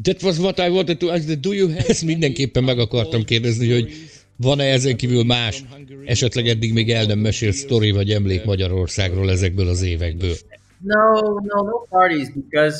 That 0.01 0.23
was 0.23 0.37
what 0.37 0.59
I 0.59 0.69
wanted 0.69 0.97
to 0.97 1.07
ask. 1.07 1.31
Do 1.31 1.53
you 1.53 1.67
have... 1.67 1.85
Ezt 1.87 2.03
mindenképpen 2.03 2.63
meg 2.63 2.79
akartam 2.79 3.23
kérdezni, 3.23 3.71
hogy 3.71 3.93
van-e 4.35 4.63
ezen 4.63 4.95
kívül 4.95 5.23
más, 5.23 5.63
esetleg 6.05 6.47
eddig 6.47 6.73
még 6.73 6.91
el 6.91 7.05
nem 7.05 7.19
mesélt 7.19 7.55
sztori 7.55 7.91
vagy 7.91 8.11
emlék 8.11 8.45
Magyarországról 8.45 9.31
ezekből 9.31 9.67
az 9.67 9.81
évekből? 9.81 10.35
No, 10.83 11.19
no, 11.21 11.63
no 11.63 11.77
parties, 11.89 12.27
because 12.33 12.77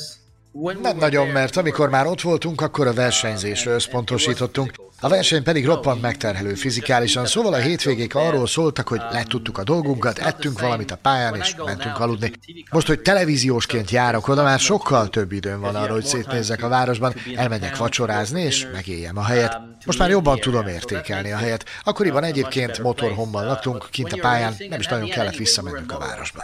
nem 0.81 0.97
nagyon, 0.97 1.27
mert 1.27 1.57
amikor 1.57 1.89
már 1.89 2.07
ott 2.07 2.21
voltunk, 2.21 2.61
akkor 2.61 2.87
a 2.87 2.93
versenyzésre 2.93 3.71
összpontosítottunk, 3.71 4.71
a 5.01 5.09
verseny 5.09 5.43
pedig 5.43 5.65
roppant 5.65 6.01
megterhelő 6.01 6.53
fizikálisan, 6.53 7.25
szóval 7.25 7.53
a 7.53 7.57
hétvégék 7.57 8.15
arról 8.15 8.47
szóltak, 8.47 8.87
hogy 8.87 9.01
letudtuk 9.11 9.57
a 9.57 9.63
dolgunkat, 9.63 10.17
ettünk 10.17 10.59
valamit 10.59 10.91
a 10.91 10.97
pályán 11.01 11.35
és 11.35 11.55
mentünk 11.65 11.99
aludni. 11.99 12.31
Most, 12.71 12.87
hogy 12.87 12.99
televíziósként 12.99 13.91
járok 13.91 14.27
oda, 14.27 14.43
már 14.43 14.59
sokkal 14.59 15.09
több 15.09 15.31
időm 15.31 15.59
van 15.59 15.75
arra, 15.75 15.93
hogy 15.93 16.05
szétnézzek 16.05 16.63
a 16.63 16.67
városban, 16.67 17.13
elmenjek 17.35 17.77
vacsorázni 17.77 18.41
és 18.41 18.67
megéljem 18.73 19.17
a 19.17 19.23
helyet. 19.23 19.57
Most 19.85 19.99
már 19.99 20.09
jobban 20.09 20.39
tudom 20.39 20.67
értékelni 20.67 21.31
a 21.31 21.37
helyet. 21.37 21.65
Akkoriban 21.83 22.23
egyébként 22.23 22.79
motorhomban 22.79 23.45
laktunk, 23.45 23.87
kint 23.91 24.13
a 24.13 24.17
pályán, 24.21 24.55
nem 24.69 24.79
is 24.79 24.87
nagyon 24.87 25.09
kellett 25.09 25.35
visszamennünk 25.35 25.91
a 25.91 25.97
városba. 25.97 26.43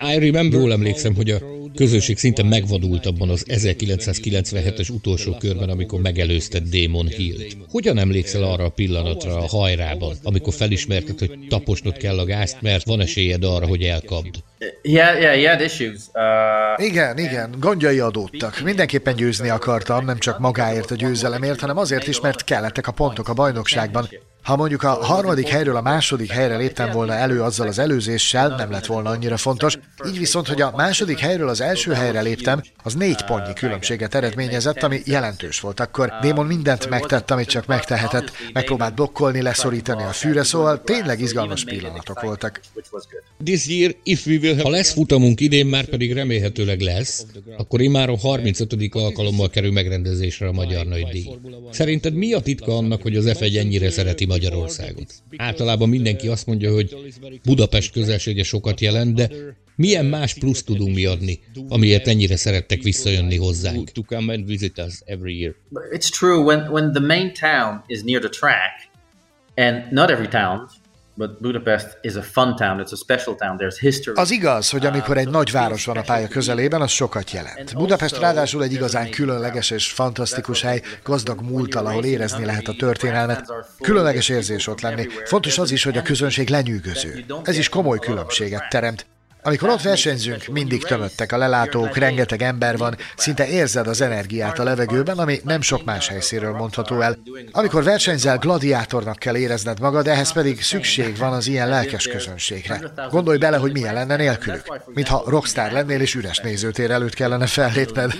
I 0.00 0.18
remember. 0.18 0.60
Jól 0.60 0.72
emlékszem, 0.72 1.14
hogy 1.14 1.30
a 1.30 1.38
közönség 1.74 2.18
szinte 2.18 2.42
megvadult 2.42 3.06
abban 3.06 3.30
az 3.30 3.44
1997-es 3.48 4.90
utolsó 4.90 5.36
körben, 5.38 5.68
amikor 5.68 6.00
megelőzte 6.00 6.60
Damon 6.60 7.06
Hill-t. 7.06 7.56
Hogyan 7.68 7.98
emlékszel 7.98 8.42
arra 8.42 8.64
a 8.64 8.68
pillanatra 8.68 9.36
a 9.36 9.48
hajrában, 9.48 10.16
amikor 10.22 10.52
felismerted, 10.52 11.18
hogy 11.18 11.38
taposnod 11.48 11.96
kell 11.96 12.18
a 12.18 12.24
gázt, 12.24 12.56
mert 12.60 12.84
van 12.84 13.00
esélyed 13.00 13.44
arra, 13.44 13.66
hogy 13.66 13.82
elkapd? 13.82 14.34
Yeah, 14.82 15.20
yeah, 15.20 15.40
yeah, 15.40 15.64
issues. 15.64 16.00
Uh, 16.12 16.86
igen, 16.86 17.18
igen, 17.18 17.54
gondjai 17.58 17.98
adódtak. 17.98 18.60
Mindenképpen 18.60 19.16
győzni 19.16 19.48
akartam, 19.48 20.04
nem 20.04 20.18
csak 20.18 20.38
magáért 20.38 20.90
a 20.90 20.94
győzelemért, 20.94 21.60
hanem 21.60 21.76
azért 21.76 22.06
is, 22.06 22.20
mert 22.20 22.44
kellettek 22.44 22.86
a 22.86 22.92
pontok 22.92 23.28
a 23.28 23.32
bajnokságban. 23.32 24.08
Ha 24.42 24.56
mondjuk 24.56 24.82
a 24.82 24.88
harmadik 24.88 25.48
helyről 25.48 25.76
a 25.76 25.82
második 25.82 26.30
helyre 26.30 26.56
léptem 26.56 26.90
volna 26.90 27.14
elő 27.14 27.42
azzal 27.42 27.66
az 27.68 27.78
előzéssel, 27.78 28.48
nem 28.48 28.70
lett 28.70 28.86
volna 28.86 29.10
annyira 29.10 29.36
fontos. 29.36 29.78
Így 30.06 30.18
viszont, 30.18 30.48
hogy 30.48 30.60
a 30.60 30.72
második 30.76 31.18
helyről 31.18 31.48
az 31.48 31.60
első 31.60 31.92
helyre 31.92 32.20
léptem, 32.20 32.62
az 32.82 32.94
négy 32.94 33.24
pontnyi 33.24 33.52
különbséget 33.52 34.14
eredményezett, 34.14 34.82
ami 34.82 35.00
jelentős 35.04 35.60
volt. 35.60 35.80
Akkor 35.80 36.12
Démon 36.20 36.46
mindent 36.46 36.88
megtett, 36.88 37.30
amit 37.30 37.48
csak 37.48 37.66
megtehetett. 37.66 38.32
Megpróbált 38.52 38.94
blokkolni, 38.94 39.42
leszorítani 39.42 40.02
a 40.02 40.12
fűre, 40.12 40.42
szóval 40.42 40.82
tényleg 40.82 41.20
izgalmas 41.20 41.64
pillanatok 41.64 42.20
voltak. 42.20 42.60
This 43.44 43.66
year, 43.66 43.94
if 44.02 44.26
we 44.26 44.36
will 44.36 44.50
have... 44.50 44.62
Ha 44.62 44.70
lesz 44.70 44.92
futamunk 44.92 45.40
idén, 45.40 45.66
már 45.66 45.84
pedig 45.84 46.12
remélhetőleg 46.12 46.80
lesz, 46.80 47.26
akkor 47.56 47.80
immáron 47.80 48.18
35. 48.18 48.74
alkalommal 48.90 49.50
kerül 49.50 49.72
megrendezésre 49.72 50.48
a 50.48 50.52
Magyar 50.52 50.86
Nagy 50.86 51.06
Díj. 51.12 51.28
Szerinted 51.70 52.14
mi 52.14 52.32
a 52.32 52.40
titka 52.40 52.76
annak, 52.76 53.02
hogy 53.02 53.16
az 53.16 53.24
F1 53.28 53.58
ennyire 53.58 53.90
szereti 53.90 54.26
Magyarországot. 54.30 55.12
Általában 55.36 55.88
mindenki 55.88 56.28
azt 56.28 56.46
mondja, 56.46 56.72
hogy 56.72 56.96
Budapest 57.44 57.92
közelsége 57.92 58.42
sokat 58.42 58.80
jelent, 58.80 59.14
de 59.14 59.30
milyen 59.76 60.04
más 60.04 60.34
plusz 60.34 60.62
tudunk 60.62 60.94
mi 60.94 61.04
adni, 61.04 61.40
amiért 61.68 62.08
ennyire 62.08 62.36
szerettek 62.36 62.82
visszajönni 62.82 63.36
hozzánk? 63.36 63.90
It's 65.92 66.08
true, 66.18 66.38
when, 66.38 66.68
when 66.70 66.92
the 66.92 67.06
main 67.06 67.32
town 67.32 67.82
is 67.86 68.02
near 68.02 68.20
the 68.20 68.28
track, 68.28 68.88
and 69.56 69.92
not 69.92 70.10
every 70.10 70.28
town 70.28 70.68
But 71.14 71.40
Budapest 71.40 71.98
is 72.00 72.14
a 72.14 72.22
fun 72.22 72.56
town, 72.56 72.80
it's 72.80 72.92
a 72.92 72.96
special 72.96 73.34
town, 73.36 73.56
there's 73.58 73.78
history. 73.80 74.20
Az 74.20 74.30
igaz, 74.30 74.70
hogy 74.70 74.86
amikor 74.86 75.16
egy 75.16 75.28
nagy 75.28 75.50
város 75.50 75.84
van 75.84 75.96
a 75.96 76.02
pálya 76.02 76.28
közelében, 76.28 76.80
az 76.80 76.90
sokat 76.90 77.30
jelent. 77.30 77.74
Budapest 77.74 78.18
ráadásul 78.18 78.62
egy 78.62 78.72
igazán 78.72 79.10
különleges 79.10 79.70
és 79.70 79.92
fantasztikus 79.92 80.62
hely, 80.62 80.82
gazdag 81.02 81.40
múltal, 81.40 81.86
ahol 81.86 82.04
érezni 82.04 82.44
lehet 82.44 82.68
a 82.68 82.74
történelmet. 82.78 83.52
Különleges 83.80 84.28
érzés 84.28 84.66
ott 84.66 84.80
lenni. 84.80 85.06
Fontos 85.24 85.58
az 85.58 85.70
is, 85.70 85.84
hogy 85.84 85.96
a 85.96 86.02
közönség 86.02 86.48
lenyűgöző. 86.48 87.24
Ez 87.42 87.58
is 87.58 87.68
komoly 87.68 87.98
különbséget 87.98 88.68
teremt. 88.68 89.06
Amikor 89.42 89.68
ott 89.68 89.82
versenyzünk, 89.82 90.46
mindig 90.46 90.84
tömöttek 90.84 91.32
a 91.32 91.36
lelátók, 91.36 91.96
rengeteg 91.96 92.42
ember 92.42 92.76
van, 92.76 92.96
szinte 93.16 93.48
érzed 93.48 93.86
az 93.86 94.00
energiát 94.00 94.58
a 94.58 94.62
levegőben, 94.62 95.18
ami 95.18 95.40
nem 95.44 95.60
sok 95.60 95.84
más 95.84 96.08
helyszínről 96.08 96.52
mondható 96.52 97.00
el. 97.00 97.18
Amikor 97.52 97.84
versenyzel, 97.84 98.38
gladiátornak 98.38 99.18
kell 99.18 99.36
érezned 99.36 99.80
magad, 99.80 100.06
ehhez 100.06 100.32
pedig 100.32 100.62
szükség 100.62 101.16
van 101.16 101.32
az 101.32 101.46
ilyen 101.46 101.68
lelkes 101.68 102.06
közönségre. 102.06 102.80
Gondolj 103.10 103.38
bele, 103.38 103.56
hogy 103.56 103.72
milyen 103.72 103.94
lenne 103.94 104.16
nélkülük. 104.16 104.80
Mintha 104.86 105.22
rockstar 105.26 105.72
lennél 105.72 106.00
és 106.00 106.14
üres 106.14 106.38
nézőtér 106.38 106.90
előtt 106.90 107.14
kellene 107.14 107.46
fellépned. 107.46 108.12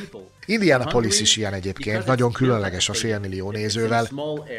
Indianapolis 0.46 1.20
is 1.20 1.36
ilyen 1.36 1.52
egyébként, 1.52 2.06
nagyon 2.06 2.32
különleges 2.32 2.88
a 2.88 2.92
félmillió 2.92 3.50
nézővel. 3.50 4.08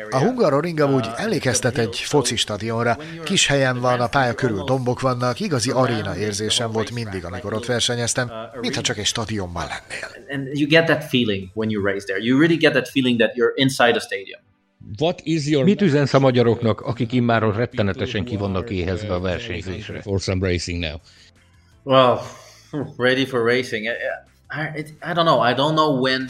A 0.10 0.18
Hungaroring 0.18 0.80
amúgy 0.80 1.08
emlékeztet 1.18 1.78
egy 1.78 1.98
foci 1.98 2.36
stadionra, 2.36 2.98
kis 3.24 3.48
helyen 3.48 3.80
van, 3.80 4.00
a 4.00 4.08
pálya 4.08 4.34
körül 4.34 4.64
dombok 4.64 5.02
vannak, 5.02 5.40
igazi 5.40 5.72
aréna 5.72 6.18
érzésem 6.18 6.72
volt 6.72 6.92
mindig, 6.92 7.26
amikor 7.26 7.54
ott 7.54 7.66
versenyeztem, 7.66 8.32
mintha 8.62 8.82
csak 8.82 8.98
egy 8.98 9.06
stadionban 9.06 9.64
lennél. 9.68 10.26
And 10.30 10.60
you 10.60 10.68
get 10.68 10.86
that 10.86 11.04
feeling 11.04 11.50
when 11.54 11.70
you 11.70 11.84
race 11.84 12.06
there. 12.06 12.20
You 12.20 12.40
really 12.40 12.58
get 12.58 12.74
that 12.74 12.88
feeling 12.88 13.20
that 13.20 13.32
you're 13.36 13.54
inside 13.56 13.96
a 13.96 14.00
stadium. 14.00 14.40
What 15.00 15.22
is 15.24 15.48
your 15.48 15.64
Mit 15.64 15.82
üzensz 15.82 16.14
a 16.14 16.20
magyaroknak, 16.20 16.82
akik 16.82 17.12
immáron 17.12 17.54
rettenetesen 17.54 18.24
ki 18.24 18.38
vannak 18.38 18.70
éhezve 18.70 19.14
a 19.14 19.20
versenyzésre? 19.20 20.02
For 20.02 20.20
some 20.20 20.48
racing 20.48 20.80
now. 20.80 21.00
Well, 21.84 22.20
ready 23.08 23.26
for 23.26 23.44
racing. 23.44 23.86
I, 24.52 24.86
I 25.00 25.14
don't 25.14 25.26
know. 25.26 25.40
I 25.40 25.54
don't 25.54 25.76
know 25.76 26.02
when. 26.02 26.28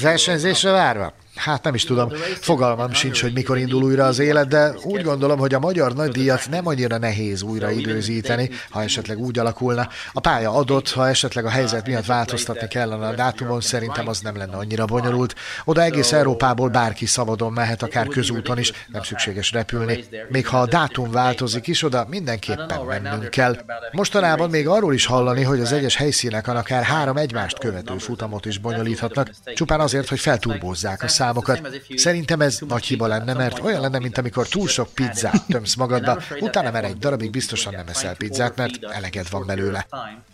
Versenyzésre 0.00 0.70
várva? 0.70 1.14
Hát 1.34 1.62
nem 1.64 1.74
is 1.74 1.84
tudom, 1.84 2.12
fogalmam 2.40 2.92
sincs, 2.92 3.22
hogy 3.22 3.32
mikor 3.32 3.58
indul 3.58 3.82
újra 3.82 4.04
az 4.04 4.18
élet, 4.18 4.48
de 4.48 4.74
úgy 4.82 5.02
gondolom, 5.02 5.38
hogy 5.38 5.54
a 5.54 5.58
magyar 5.58 5.94
nagydíjat 5.94 6.48
nem 6.50 6.66
annyira 6.66 6.98
nehéz 6.98 7.42
újra 7.42 7.70
időzíteni, 7.70 8.50
ha 8.70 8.82
esetleg 8.82 9.18
úgy 9.18 9.38
alakulna. 9.38 9.88
A 10.12 10.20
pálya 10.20 10.54
adott, 10.54 10.90
ha 10.90 11.08
esetleg 11.08 11.44
a 11.44 11.48
helyzet 11.48 11.86
miatt 11.86 12.06
változtatni 12.06 12.68
kellene 12.68 13.06
a 13.06 13.14
dátumon, 13.14 13.60
szerintem 13.60 14.08
az 14.08 14.20
nem 14.20 14.36
lenne 14.36 14.56
annyira 14.56 14.84
bonyolult. 14.84 15.34
Oda 15.64 15.82
egész 15.82 16.12
Európából 16.12 16.68
bárki 16.68 17.06
szabadon 17.06 17.52
mehet, 17.52 17.82
akár 17.82 18.06
közúton 18.06 18.58
is, 18.58 18.72
nem 18.88 19.02
szükséges 19.02 19.52
repülni. 19.52 20.04
Még 20.28 20.46
ha 20.46 20.60
a 20.60 20.66
dátum 20.66 21.10
változik 21.10 21.66
is, 21.66 21.82
oda 21.82 22.06
mindenképpen 22.08 22.80
mennünk 22.86 23.30
kell. 23.30 23.56
Mostanában 23.92 24.50
még 24.50 24.68
arról 24.68 24.94
is 24.94 25.06
hallani, 25.06 25.42
hogy 25.42 25.60
az 25.60 25.72
egyes 25.72 25.96
helyszínek 25.96 26.48
akár 26.48 26.82
három 26.82 27.16
egymást 27.16 27.58
követő 27.58 27.98
futamot 27.98 28.46
is 28.46 28.58
bonyolíthatnak, 28.58 29.30
csupán 29.54 29.80
azért, 29.80 30.08
hogy 30.08 30.20
felturbózzák 30.20 31.02
a 31.02 31.08
számokat. 31.22 31.68
Szerintem 31.96 32.40
ez 32.40 32.58
nagy 32.68 32.84
hiba 32.84 33.06
lenne, 33.06 33.34
mert 33.34 33.58
olyan 33.58 33.80
lenne, 33.80 33.98
mint 33.98 34.18
amikor 34.18 34.48
túl 34.48 34.68
sok 34.68 34.88
pizzát 34.94 35.46
tömsz 35.48 35.74
magadba, 35.74 36.22
utána 36.40 36.70
már 36.70 36.84
egy 36.84 36.98
darabig 36.98 37.30
biztosan 37.30 37.72
nem 37.76 37.88
eszel 37.88 38.16
pizzát, 38.16 38.56
mert 38.56 38.84
eleged 38.84 39.30
van 39.30 39.46
belőle. 39.46 39.86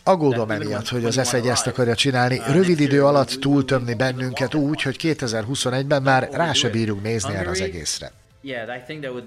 Aggódom 0.02 0.50
emiatt, 0.50 0.88
hogy 0.88 1.04
az 1.04 1.20
F1 1.22 1.48
ezt 1.50 1.66
akarja 1.66 1.94
csinálni, 1.94 2.40
rövid 2.46 2.80
idő 2.80 3.04
alatt 3.04 3.30
túltömni 3.30 3.94
bennünket 3.94 4.54
úgy, 4.54 4.82
hogy 4.82 4.96
2021-ben 5.02 6.02
már 6.02 6.28
rá 6.32 6.52
se 6.52 6.68
bírunk 6.68 7.02
nézni 7.02 7.34
erre 7.34 7.50
az 7.50 7.60
egészre. 7.60 8.12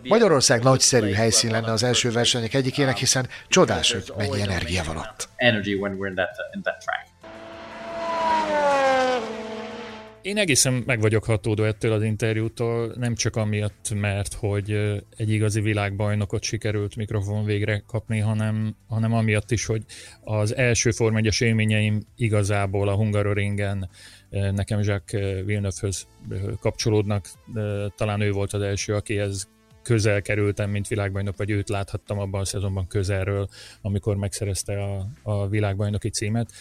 Magyarország 0.04 0.63
nagyszerű 0.63 1.12
helyszín 1.12 1.52
lenne 1.52 1.71
az 1.71 1.84
első 1.84 2.12
versenyek 2.12 2.54
egyikének, 2.54 2.97
hiszen 2.97 3.28
csodás, 3.47 3.91
hogy 3.91 4.12
mennyi 4.17 4.41
energia 4.41 4.84
van 4.84 4.97
ott. 4.97 5.30
Én 10.21 10.38
egészen 10.38 10.84
meg 10.86 10.99
vagyok 10.99 11.23
hatódó 11.23 11.63
ettől 11.63 11.91
az 11.91 12.03
interjútól, 12.03 12.93
nem 12.97 13.15
csak 13.15 13.36
amiatt, 13.36 13.93
mert 13.93 14.34
hogy 14.34 14.71
egy 15.17 15.29
igazi 15.29 15.62
világbajnokot 15.62 16.43
sikerült 16.43 16.95
mikrofon 16.95 17.45
végre 17.45 17.84
kapni, 17.88 18.19
hanem, 18.19 18.75
hanem 18.88 19.13
amiatt 19.13 19.51
is, 19.51 19.65
hogy 19.65 19.84
az 20.23 20.55
első 20.55 20.91
Form 20.91 21.15
1 21.15 21.36
élményeim 21.39 22.01
igazából 22.15 22.89
a 22.89 22.95
Hungaroringen 22.95 23.89
nekem 24.29 24.79
Jacques 24.79 25.43
Villeneuve-höz 25.45 26.07
kapcsolódnak. 26.60 27.29
Talán 27.95 28.21
ő 28.21 28.31
volt 28.31 28.53
az 28.53 28.62
első, 28.62 28.95
akihez 28.95 29.49
közel 29.84 30.21
kerültem, 30.21 30.69
mint 30.69 30.88
világbajnok, 30.88 31.38
vagy 31.38 31.49
őt 31.49 31.69
láthattam 31.69 32.19
abban 32.19 32.41
a 32.41 32.45
szezonban 32.45 32.88
közelről, 32.88 33.47
amikor 33.81 34.15
megszerezte 34.15 34.84
a, 34.84 35.07
a 35.23 35.47
világbajnoki 35.47 36.10
címet 36.10 36.51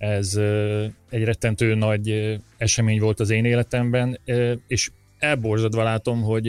ez 0.00 0.36
egy 1.10 1.24
rettentő 1.24 1.74
nagy 1.74 2.38
esemény 2.56 3.00
volt 3.00 3.20
az 3.20 3.30
én 3.30 3.44
életemben, 3.44 4.20
és 4.66 4.90
elborzadva 5.18 5.82
látom, 5.82 6.22
hogy 6.22 6.48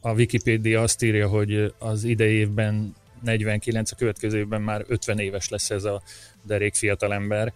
a 0.00 0.12
Wikipédia 0.12 0.82
azt 0.82 1.02
írja, 1.02 1.28
hogy 1.28 1.74
az 1.78 2.04
idei 2.04 2.32
évben 2.32 2.94
49, 3.22 3.92
a 3.92 3.96
következő 3.96 4.38
évben 4.38 4.62
már 4.62 4.84
50 4.88 5.18
éves 5.18 5.48
lesz 5.48 5.70
ez 5.70 5.84
a 5.84 6.02
derék 6.42 6.74
fiatalember, 6.74 7.52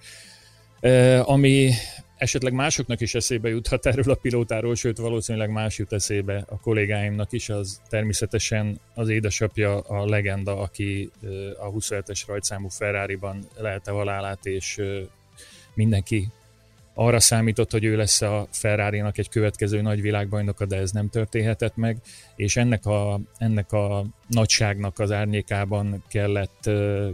ami 1.22 1.70
esetleg 2.16 2.52
másoknak 2.52 3.00
is 3.00 3.14
eszébe 3.14 3.48
juthat 3.48 3.86
erről 3.86 4.10
a 4.10 4.14
pilótáról, 4.14 4.74
sőt 4.74 4.98
valószínűleg 4.98 5.50
más 5.50 5.78
jut 5.78 5.92
eszébe 5.92 6.44
a 6.48 6.60
kollégáimnak 6.60 7.32
is, 7.32 7.48
az 7.48 7.80
természetesen 7.88 8.80
az 8.94 9.08
édesapja 9.08 9.78
a 9.78 10.06
legenda, 10.06 10.60
aki 10.60 11.10
a 11.58 11.70
27-es 11.70 12.22
rajtszámú 12.26 12.68
Ferrari-ban 12.68 13.48
lelte 13.56 13.90
halálát, 13.90 14.46
és 14.46 14.80
mindenki 15.74 16.28
arra 16.94 17.20
számított, 17.20 17.70
hogy 17.70 17.84
ő 17.84 17.96
lesz 17.96 18.22
a 18.22 18.46
ferrari 18.50 19.02
egy 19.12 19.28
következő 19.28 19.80
nagy 19.80 20.00
világbajnoka, 20.00 20.66
de 20.66 20.76
ez 20.76 20.90
nem 20.90 21.08
történhetett 21.08 21.76
meg, 21.76 21.98
és 22.37 22.56
ennek 22.56 22.87
a, 22.87 23.20
ennek 23.38 23.72
a 23.72 24.04
nagyságnak 24.28 24.98
az 24.98 25.12
árnyékában 25.12 26.02
kellett 26.08 26.64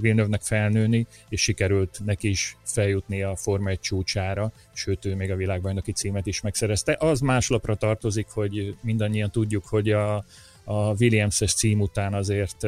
Villeneuve-nek 0.01 0.42
felnőni, 0.42 1.07
és 1.29 1.42
sikerült 1.42 2.01
neki 2.05 2.29
is 2.29 2.57
feljutni 2.64 3.23
a 3.23 3.37
Forma 3.37 3.68
1 3.68 3.81
csúcsára, 3.81 4.53
sőt 4.73 5.05
ő 5.05 5.14
még 5.14 5.31
a 5.31 5.37
világbajnoki 5.37 5.92
címet 5.92 6.27
is 6.27 6.40
megszerezte. 6.40 6.96
Az 6.99 7.20
más 7.20 7.49
lapra 7.49 7.75
tartozik, 7.75 8.27
hogy 8.29 8.77
mindannyian 8.83 9.31
tudjuk, 9.31 9.66
hogy 9.66 9.90
a, 9.90 10.25
a 10.64 10.94
Williams-es 10.99 11.55
cím 11.55 11.81
után 11.81 12.14
azért 12.14 12.66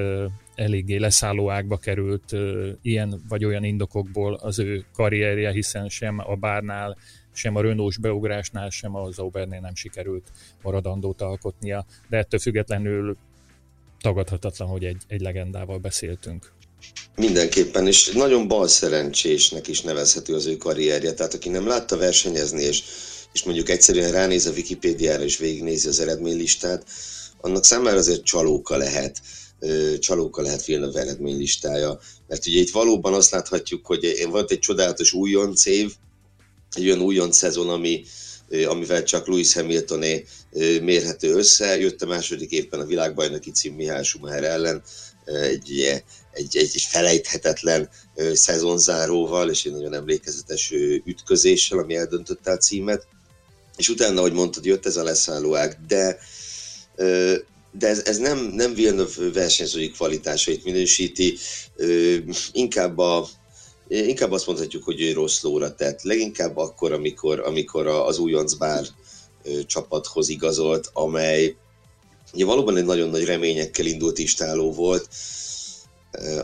eléggé 0.63 0.97
leszálló 0.97 1.51
ágba 1.51 1.77
került 1.77 2.33
ilyen 2.83 3.23
vagy 3.29 3.45
olyan 3.45 3.65
indokokból 3.65 4.35
az 4.35 4.59
ő 4.59 4.85
karrierje, 4.95 5.51
hiszen 5.51 5.89
sem 5.89 6.19
a 6.19 6.35
bárnál, 6.35 6.97
sem 7.33 7.57
a 7.57 7.61
Renault-s 7.61 7.99
beugrásnál, 7.99 8.71
sem 8.71 8.95
a 8.95 9.11
Zaubernél 9.11 9.61
nem 9.61 9.75
sikerült 9.75 10.33
maradandót 10.63 11.21
alkotnia, 11.21 11.87
de 12.09 12.17
ettől 12.17 12.41
függetlenül 12.41 13.17
tagadhatatlan, 14.01 14.69
hogy 14.69 14.85
egy, 14.85 15.03
egy 15.07 15.21
legendával 15.21 15.79
beszéltünk. 15.79 16.53
Mindenképpen, 17.17 17.87
és 17.87 18.11
nagyon 18.13 18.49
bal 18.49 18.69
szerencsésnek 18.69 19.69
is 19.69 19.81
nevezhető 19.81 20.35
az 20.35 20.47
ő 20.47 20.57
karrierje. 20.57 21.13
Tehát 21.13 21.35
aki 21.35 21.49
nem 21.49 21.67
látta 21.67 21.97
versenyezni, 21.97 22.63
és, 22.63 22.83
és 23.33 23.43
mondjuk 23.43 23.69
egyszerűen 23.69 24.13
ránéz 24.13 24.47
a 24.47 24.51
Wikipédiára 24.51 25.23
és 25.23 25.39
végignézi 25.39 25.89
az 25.89 26.01
eredménylistát, 26.01 26.85
annak 27.41 27.65
számára 27.65 27.97
azért 27.97 28.25
csalóka 28.25 28.77
lehet 28.77 29.21
csalóka 29.99 30.43
lehet 30.43 30.65
Villeneuve 30.65 31.01
eredménylistája. 31.01 32.01
Mert 32.29 32.47
ugye 32.47 32.61
itt 32.61 32.71
valóban 32.71 33.15
azt 33.15 33.31
láthatjuk, 33.31 33.87
hogy 33.87 34.27
volt 34.31 34.51
egy 34.51 34.59
csodálatos 34.59 35.13
újonc 35.13 35.67
év, 35.67 35.93
egy 36.73 36.87
olyan 36.87 37.01
újonc 37.01 37.37
szezon, 37.37 37.69
ami, 37.69 38.05
amivel 38.67 39.03
csak 39.03 39.27
Louis 39.27 39.55
Hamiltoné 39.55 40.25
mérhető 40.83 41.35
össze. 41.35 41.79
Jött 41.79 42.03
a 42.03 42.07
második 42.07 42.51
évben 42.51 42.81
a 42.81 42.85
világbajnoki 42.85 43.51
cím 43.51 43.75
Mihály 43.75 44.03
Schumacher 44.03 44.45
ellen, 44.45 44.83
egy, 45.25 45.81
egy, 46.33 46.57
egy, 46.57 46.71
egy 46.75 46.87
felejthetetlen 46.89 47.89
szezonzáróval, 48.33 49.51
és 49.51 49.65
egy 49.65 49.73
nagyon 49.73 49.95
emlékezetes 49.95 50.73
ütközéssel, 51.05 51.79
ami 51.79 51.95
eldöntötte 51.95 52.51
a 52.51 52.57
címet. 52.57 53.07
És 53.77 53.89
utána, 53.89 54.19
ahogy 54.19 54.33
mondtad, 54.33 54.65
jött 54.65 54.87
ez 54.87 54.97
a 54.97 55.03
leszállóág, 55.03 55.79
de 55.89 56.19
de 57.73 57.89
ez, 57.89 58.03
ez 58.05 58.19
nem, 58.19 58.39
nem 58.39 58.75
Villeneuve 58.75 59.31
versenyzői 59.33 59.91
kvalitásait 59.91 60.65
minősíti, 60.65 61.37
inkább 62.53 62.99
a, 62.99 63.29
inkább 63.89 64.33
azt 64.33 64.47
mondhatjuk, 64.47 64.85
hogy 64.85 65.01
ő 65.01 65.13
rossz 65.13 65.43
lóra 65.43 65.75
tett. 65.75 66.03
Leginkább 66.03 66.57
akkor, 66.57 66.93
amikor, 66.93 67.41
amikor 67.41 67.87
az 67.87 68.19
újonc 68.19 68.53
bár 68.55 68.85
csapathoz 69.67 70.29
igazolt, 70.29 70.91
amely 70.93 71.57
ugye 72.33 72.45
valóban 72.45 72.77
egy 72.77 72.85
nagyon 72.85 73.09
nagy 73.09 73.25
reményekkel 73.25 73.87
indult 73.87 74.19
istáló 74.19 74.73
volt, 74.73 75.09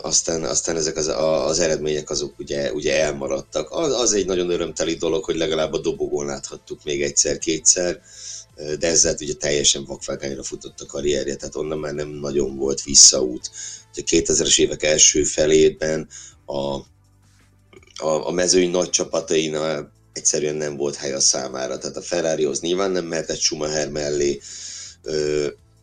aztán, 0.01 0.45
aztán 0.45 0.77
ezek 0.77 0.97
az, 0.97 1.07
az 1.47 1.59
eredmények 1.59 2.11
azok 2.11 2.39
ugye, 2.39 2.73
ugye 2.73 3.03
elmaradtak. 3.03 3.71
Az, 3.71 3.93
az 3.93 4.13
egy 4.13 4.27
nagyon 4.27 4.51
örömteli 4.51 4.95
dolog, 4.95 5.25
hogy 5.25 5.37
legalább 5.37 5.73
a 5.73 5.81
dobogón 5.81 6.27
láthattuk 6.27 6.85
még 6.85 7.03
egyszer-kétszer, 7.03 8.01
de 8.79 8.87
ezzel 8.87 9.17
ugye 9.21 9.35
teljesen 9.35 9.85
vakvágányra 9.85 10.43
futott 10.43 10.81
a 10.81 10.87
karrierje, 10.87 11.37
tehát 11.37 11.57
onnan 11.57 11.79
már 11.79 11.95
nem 11.95 12.09
nagyon 12.09 12.57
volt 12.57 12.83
visszaút. 12.83 13.51
A 13.95 14.01
2000-es 14.01 14.61
évek 14.61 14.83
első 14.83 15.25
felében 15.25 16.09
a, 16.45 16.75
a, 18.05 18.27
a 18.27 18.31
mezőny 18.31 18.71
nagy 18.71 18.91
csapatainál 18.91 19.93
egyszerűen 20.13 20.55
nem 20.55 20.77
volt 20.77 20.97
hely 20.97 21.13
a 21.13 21.21
számára, 21.21 21.79
tehát 21.79 21.97
a 21.97 22.03
Ferrarihoz 22.03 22.61
nyilván 22.61 22.91
nem 22.91 23.05
mehetett 23.05 23.39
Schumacher 23.39 23.91
mellé, 23.91 24.41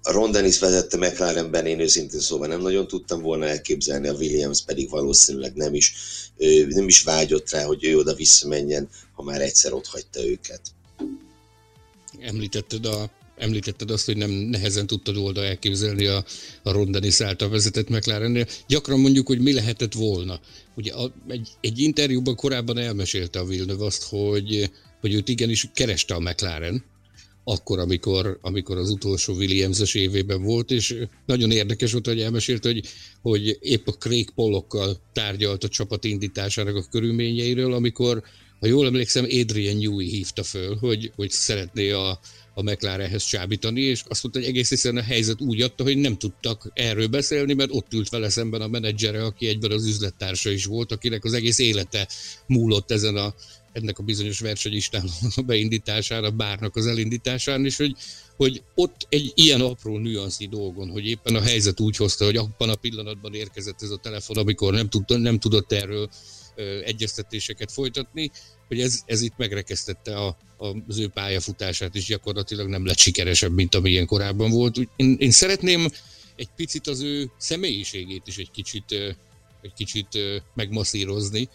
Ron 0.02 0.32
Dennis 0.32 0.60
vezette 0.60 0.98
McLarenben, 0.98 1.66
én 1.66 1.80
őszintén 1.80 2.20
szóval 2.20 2.48
nem 2.48 2.62
nagyon 2.62 2.88
tudtam 2.88 3.22
volna 3.22 3.46
elképzelni, 3.46 4.08
a 4.08 4.14
Williams 4.14 4.64
pedig 4.64 4.90
valószínűleg 4.90 5.54
nem 5.54 5.74
is, 5.74 5.94
nem 6.68 6.88
is 6.88 7.04
vágyott 7.04 7.50
rá, 7.50 7.64
hogy 7.64 7.84
ő 7.84 7.98
oda 7.98 8.14
visszamenjen, 8.14 8.90
ha 9.14 9.24
már 9.24 9.42
egyszer 9.42 9.74
ott 9.74 9.88
hagyta 9.88 10.26
őket 10.26 10.62
említetted, 12.20 12.86
a, 12.86 13.12
említetted 13.38 13.92
azt, 13.92 14.06
hogy 14.06 14.18
nem 14.18 14.30
nehezen 14.30 14.88
tudtad 14.88 15.18
volna 15.18 15.44
elképzelni 15.44 16.06
a, 16.06 16.26
a 16.64 16.72
Rondenis 16.72 17.22
által 17.22 17.50
vezetett 17.50 17.90
McLarennél. 17.90 18.48
Gyakran 18.68 19.00
mondjuk, 19.00 19.28
hogy 19.28 19.40
mi 19.40 19.54
lehetett 19.54 19.94
volna. 19.94 20.40
Ugye 20.76 20.94
a, 20.94 21.12
egy, 21.28 21.50
egy 21.62 21.80
interjúban 21.80 22.36
korábban 22.36 22.78
elmesélte 22.78 23.40
a 23.40 23.46
Villeneuve 23.46 23.86
azt, 23.86 24.04
hogy, 24.04 24.72
hogy 25.02 25.14
őt 25.14 25.30
igenis 25.30 25.70
kereste 25.74 26.14
a 26.14 26.20
McLaren, 26.20 26.84
akkor, 27.48 27.80
amikor, 27.80 28.40
amikor 28.42 28.78
az 28.78 28.90
utolsó 28.90 29.34
Williams-es 29.34 29.94
évében 29.94 30.44
volt, 30.44 30.72
és 30.72 30.96
nagyon 31.26 31.52
érdekes 31.52 31.92
volt, 31.92 32.08
hogy 32.08 32.22
elmesélte, 32.22 32.70
hogy, 32.70 32.86
hogy 33.22 33.58
épp 33.62 33.88
a 33.88 33.92
Craig 33.92 34.30
Pollockkal 34.30 35.02
tárgyalt 35.14 35.64
a 35.64 35.68
csapat 35.68 36.04
indításának 36.04 36.76
a 36.76 36.88
körülményeiről, 36.92 37.74
amikor 37.74 38.24
ha 38.60 38.68
jól 38.68 38.86
emlékszem, 38.86 39.24
Adrian 39.24 39.78
Newey 39.78 40.08
hívta 40.08 40.44
föl, 40.44 40.78
hogy, 40.78 41.12
hogy 41.16 41.30
szeretné 41.30 41.92
a, 41.92 42.20
a 42.54 42.62
McLarenhez 42.62 43.24
csábítani, 43.24 43.82
és 43.82 44.04
azt 44.08 44.24
mondta, 44.24 44.42
hogy 44.42 44.50
egész 44.50 44.70
hiszen 44.70 44.98
a 44.98 45.02
helyzet 45.02 45.42
úgy 45.42 45.62
adta, 45.62 45.84
hogy 45.84 45.98
nem 45.98 46.18
tudtak 46.18 46.72
erről 46.74 47.08
beszélni, 47.08 47.54
mert 47.54 47.70
ott 47.74 47.94
ült 47.94 48.10
vele 48.10 48.30
szemben 48.30 48.62
a 48.62 48.68
menedzsere, 48.68 49.24
aki 49.24 49.48
egyben 49.48 49.72
az 49.72 49.86
üzlettársa 49.86 50.50
is 50.50 50.66
volt, 50.66 50.92
akinek 50.92 51.24
az 51.24 51.34
egész 51.34 51.60
élete 51.60 52.08
múlott 52.48 52.92
ezen 52.92 53.16
a, 53.16 53.34
ennek 53.72 54.00
a 54.00 54.04
bizonyos 54.04 54.40
versenyistán 54.40 55.10
a 55.36 55.42
beindításán, 55.42 56.24
a 56.24 56.32
bárnak 56.32 56.76
az 56.76 56.88
elindításán, 56.88 57.66
és 57.66 57.78
hogy, 57.78 57.96
hogy 58.36 58.64
ott 58.76 59.06
egy 59.10 59.32
ilyen 59.36 59.62
apró 59.62 59.98
nüanszi 59.98 60.48
dolgon, 60.48 60.90
hogy 60.90 61.06
éppen 61.06 61.36
a 61.36 61.42
helyzet 61.42 61.80
úgy 61.80 61.96
hozta, 61.96 62.26
hogy 62.26 62.38
abban 62.38 62.70
a 62.70 62.76
pillanatban 62.76 63.34
érkezett 63.34 63.82
ez 63.82 63.90
a 63.90 63.98
telefon, 63.98 64.38
amikor 64.38 64.74
nem, 64.74 64.90
tud, 64.90 65.20
nem 65.20 65.40
tudott 65.40 65.72
erről 65.72 66.10
egyeztetéseket 66.84 67.72
folytatni, 67.72 68.32
hogy 68.68 68.82
ez, 68.82 69.02
ez 69.06 69.22
itt 69.22 69.38
megrekesztette 69.38 70.16
a, 70.16 70.38
a, 70.58 70.76
az 70.88 70.98
ő 70.98 71.08
pályafutását, 71.08 71.96
és 71.96 72.06
gyakorlatilag 72.06 72.68
nem 72.68 72.86
lett 72.86 72.98
sikeresebb, 72.98 73.54
mint 73.54 73.76
amilyen 73.76 74.06
korábban 74.06 74.52
volt. 74.52 74.78
Én, 74.96 75.16
én 75.20 75.32
szeretném 75.32 75.88
egy 76.36 76.50
picit 76.56 76.88
az 76.88 77.02
ő 77.02 77.32
személyiségét 77.38 78.28
is 78.28 78.38
egy 78.38 78.52
kicsit, 78.52 78.92
egy 79.62 79.74
kicsit 79.76 80.08
megmasszírozni. 80.54 81.50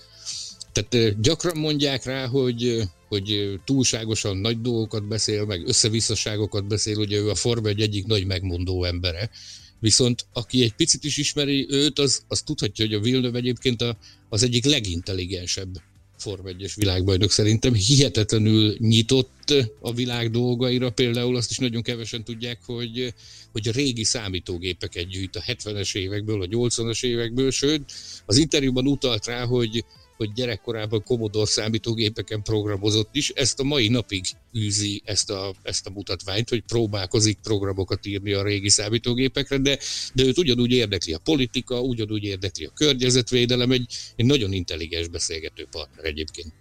Tehát 0.73 1.21
gyakran 1.21 1.57
mondják 1.57 2.05
rá, 2.05 2.27
hogy, 2.27 2.83
hogy 3.09 3.61
túlságosan 3.65 4.37
nagy 4.37 4.61
dolgokat 4.61 5.09
beszél, 5.09 5.45
meg 5.45 5.69
összevisszaságokat 5.69 6.67
beszél, 6.67 6.99
ugye 6.99 7.19
ő 7.19 7.31
a 7.31 7.35
Forma 7.35 7.69
egy 7.69 7.81
egyik 7.81 8.07
nagy 8.07 8.27
megmondó 8.27 8.85
embere, 8.85 9.31
Viszont 9.81 10.27
aki 10.33 10.63
egy 10.63 10.75
picit 10.75 11.05
is 11.05 11.17
ismeri 11.17 11.67
őt, 11.71 11.99
az, 11.99 12.23
az 12.29 12.43
tudhatja, 12.43 12.85
hogy 12.85 12.95
a 12.95 13.01
Villeneuve 13.01 13.39
egyébként 13.39 13.83
a, 13.83 13.97
az 14.29 14.43
egyik 14.43 14.65
legintelligensebb 14.65 15.81
Form 16.21 16.47
1 16.47 16.73
világbajnok 16.77 17.31
szerintem. 17.31 17.75
Hihetetlenül 17.75 18.77
nyitott 18.79 19.55
a 19.81 19.93
világ 19.93 20.31
dolgaira, 20.31 20.91
például 20.91 21.37
azt 21.37 21.51
is 21.51 21.59
nagyon 21.59 21.83
kevesen 21.83 22.25
tudják, 22.25 22.59
hogy, 22.65 23.15
hogy 23.53 23.69
a 23.69 23.73
régi 23.73 24.05
számítógépeket 24.05 25.09
gyűjt 25.09 25.37
a 25.37 25.43
70-es 25.47 25.97
évekből, 25.97 26.43
a 26.43 26.47
80-as 26.47 27.05
évekből, 27.05 27.51
sőt, 27.51 27.93
az 28.27 28.37
interjúban 28.37 28.87
utalt 28.87 29.27
rá, 29.27 29.45
hogy 29.45 29.85
hogy 30.21 30.33
gyerekkorában 30.33 31.03
Commodore 31.03 31.47
számítógépeken 31.47 32.43
programozott 32.43 33.09
is, 33.13 33.31
ezt 33.31 33.61
a 33.61 33.63
mai 33.63 33.89
napig 33.89 34.25
űzi 34.59 35.03
ezt 35.05 35.31
a, 35.31 35.55
ezt 35.63 35.87
a 35.87 35.91
mutatványt, 35.91 36.49
hogy 36.49 36.63
próbálkozik 36.67 37.39
programokat 37.43 38.07
írni 38.07 38.33
a 38.33 38.43
régi 38.43 38.69
számítógépekre, 38.69 39.59
de, 39.59 39.79
de 40.15 40.25
őt 40.25 40.39
ugyanúgy 40.39 40.73
érdekli 40.73 41.13
a 41.13 41.19
politika, 41.19 41.81
ugyanúgy 41.81 42.25
érdekli 42.25 42.65
a 42.65 42.71
környezetvédelem, 42.75 43.71
egy, 43.71 43.87
egy 44.17 44.27
nagyon 44.27 44.53
intelligens 44.53 45.09
beszélgető 45.09 45.67
partner 45.71 46.05
egyébként. 46.05 46.53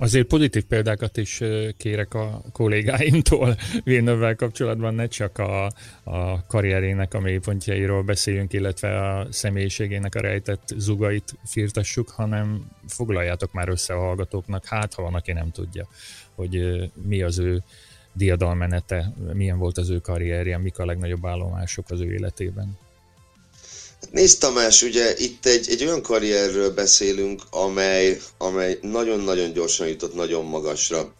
Azért 0.00 0.26
pozitív 0.26 0.64
példákat 0.64 1.16
is 1.16 1.40
kérek 1.76 2.14
a 2.14 2.42
kollégáimtól 2.52 3.56
Villeneuve 3.84 4.34
kapcsolatban, 4.34 4.94
ne 4.94 5.06
csak 5.06 5.38
a, 5.38 5.70
a 6.02 6.46
karrierének 6.46 7.14
a 7.14 7.20
mélypontjairól 7.20 8.02
beszéljünk, 8.02 8.52
illetve 8.52 9.10
a 9.10 9.26
személyiségének 9.30 10.14
a 10.14 10.20
rejtett 10.20 10.74
zugait 10.76 11.34
firtassuk, 11.44 12.08
hanem 12.08 12.70
foglaljátok 12.86 13.52
már 13.52 13.68
össze 13.68 13.94
a 13.94 13.98
hallgatóknak, 13.98 14.64
hát 14.64 14.94
ha 14.94 15.02
van, 15.02 15.14
aki 15.14 15.32
nem 15.32 15.50
tudja, 15.50 15.88
hogy 16.34 16.80
mi 17.06 17.22
az 17.22 17.38
ő 17.38 17.62
diadalmenete, 18.12 19.12
milyen 19.32 19.58
volt 19.58 19.78
az 19.78 19.90
ő 19.90 19.98
karrierje, 19.98 20.58
mik 20.58 20.78
a 20.78 20.84
legnagyobb 20.84 21.26
állomások 21.26 21.90
az 21.90 22.00
ő 22.00 22.12
életében. 22.12 22.78
Hát 24.00 24.12
nézd 24.12 24.38
Tamás, 24.38 24.82
ugye 24.82 25.14
itt 25.18 25.46
egy, 25.46 25.68
egy 25.70 25.84
olyan 25.84 26.02
karrierről 26.02 26.70
beszélünk, 26.74 27.42
amely, 27.50 28.20
amely 28.38 28.78
nagyon-nagyon 28.82 29.52
gyorsan 29.52 29.88
jutott 29.88 30.14
nagyon 30.14 30.44
magasra. 30.44 31.14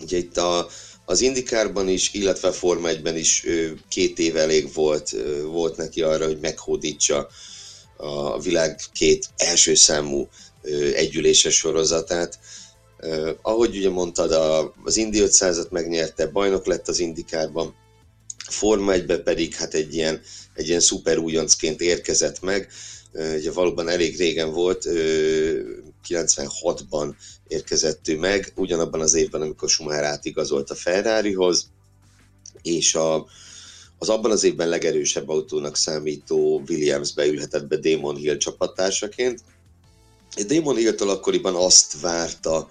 Ugye 0.00 0.16
itt 0.16 0.36
a, 0.36 0.68
az 1.04 1.20
Indikárban 1.20 1.88
is, 1.88 2.12
illetve 2.12 2.52
Forma 2.52 2.88
1-ben 2.90 3.16
is 3.16 3.46
két 3.88 4.18
év 4.18 4.36
elég 4.36 4.72
volt, 4.72 5.16
volt 5.44 5.76
neki 5.76 6.02
arra, 6.02 6.24
hogy 6.24 6.38
meghódítsa 6.40 7.28
a 7.96 8.40
világ 8.40 8.80
két 8.92 9.28
első 9.36 9.74
számú 9.74 10.28
együléses 10.94 11.54
sorozatát. 11.54 12.38
Ahogy 13.42 13.76
ugye 13.76 13.90
mondtad, 13.90 14.32
az 14.84 14.96
Indi 14.96 15.22
500-at 15.22 15.70
megnyerte, 15.70 16.26
bajnok 16.26 16.66
lett 16.66 16.88
az 16.88 16.98
Indikárban, 16.98 17.74
Forma 18.48 18.92
1 18.92 19.22
pedig 19.22 19.54
hát 19.54 19.74
egy 19.74 19.94
ilyen, 19.94 20.20
egy 20.54 20.68
ilyen 20.68 20.80
szuper 20.80 21.18
újoncként 21.18 21.80
érkezett 21.80 22.40
meg. 22.40 22.68
Ugye 23.12 23.52
valóban 23.52 23.88
elég 23.88 24.16
régen 24.16 24.52
volt, 24.52 24.88
96-ban 26.08 27.14
érkezett 27.48 28.08
ő 28.08 28.18
meg, 28.18 28.52
ugyanabban 28.56 29.00
az 29.00 29.14
évben, 29.14 29.40
amikor 29.40 29.68
Schumacher 29.68 30.04
átigazolt 30.04 30.70
a 30.70 30.74
Ferrarihoz, 30.74 31.70
és 32.62 32.94
a, 32.94 33.26
az 33.98 34.08
abban 34.08 34.30
az 34.30 34.44
évben 34.44 34.68
legerősebb 34.68 35.28
autónak 35.28 35.76
számító 35.76 36.62
Williams 36.68 37.12
beülhetett 37.12 37.66
be 37.66 37.76
Damon 37.76 38.16
Hill 38.16 38.36
csapattársaként. 38.36 39.40
Damon 40.46 40.76
Hill-től 40.76 41.10
akkoriban 41.10 41.54
azt 41.54 42.00
várta, 42.00 42.68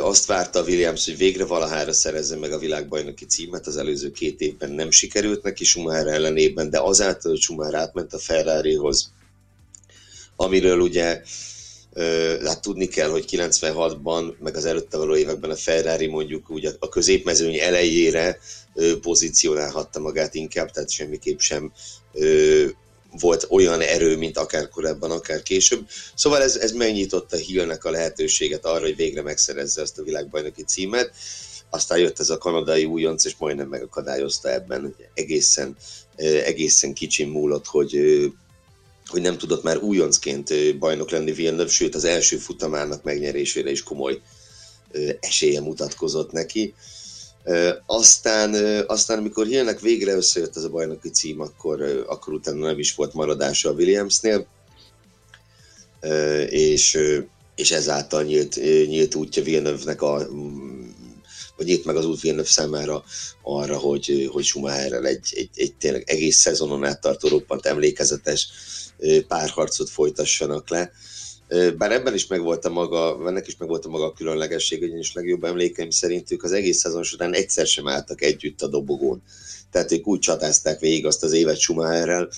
azt 0.00 0.26
várta 0.26 0.62
Williams, 0.62 1.04
hogy 1.04 1.16
végre 1.16 1.44
valahára 1.44 1.92
szerezze 1.92 2.36
meg 2.36 2.52
a 2.52 2.58
világbajnoki 2.58 3.24
címet, 3.24 3.66
az 3.66 3.76
előző 3.76 4.10
két 4.10 4.40
évben 4.40 4.70
nem 4.70 4.90
sikerült 4.90 5.42
neki 5.42 5.64
Schumacher 5.64 6.06
ellenében, 6.06 6.70
de 6.70 6.80
azáltal, 6.80 7.30
hogy 7.30 7.40
Schumacher 7.40 7.74
átment 7.74 8.12
a 8.12 8.18
Ferrarihoz, 8.18 9.12
amiről 10.36 10.80
ugye 10.80 11.22
hát 12.44 12.60
tudni 12.62 12.86
kell, 12.86 13.08
hogy 13.08 13.24
96-ban, 13.30 14.38
meg 14.38 14.56
az 14.56 14.64
előtte 14.64 14.96
való 14.96 15.16
években 15.16 15.50
a 15.50 15.56
Ferrari 15.56 16.06
mondjuk 16.06 16.50
úgy 16.50 16.76
a 16.78 16.88
középmezőny 16.88 17.58
elejére 17.58 18.38
pozícionálhatta 19.00 20.00
magát 20.00 20.34
inkább, 20.34 20.70
tehát 20.70 20.90
semmiképp 20.90 21.38
sem 21.38 21.72
volt 23.20 23.46
olyan 23.50 23.80
erő, 23.80 24.16
mint 24.16 24.38
akár 24.38 24.68
korábban, 24.68 25.10
akár 25.10 25.42
később. 25.42 25.88
Szóval 26.14 26.42
ez, 26.42 26.56
ez 26.56 26.72
megnyitotta 26.72 27.36
Hillnek 27.36 27.84
a 27.84 27.90
lehetőséget 27.90 28.64
arra, 28.64 28.84
hogy 28.84 28.96
végre 28.96 29.22
megszerezze 29.22 29.82
ezt 29.82 29.98
a 29.98 30.02
világbajnoki 30.02 30.62
címet. 30.62 31.10
Aztán 31.70 31.98
jött 31.98 32.20
ez 32.20 32.30
a 32.30 32.38
kanadai 32.38 32.84
újonc, 32.84 33.24
és 33.24 33.34
majdnem 33.38 33.68
megakadályozta 33.68 34.52
ebben. 34.52 34.94
Egészen, 35.14 35.76
egészen 36.44 36.94
kicsin 36.94 37.28
múlott, 37.28 37.66
hogy 37.66 37.98
hogy 39.06 39.22
nem 39.22 39.38
tudott 39.38 39.62
már 39.62 39.78
újoncként 39.78 40.78
bajnok 40.78 41.10
lenni 41.10 41.32
Villeneuve, 41.32 41.70
sőt 41.70 41.94
az 41.94 42.04
első 42.04 42.36
futamának 42.36 43.02
megnyerésére 43.02 43.70
is 43.70 43.82
komoly 43.82 44.20
esélye 45.20 45.60
mutatkozott 45.60 46.32
neki. 46.32 46.74
Aztán, 47.86 48.54
aztán 48.86 49.18
amikor 49.18 49.46
Hillnek 49.46 49.80
végre 49.80 50.14
összejött 50.14 50.56
ez 50.56 50.62
a 50.62 50.70
bajnoki 50.70 51.10
cím, 51.10 51.40
akkor, 51.40 52.04
akkor 52.06 52.32
utána 52.32 52.66
nem 52.66 52.78
is 52.78 52.94
volt 52.94 53.14
maradása 53.14 53.68
a 53.68 53.72
Williamsnél, 53.72 54.46
és, 56.48 56.98
és 57.54 57.70
ezáltal 57.70 58.22
nyílt, 58.22 58.56
nyílt 58.86 59.14
útja 59.14 59.42
Villeneuve-nek 59.42 60.02
a 60.02 60.26
vagy 61.56 61.66
nyílt 61.66 61.84
meg 61.84 61.96
az 61.96 62.06
út 62.06 62.20
Villeneuve 62.20 62.50
számára 62.50 63.04
arra, 63.42 63.76
hogy, 63.78 64.28
hogy 64.32 64.44
Schumacherrel 64.44 65.06
egy, 65.06 65.28
egy, 65.30 65.50
egy 65.54 65.74
tényleg 65.74 66.02
egész 66.06 66.36
szezonon 66.36 66.84
át 66.84 67.00
tartó 67.00 67.28
roppant 67.28 67.66
emlékezetes 67.66 68.48
párharcot 69.28 69.90
folytassanak 69.90 70.68
le. 70.68 70.92
Bár 71.48 71.92
ebben 71.92 72.14
is 72.14 72.26
megvolt 72.26 72.64
a 72.64 72.70
maga, 72.70 73.28
ennek 73.28 73.46
is 73.46 73.56
megvolt 73.56 73.84
a 73.84 73.88
maga 73.88 74.04
a 74.04 74.12
különlegesség, 74.12 74.82
ugyanis 74.82 75.12
legjobb 75.12 75.44
emlékeim 75.44 75.90
szerint 75.90 76.30
ők 76.30 76.42
az 76.42 76.52
egész 76.52 76.78
szezon 76.78 77.02
során 77.02 77.34
egyszer 77.34 77.66
sem 77.66 77.88
álltak 77.88 78.22
együtt 78.22 78.62
a 78.62 78.66
dobogón. 78.66 79.22
Tehát 79.70 79.92
ők 79.92 80.06
úgy 80.06 80.18
csatázták 80.18 80.80
végig 80.80 81.06
azt 81.06 81.22
az 81.22 81.32
évet 81.32 81.58
Schumacherrel, 81.58 82.28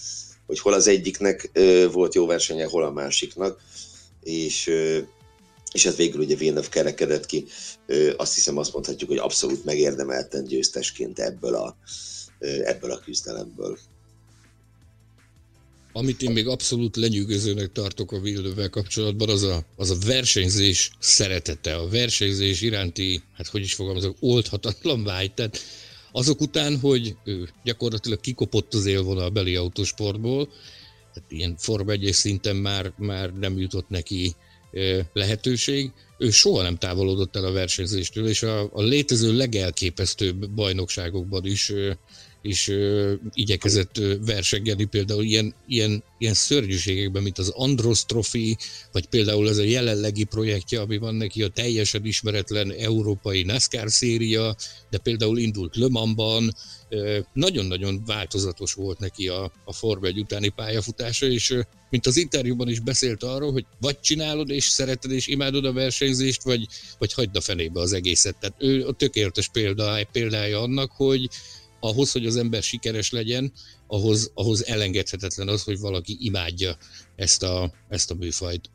hogy 0.47 0.59
hol 0.59 0.73
az 0.73 0.87
egyiknek 0.87 1.51
volt 1.93 2.15
jó 2.15 2.27
versenye, 2.27 2.65
hol 2.65 2.85
a 2.85 2.91
másiknak, 2.91 3.61
és, 4.23 4.71
és 5.73 5.87
ez 5.87 5.97
végül 5.97 6.21
ugye 6.21 6.37
Villeneuve 6.37 6.69
kerekedett 6.69 7.27
ki. 7.27 7.45
Azt 8.17 8.35
hiszem 8.35 8.59
azt 8.59 8.73
mondhatjuk, 8.73 9.11
hogy 9.11 9.19
abszolút 9.19 9.65
megérdemelten 9.65 10.45
győztesként 10.45 11.19
ebből 11.19 11.55
a, 11.55 11.77
ebből 12.65 12.91
a 12.91 12.99
küzdelemből. 12.99 13.79
Amit 15.97 16.23
én 16.23 16.31
még 16.31 16.47
abszolút 16.47 16.97
lenyűgözőnek 16.97 17.73
tartok 17.73 18.13
a 18.13 18.21
Villeneuve 18.21 18.69
kapcsolatban, 18.69 19.29
az 19.29 19.43
a, 19.43 19.65
az 19.77 19.91
a 19.91 19.97
versenyzés 20.07 20.91
szeretete, 20.99 21.75
a 21.77 21.89
versenyzés 21.89 22.61
iránti, 22.61 23.23
hát 23.33 23.47
hogy 23.47 23.61
is 23.61 23.75
fogalmazok, 23.75 24.17
oldhatatlan 24.21 25.05
vágy. 25.05 25.35
Tehát 25.35 25.59
azok 26.13 26.41
után, 26.41 26.79
hogy 26.79 27.17
ő 27.25 27.49
gyakorlatilag 27.65 28.21
kikopott 28.21 28.75
az 28.75 28.87
élvonal 28.87 29.29
beli 29.29 29.57
autósportból, 29.57 30.49
tehát 31.15 31.31
ilyen 31.31 31.57
Form 31.59 31.91
1 31.91 32.09
szinten 32.13 32.57
már, 32.57 32.93
már 32.97 33.33
nem 33.33 33.59
jutott 33.59 33.89
neki 33.89 34.35
lehetőség, 35.13 35.91
ő 36.19 36.31
soha 36.31 36.63
nem 36.63 36.77
távolodott 36.77 37.37
el 37.37 37.45
a 37.45 37.53
versenyzéstől, 37.53 38.29
és 38.29 38.43
a, 38.43 38.71
a 38.73 38.83
létező 38.83 39.37
legelképesztőbb 39.37 40.51
bajnokságokban 40.51 41.47
is 41.47 41.73
is 42.47 42.69
ö, 42.69 43.15
igyekezett 43.33 43.99
ö, 43.99 44.15
versengeni 44.25 44.85
például 44.85 45.25
ilyen, 45.25 45.55
ilyen, 45.67 46.03
ilyen 46.19 46.35
szörnyűségekben, 46.35 47.23
mint 47.23 47.39
az 47.39 47.49
Andros 47.49 48.05
Trophy, 48.05 48.57
vagy 48.93 49.07
például 49.07 49.49
ez 49.49 49.59
a 49.59 49.63
jelenlegi 49.63 50.25
projektje, 50.25 50.81
ami 50.81 50.97
van 50.97 51.15
neki 51.15 51.43
a 51.43 51.49
teljesen 51.49 52.05
ismeretlen 52.05 52.73
európai 52.73 53.43
NASCAR 53.43 53.91
széria, 53.91 54.57
de 54.91 54.99
például 54.99 55.39
indult 55.39 55.77
Le 55.77 55.89
Mansban, 55.89 56.55
nagyon-nagyon 57.33 58.03
változatos 58.07 58.73
volt 58.73 58.99
neki 58.99 59.29
a, 59.29 59.53
a 59.65 59.73
Forma 59.73 60.07
1 60.07 60.19
utáni 60.19 60.49
pályafutása, 60.49 61.27
és 61.27 61.59
mint 61.91 62.07
az 62.07 62.17
interjúban 62.17 62.69
is 62.69 62.81
beszélt 62.81 63.23
arról, 63.23 63.53
hogy 63.53 63.67
vagy 63.81 64.01
csinálod, 64.01 64.51
és 64.51 64.65
szereted, 64.65 65.11
és 65.11 65.27
imádod 65.27 65.65
a 65.65 65.73
versenyzést, 65.73 66.43
vagy, 66.43 66.67
vagy 66.99 67.13
hagyd 67.13 67.37
a 67.37 67.41
fenébe 67.41 67.81
az 67.81 67.93
egészet. 67.93 68.37
Tehát 68.37 68.57
ő 68.59 68.87
a 68.87 68.93
tökéletes 68.93 69.49
példája, 69.49 70.07
példája 70.13 70.61
annak, 70.61 70.91
hogy, 70.91 71.29
ahhoz, 71.81 72.13
hogy 72.13 72.27
az 72.27 72.37
ember 72.37 72.63
sikeres 72.63 73.11
legyen, 73.11 73.53
ahhoz, 73.87 74.31
ahhoz 74.35 74.67
elengedhetetlen 74.67 75.49
az, 75.49 75.63
hogy 75.63 75.79
valaki 75.79 76.17
imádja 76.21 76.77
ezt 77.17 77.43
a, 77.43 77.73
ezt 77.89 78.11
a 78.11 78.15
műfajt. 78.15 78.71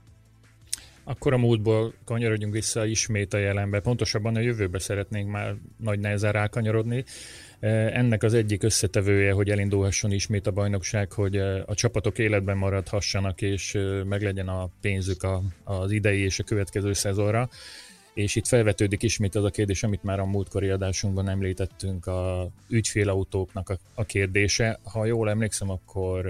Akkor 1.03 1.33
a 1.33 1.37
múltból 1.37 1.93
kanyarodjunk 2.05 2.53
vissza 2.53 2.85
ismét 2.85 3.33
a 3.33 3.37
jelenbe, 3.37 3.79
pontosabban 3.79 4.35
a 4.35 4.39
jövőbe 4.39 4.79
szeretnénk 4.79 5.29
már 5.29 5.55
nagy 5.77 5.99
nehezen 5.99 6.31
rákanyarodni. 6.31 7.03
E, 7.59 7.67
ennek 7.69 8.23
az 8.23 8.33
egyik 8.33 8.63
összetevője, 8.63 9.31
hogy 9.31 9.49
elindulhasson 9.49 10.11
ismét 10.11 10.47
a 10.47 10.51
bajnokság, 10.51 11.11
hogy 11.11 11.35
e, 11.35 11.63
a 11.65 11.73
csapatok 11.73 12.17
életben 12.17 12.57
maradhassanak, 12.57 13.41
és 13.41 13.75
e, 13.75 14.03
meglegyen 14.03 14.47
a 14.47 14.69
pénzük 14.81 15.27
az 15.63 15.91
idei 15.91 16.19
és 16.19 16.39
a 16.39 16.43
következő 16.43 16.93
szezonra. 16.93 17.49
És 18.13 18.35
itt 18.35 18.47
felvetődik 18.47 19.03
ismét 19.03 19.35
az 19.35 19.43
a 19.43 19.49
kérdés, 19.49 19.83
amit 19.83 20.03
már 20.03 20.19
a 20.19 20.25
múltkori 20.25 20.69
adásunkban 20.69 21.29
említettünk, 21.29 22.05
a 22.05 22.49
ügyfélautóknak 22.69 23.69
a, 23.69 23.77
a 23.93 24.03
kérdése. 24.03 24.79
Ha 24.83 25.05
jól 25.05 25.29
emlékszem, 25.29 25.69
akkor 25.69 26.29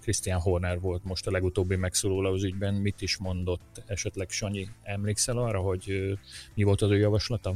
Christian 0.00 0.40
Horner 0.40 0.80
volt 0.80 1.04
most 1.04 1.26
a 1.26 1.30
legutóbbi 1.30 1.76
megszóló 1.76 2.32
az 2.32 2.44
ügyben. 2.44 2.74
Mit 2.74 3.02
is 3.02 3.16
mondott 3.16 3.82
esetleg 3.86 4.30
Sanyi? 4.30 4.68
Emlékszel 4.82 5.38
arra, 5.38 5.60
hogy 5.60 6.16
mi 6.54 6.62
volt 6.62 6.82
az 6.82 6.90
ő 6.90 6.98
javaslata? 6.98 7.54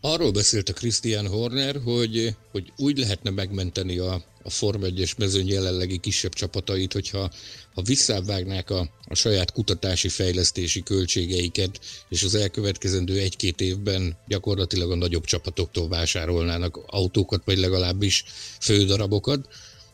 Arról 0.00 0.32
beszélt 0.32 0.68
a 0.68 0.72
Christian 0.72 1.26
Horner, 1.26 1.76
hogy, 1.84 2.36
hogy 2.50 2.72
úgy 2.76 2.98
lehetne 2.98 3.30
megmenteni 3.30 3.98
a, 3.98 4.22
a 4.44 4.50
Form 4.50 4.82
1-es 4.84 5.16
mezőny 5.16 5.48
jelenlegi 5.48 5.98
kisebb 5.98 6.32
csapatait, 6.32 6.92
hogyha 6.92 7.30
ha 7.74 7.82
visszávágnák 7.82 8.70
a, 8.70 8.90
a 9.04 9.14
saját 9.14 9.52
kutatási 9.52 10.08
fejlesztési 10.08 10.82
költségeiket, 10.82 11.80
és 12.08 12.22
az 12.22 12.34
elkövetkezendő 12.34 13.18
egy-két 13.18 13.60
évben 13.60 14.16
gyakorlatilag 14.28 14.90
a 14.90 14.94
nagyobb 14.94 15.24
csapatoktól 15.24 15.88
vásárolnának 15.88 16.76
autókat, 16.86 17.42
vagy 17.44 17.58
legalábbis 17.58 18.24
fődarabokat. 18.60 19.48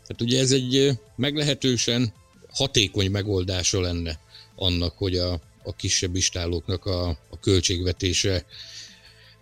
Hát 0.09 0.21
ugye 0.21 0.41
ez 0.41 0.53
egy 0.53 0.91
meglehetősen 1.17 2.13
hatékony 2.51 3.11
megoldása 3.11 3.81
lenne 3.81 4.21
annak, 4.57 4.99
hogy 4.99 5.17
a, 5.17 5.33
a 5.63 5.77
kisebb 5.77 6.17
istálóknak 6.17 6.85
a, 6.85 7.09
a 7.09 7.39
költségvetése 7.41 8.47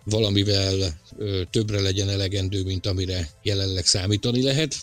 valamivel 0.03 0.99
ö, 1.17 1.41
többre 1.49 1.79
legyen 1.79 2.09
elegendő, 2.09 2.63
mint 2.63 2.85
amire 2.85 3.29
jelenleg 3.43 3.85
számítani 3.85 4.41
lehet 4.41 4.75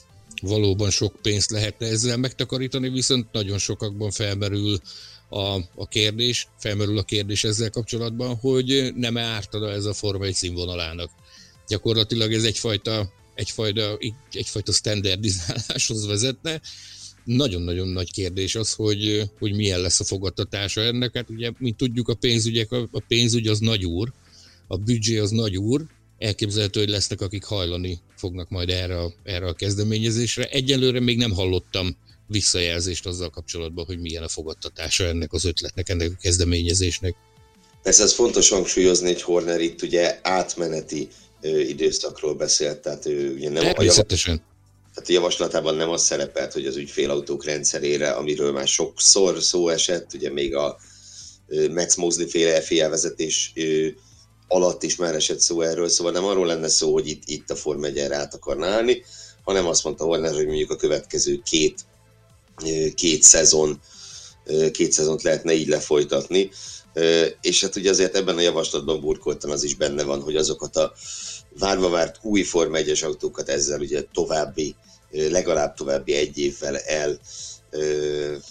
valóban 0.46 0.90
sok 0.90 1.16
pénzt 1.22 1.50
lehetne 1.50 1.86
ezzel 1.86 2.16
megtakarítani, 2.16 2.88
viszont 2.88 3.32
nagyon 3.32 3.58
sokakban 3.58 4.10
felmerül 4.10 4.78
a, 5.28 5.56
a 5.74 5.88
kérdés, 5.88 6.48
felmerül 6.58 6.98
a 6.98 7.02
kérdés 7.02 7.44
ezzel 7.44 7.70
kapcsolatban, 7.70 8.36
hogy 8.36 8.92
nem 8.94 9.16
ártana 9.16 9.70
ez 9.70 9.84
a 9.84 9.92
Forma 9.92 10.24
egy 10.24 10.34
színvonalának. 10.34 11.10
Gyakorlatilag 11.68 12.32
ez 12.32 12.44
egyfajta, 12.44 13.12
egyfajta, 13.34 13.98
egyfajta 14.32 14.72
standardizáláshoz 14.72 16.06
vezetne, 16.06 16.60
nagyon-nagyon 17.24 17.88
nagy 17.88 18.12
kérdés 18.12 18.54
az, 18.54 18.72
hogy, 18.72 19.30
hogy 19.38 19.54
milyen 19.54 19.80
lesz 19.80 20.00
a 20.00 20.04
fogadtatása 20.04 20.80
ennek. 20.80 21.16
Hát 21.16 21.30
ugye, 21.30 21.50
mint 21.58 21.76
tudjuk, 21.76 22.08
a 22.08 22.14
pénzügyek, 22.14 22.72
a 22.72 23.02
pénzügy 23.08 23.46
az 23.46 23.58
nagy 23.58 23.84
úr, 23.84 24.12
a 24.66 24.76
büdzsé 24.76 25.18
az 25.18 25.30
nagy 25.30 25.56
úr, 25.56 25.86
elképzelhető, 26.24 26.80
hogy 26.80 26.88
lesznek, 26.88 27.20
akik 27.20 27.44
hajlani 27.44 28.00
fognak 28.16 28.48
majd 28.48 28.70
erre 28.70 29.00
a, 29.00 29.12
erre 29.24 29.46
a 29.46 29.52
kezdeményezésre. 29.52 30.48
Egyelőre 30.48 31.00
még 31.00 31.16
nem 31.16 31.32
hallottam 31.32 31.96
visszajelzést 32.26 33.06
azzal 33.06 33.30
kapcsolatban, 33.30 33.84
hogy 33.84 34.00
milyen 34.00 34.22
a 34.22 34.28
fogadtatása 34.28 35.04
ennek 35.04 35.32
az 35.32 35.44
ötletnek, 35.44 35.88
ennek 35.88 36.10
a 36.10 36.20
kezdeményezésnek. 36.20 37.14
Persze 37.82 38.02
ez 38.02 38.12
fontos 38.12 38.48
hangsúlyozni, 38.48 39.06
hogy 39.06 39.22
Horner 39.22 39.60
itt 39.60 39.82
ugye 39.82 40.18
átmeneti 40.22 41.08
ö, 41.40 41.58
időszakról 41.58 42.34
beszélt, 42.34 42.78
tehát 42.78 43.06
ő 43.06 43.34
ugye 43.34 43.50
nem 43.50 43.64
a 43.64 43.82
javaslat, 43.82 44.06
tehát 44.94 45.08
a 45.08 45.12
javaslatában 45.12 45.74
nem 45.74 45.90
az 45.90 46.02
szerepelt, 46.02 46.52
hogy 46.52 46.66
az 46.66 46.76
ügyfélautók 46.76 47.44
rendszerére, 47.44 48.10
amiről 48.10 48.52
már 48.52 48.68
sokszor 48.68 49.42
szó 49.42 49.68
esett, 49.68 50.14
ugye 50.14 50.30
még 50.30 50.54
a 50.54 50.78
Max 51.70 51.94
Mosley 51.94 52.28
féle 52.28 52.60
FIA 52.60 52.88
vezetés 52.88 53.52
alatt 54.48 54.82
is 54.82 54.96
már 54.96 55.14
esett 55.14 55.40
szó 55.40 55.60
erről, 55.60 55.88
szóval 55.88 56.12
nem 56.12 56.24
arról 56.24 56.46
lenne 56.46 56.68
szó, 56.68 56.92
hogy 56.92 57.08
itt, 57.08 57.22
itt 57.26 57.50
a 57.50 57.56
Form 57.56 57.84
1 57.84 57.98
át 57.98 58.34
akarna 58.34 58.66
állni, 58.66 59.04
hanem 59.44 59.66
azt 59.66 59.84
mondta 59.84 60.04
Horner, 60.04 60.34
hogy 60.34 60.46
mondjuk 60.46 60.70
a 60.70 60.76
következő 60.76 61.40
két, 61.44 61.84
két 62.94 63.22
szezon, 63.22 63.80
két 64.72 64.92
szezont 64.92 65.22
lehetne 65.22 65.52
így 65.52 65.68
lefolytatni. 65.68 66.50
És 67.40 67.60
hát 67.60 67.76
ugye 67.76 67.90
azért 67.90 68.16
ebben 68.16 68.36
a 68.36 68.40
javaslatban 68.40 69.00
burkoltan 69.00 69.50
az 69.50 69.62
is 69.62 69.74
benne 69.74 70.02
van, 70.02 70.22
hogy 70.22 70.36
azokat 70.36 70.76
a 70.76 70.92
várva 71.58 71.88
várt 71.88 72.18
új 72.22 72.42
Form 72.42 72.74
1 72.74 73.02
autókat 73.04 73.48
ezzel 73.48 73.80
ugye 73.80 74.02
további, 74.12 74.74
legalább 75.10 75.74
további 75.74 76.14
egy 76.14 76.38
évvel 76.38 76.76
el, 76.76 77.18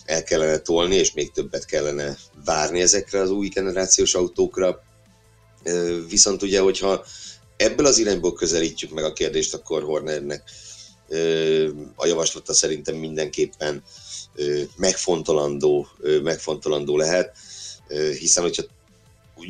el 0.06 0.24
kellene 0.24 0.58
tolni, 0.58 0.96
és 0.96 1.14
még 1.14 1.32
többet 1.32 1.66
kellene 1.66 2.18
várni 2.46 2.82
ezekre 2.82 3.20
az 3.20 3.30
új 3.30 3.48
generációs 3.48 4.16
autókra. 4.16 4.84
Viszont 6.10 6.42
ugye, 6.42 6.60
hogyha 6.60 7.06
ebből 7.58 7.86
az 7.86 7.98
irányból 7.98 8.34
közelítjük 8.34 8.92
meg 8.92 9.04
a 9.04 9.14
kérdést, 9.14 9.54
akkor 9.54 9.84
Hornernek 9.84 10.44
a 11.96 12.06
javaslata 12.06 12.54
szerintem 12.54 12.96
mindenképpen 12.96 13.84
megfontolandó, 14.76 15.88
megfontolandó 16.24 16.98
lehet, 16.98 17.38
hiszen 18.20 18.44
hogyha 18.44 18.64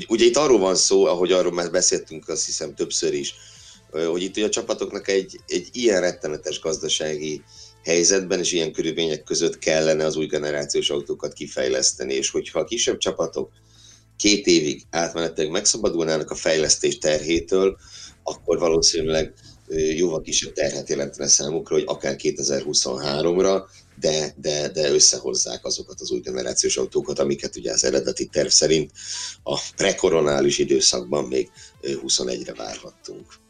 ugye 0.07 0.26
itt 0.26 0.38
arról 0.38 0.59
van 0.59 0.76
szó, 0.76 1.05
ahogy 1.05 1.32
arról 1.32 1.51
már 1.51 1.72
beszéltünk 1.72 2.30
azt 2.30 2.45
hiszem 2.45 2.76
többször 2.76 3.14
is, 3.14 3.36
hogy 3.91 4.22
itt 4.22 4.38
ugye 4.38 4.45
a 4.45 4.49
csapatoknak 4.49 5.07
egy, 5.07 5.39
egy 5.47 5.70
ilyen 5.72 6.01
rettenetes 6.01 6.59
gazdasági 6.59 7.43
helyzetben 7.84 8.39
és 8.39 8.51
ilyen 8.51 8.72
körülmények 8.72 9.24
között 9.24 9.59
kellene 9.59 10.05
az 10.05 10.16
új 10.16 10.26
generációs 10.26 10.89
autókat 10.89 11.34
kifejleszteni, 11.34 12.14
és 12.14 12.30
hogyha 12.30 12.59
a 12.59 12.64
kisebb 12.64 12.97
csapatok 12.97 13.51
két 14.18 14.45
évig 14.45 14.84
átmenetileg 14.89 15.51
megszabadulnának 15.51 16.32
a 16.32 16.36
fejlesztés 16.36 16.97
terhétől, 16.97 17.78
akkor 18.24 18.59
valószínűleg 18.59 19.34
jóval 19.95 20.22
kisebb 20.22 20.53
terhet 20.53 20.89
jelentene 20.89 21.28
számukra, 21.28 21.76
hogy 21.76 21.84
akár 21.88 22.16
2023-ra, 22.24 23.61
de, 23.99 24.36
de, 24.41 24.70
de 24.70 24.91
összehozzák 24.91 25.66
azokat 25.66 26.01
az 26.01 26.11
új 26.11 26.20
generációs 26.20 26.78
autókat, 26.78 27.20
amiket 27.20 27.55
ugye 27.55 27.72
az 27.72 27.84
eredeti 27.84 28.26
terv 28.26 28.47
szerint 28.47 28.91
a 29.43 29.59
prekoronális 29.76 30.57
időszakban 30.57 31.24
még 31.24 31.49
21-re 31.82 32.53
várhattunk. 32.53 33.41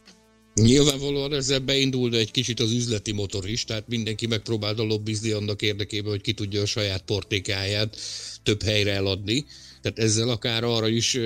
Nyilvánvalóan 0.54 1.34
ezzel 1.34 1.60
beindul, 1.60 2.10
de 2.10 2.18
egy 2.18 2.32
kicsit 2.32 2.60
az 2.60 2.72
üzleti 2.72 3.12
motor 3.12 3.50
is, 3.50 3.66
tehát 3.66 3.88
mindenki 3.88 4.26
megpróbálta 4.26 4.84
lobbizni 4.84 5.32
annak 5.32 5.62
érdekében, 5.62 6.12
hogy 6.12 6.22
ki 6.22 6.34
tudja 6.34 6.62
a 6.62 6.66
saját 6.66 7.02
portékáját 7.02 7.98
több 8.44 8.64
helyre 8.64 8.92
eladni. 8.92 9.46
Tehát 9.84 10.00
ezzel 10.00 10.30
akár 10.30 10.64
arra 10.64 10.88
is 10.88 11.20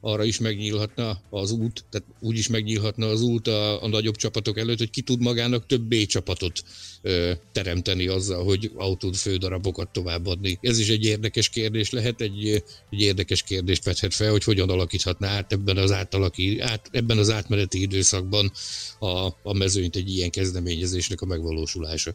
arra 0.00 0.24
is 0.24 0.38
megnyílhatna 0.38 1.20
az 1.30 1.50
út, 1.50 1.84
tehát 1.90 2.06
úgy 2.20 2.38
is 2.38 2.48
megnyílhatna 2.48 3.06
az 3.06 3.22
út 3.22 3.46
a, 3.46 3.82
a 3.82 3.88
nagyobb 3.88 4.16
csapatok 4.16 4.58
előtt, 4.58 4.78
hogy 4.78 4.90
ki 4.90 5.00
tud 5.00 5.20
magának 5.20 5.66
több 5.66 5.82
B 5.82 5.94
csapatot 6.06 6.62
ö, 7.02 7.32
teremteni 7.52 8.06
azzal, 8.06 8.44
hogy 8.44 8.70
autót 8.74 9.16
fődarabokat 9.16 9.88
továbbadni. 9.92 10.58
Ez 10.60 10.78
is 10.78 10.88
egy 10.88 11.04
érdekes 11.04 11.48
kérdés 11.48 11.90
lehet, 11.90 12.20
egy, 12.20 12.64
egy 12.90 13.00
érdekes 13.00 13.42
kérdést 13.42 13.84
vethet 13.84 14.14
fel, 14.14 14.30
hogy 14.30 14.44
hogyan 14.44 14.70
alakíthatná 14.70 15.28
át 15.28 15.52
ebben 15.52 15.76
az, 15.76 15.92
átalaki, 15.92 16.60
át, 16.60 16.88
ebben 16.92 17.18
az 17.18 17.30
átmeneti 17.30 17.80
időszakban 17.80 18.52
a, 18.98 19.26
a 19.42 19.52
mezőnyt 19.52 19.96
egy 19.96 20.16
ilyen 20.16 20.30
kezdeményezésnek 20.30 21.20
a 21.20 21.26
megvalósulása. 21.26 22.14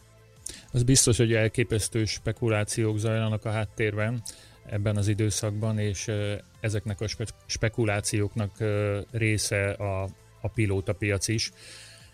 Az 0.71 0.83
biztos, 0.83 1.17
hogy 1.17 1.33
elképesztő 1.33 2.05
spekulációk 2.05 2.97
zajlanak 2.97 3.45
a 3.45 3.51
háttérben 3.51 4.23
ebben 4.65 4.97
az 4.97 5.07
időszakban, 5.07 5.79
és 5.79 6.11
ezeknek 6.59 7.01
a 7.01 7.07
spe- 7.07 7.35
spekulációknak 7.45 8.63
része 9.11 9.71
a, 9.71 10.09
a 10.41 10.47
pilótapiac 10.47 11.27
is. 11.27 11.51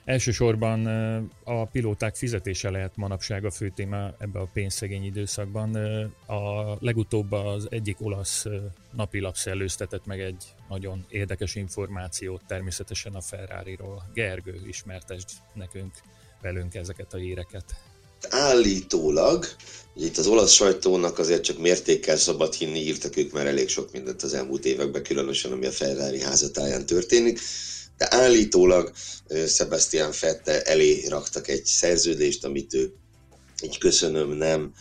Elsősorban 0.06 0.86
a 1.44 1.66
pilóták 1.66 2.16
fizetése 2.16 2.70
lehet 2.70 2.96
manapság 2.96 3.46
a 3.46 3.52
fő 3.52 3.70
téma 3.70 4.14
ebbe 4.18 4.40
a 4.40 4.50
pénzszegény 4.54 5.04
időszakban. 5.04 5.76
A 6.26 6.74
legutóbb 6.80 7.32
az 7.32 7.68
egyik 7.72 8.02
olasz 8.02 8.46
napilap 8.92 9.36
szellőztetett 9.36 10.06
meg 10.06 10.20
egy 10.20 10.44
nagyon 10.70 11.06
érdekes 11.10 11.56
információt 11.56 12.42
természetesen 12.48 13.14
a 13.14 13.22
Ferrari-ról. 13.22 14.10
Gergő, 14.14 14.62
ismertesd 14.68 15.30
nekünk 15.54 15.94
velünk 16.42 16.76
ezeket 16.76 17.14
a 17.14 17.18
híreket 17.18 17.89
állítólag, 18.30 19.48
ugye 19.96 20.06
itt 20.06 20.18
az 20.18 20.28
olasz 20.28 20.52
sajtónak 20.52 21.20
azért 21.20 21.44
csak 21.44 21.58
mértékkel 21.58 22.18
szabad 22.18 22.54
hinni, 22.54 22.80
írtak 22.80 23.18
ők 23.18 23.32
már 23.32 23.48
elég 23.48 23.70
sok 23.70 23.92
mindent 23.92 24.24
az 24.24 24.34
elmúlt 24.34 24.66
években, 24.66 25.04
különösen 25.04 25.52
ami 25.52 25.66
a 25.66 25.72
Ferrari 25.72 26.22
házatáján 26.22 26.86
történik, 26.86 27.40
de 27.98 28.08
állítólag 28.10 28.92
Sebastian 29.48 30.12
Fette 30.12 30.62
elé 30.62 31.06
raktak 31.08 31.48
egy 31.48 31.66
szerződést, 31.66 32.46
amit 32.46 32.74
ő 32.74 32.94
egy 33.58 33.78
köszönöm, 33.78 34.30
nem 34.30 34.74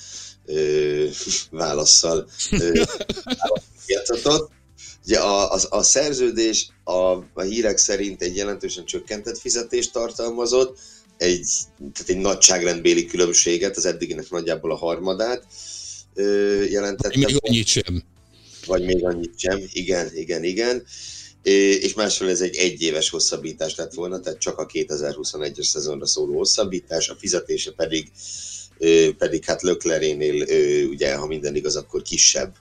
ö, 0.47 1.07
válaszsal 1.51 2.31
játszhatott. 3.87 4.51
Ugye 5.05 5.19
a, 5.19 5.53
a, 5.53 5.59
a 5.69 5.83
szerződés 5.83 6.69
a, 6.85 6.93
a 7.35 7.43
hírek 7.43 7.79
szerint 7.79 8.23
egy 8.23 8.37
jelentősen 8.37 8.85
csökkentett 8.85 9.39
fizetést 9.39 9.93
tartalmazott, 9.93 10.79
egy, 11.19 11.49
tehát 11.79 12.11
egy 12.11 12.19
nagyságrendbéli 12.19 13.07
különbséget, 13.07 13.77
az 13.77 13.87
eddiginek 13.87 14.31
nagyjából 14.31 14.73
a 14.73 14.77
harmadát 14.77 15.47
jelentette. 16.69 17.19
Még 17.19 17.37
annyit 17.41 17.67
sem. 17.67 18.03
Vagy 18.67 18.85
még 18.85 19.05
annyit 19.05 19.39
sem, 19.39 19.63
igen, 19.73 20.11
igen, 20.15 20.45
igen. 20.45 20.85
És 21.81 21.95
másról 21.95 22.31
ez 22.31 22.41
egy 22.41 22.57
egyéves 22.57 23.11
hosszabbítás 23.11 23.75
lett 23.77 23.95
volna, 23.95 24.21
tehát 24.21 24.39
csak 24.39 24.59
a 24.59 24.67
2021-es 24.67 25.67
szezonra 25.67 26.07
szóló 26.07 26.37
hosszabbítás, 26.37 27.09
a 27.09 27.17
fizetése 27.19 27.73
pedig, 27.73 28.11
pedig 29.19 29.45
hát 29.45 29.63
Löklerénél, 29.63 30.47
ugye, 30.89 31.15
ha 31.15 31.27
minden 31.27 31.55
igaz, 31.55 31.77
akkor 31.77 32.03
kisebb, 32.03 32.55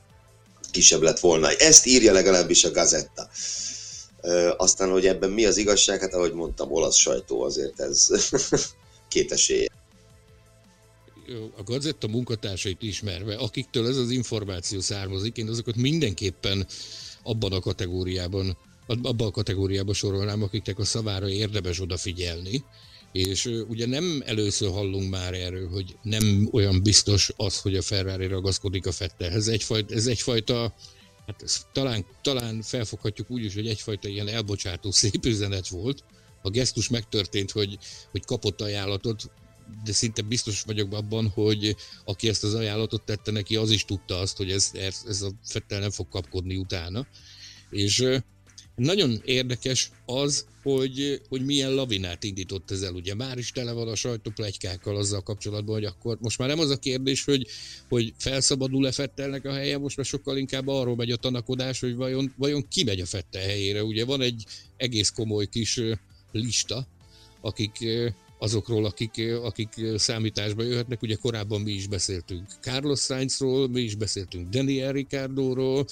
kisebb 0.72 1.02
lett 1.02 1.20
volna. 1.20 1.50
Ezt 1.52 1.86
írja 1.86 2.14
legalábbis 2.14 2.64
a 2.64 2.72
Gazetta. 2.72 3.30
Aztán, 4.58 4.90
hogy 4.90 5.06
ebben 5.06 5.30
mi 5.30 5.46
az 5.46 5.58
igazság, 5.58 6.00
hát 6.00 6.14
ahogy 6.14 6.34
mondtam, 6.34 6.72
olasz 6.72 6.96
sajtó 6.96 7.42
azért 7.42 7.80
ez 7.80 8.08
két 9.10 9.32
esélye. 9.32 9.68
A 11.58 11.64
Gazetta 11.64 12.08
munkatársait 12.08 12.82
ismerve, 12.82 13.36
akiktől 13.36 13.88
ez 13.88 13.98
az 13.98 14.10
információ 14.10 14.80
származik, 14.80 15.38
én 15.38 15.50
azokat 15.50 15.76
mindenképpen 15.76 16.68
abban 17.24 17.52
a 17.52 17.60
kategóriában, 17.60 18.58
abban 18.88 19.28
a 19.28 19.32
kategóriában 19.32 19.94
sorolnám, 19.94 20.44
akiknek 20.44 20.80
a 20.80 20.86
szavára 20.86 21.30
érdemes 21.30 21.80
odafigyelni, 21.80 22.64
és 23.12 23.46
ugye 23.68 23.88
nem 23.88 24.24
először 24.26 24.70
hallunk 24.70 25.10
már 25.10 25.34
erről, 25.34 25.70
hogy 25.70 25.96
nem 26.02 26.50
olyan 26.52 26.84
biztos 26.84 27.32
az, 27.36 27.60
hogy 27.60 27.76
a 27.76 27.82
Ferrari 27.82 28.28
ragaszkodik 28.28 28.86
a 28.86 28.92
Fettelhez. 28.92 29.48
Egyfajta, 29.48 29.94
ez 29.94 30.08
egyfajta 30.08 30.74
hát 31.28 31.42
ezt 31.42 31.66
talán, 31.72 32.06
talán 32.22 32.62
felfoghatjuk 32.62 33.30
úgy 33.30 33.44
is, 33.44 33.54
hogy 33.54 33.68
egyfajta 33.68 34.08
ilyen 34.08 34.28
elbocsátó 34.28 34.92
szép 35.02 35.26
üzenet 35.26 35.68
volt. 35.68 36.04
A 36.42 36.50
gesztus 36.50 36.90
megtörtént, 36.90 37.52
hogy, 37.52 37.78
hogy 38.12 38.26
kapott 38.26 38.62
ajánlatot, 38.62 39.32
de 39.84 39.94
szinte 39.94 40.22
biztos 40.22 40.62
vagyok 40.62 40.94
abban, 40.94 41.30
hogy 41.30 41.76
aki 42.06 42.30
ezt 42.30 42.44
az 42.44 42.54
ajánlatot 42.54 43.04
tette 43.04 43.32
neki, 43.32 43.56
az 43.56 43.72
is 43.72 43.86
tudta 43.86 44.20
azt, 44.20 44.38
hogy 44.38 44.52
ez, 44.52 44.72
ez, 44.74 45.22
a 45.22 45.32
Fettel 45.44 45.80
nem 45.80 45.92
fog 45.92 46.08
kapkodni 46.10 46.56
utána. 46.56 47.08
És 47.70 48.04
nagyon 48.76 49.22
érdekes 49.26 49.92
az, 50.06 50.46
hogy, 50.76 51.22
hogy 51.30 51.46
milyen 51.46 51.74
lavinát 51.74 52.24
indított 52.24 52.72
ez 52.72 52.82
el. 52.82 52.94
Ugye 52.94 53.16
már 53.16 53.38
is 53.38 53.52
tele 53.52 53.72
van 53.72 53.88
a 53.88 53.96
sajtóplegykákkal 53.96 54.98
azzal 54.98 55.22
kapcsolatban, 55.22 55.76
hogy 55.76 55.86
akkor 55.86 56.18
most 56.22 56.38
már 56.38 56.48
nem 56.48 56.60
az 56.60 56.70
a 56.70 56.78
kérdés, 56.78 57.24
hogy, 57.24 57.48
hogy 57.90 58.14
felszabadul-e 58.18 58.92
Fettelnek 58.92 59.46
a 59.46 59.54
helye, 59.54 59.78
most 59.78 59.98
már 59.98 60.06
sokkal 60.06 60.38
inkább 60.38 60.68
arról 60.68 60.96
megy 60.96 61.12
a 61.12 61.16
tanakodás, 61.16 61.80
hogy 61.80 61.96
vajon, 61.96 62.34
vajon 62.38 62.68
ki 62.68 62.84
megy 62.84 63.00
a 63.00 63.06
Fettel 63.06 63.42
helyére. 63.42 63.84
Ugye 63.84 64.06
van 64.06 64.22
egy 64.22 64.46
egész 64.78 65.10
komoly 65.10 65.46
kis 65.46 65.82
lista, 66.32 66.88
akik, 67.42 67.86
azokról, 68.40 68.86
akik, 68.86 69.22
akik 69.42 69.70
számításba 69.96 70.64
jöhetnek. 70.64 71.02
Ugye 71.02 71.16
korábban 71.16 71.62
mi 71.62 71.72
is 71.72 71.88
beszéltünk 71.88 72.48
Carlos 72.62 73.00
Sainzról, 73.00 73.68
mi 73.68 73.82
is 73.82 73.96
beszéltünk 73.96 74.50
Daniel 74.50 74.92
Ricciardo-ról, 74.92 75.86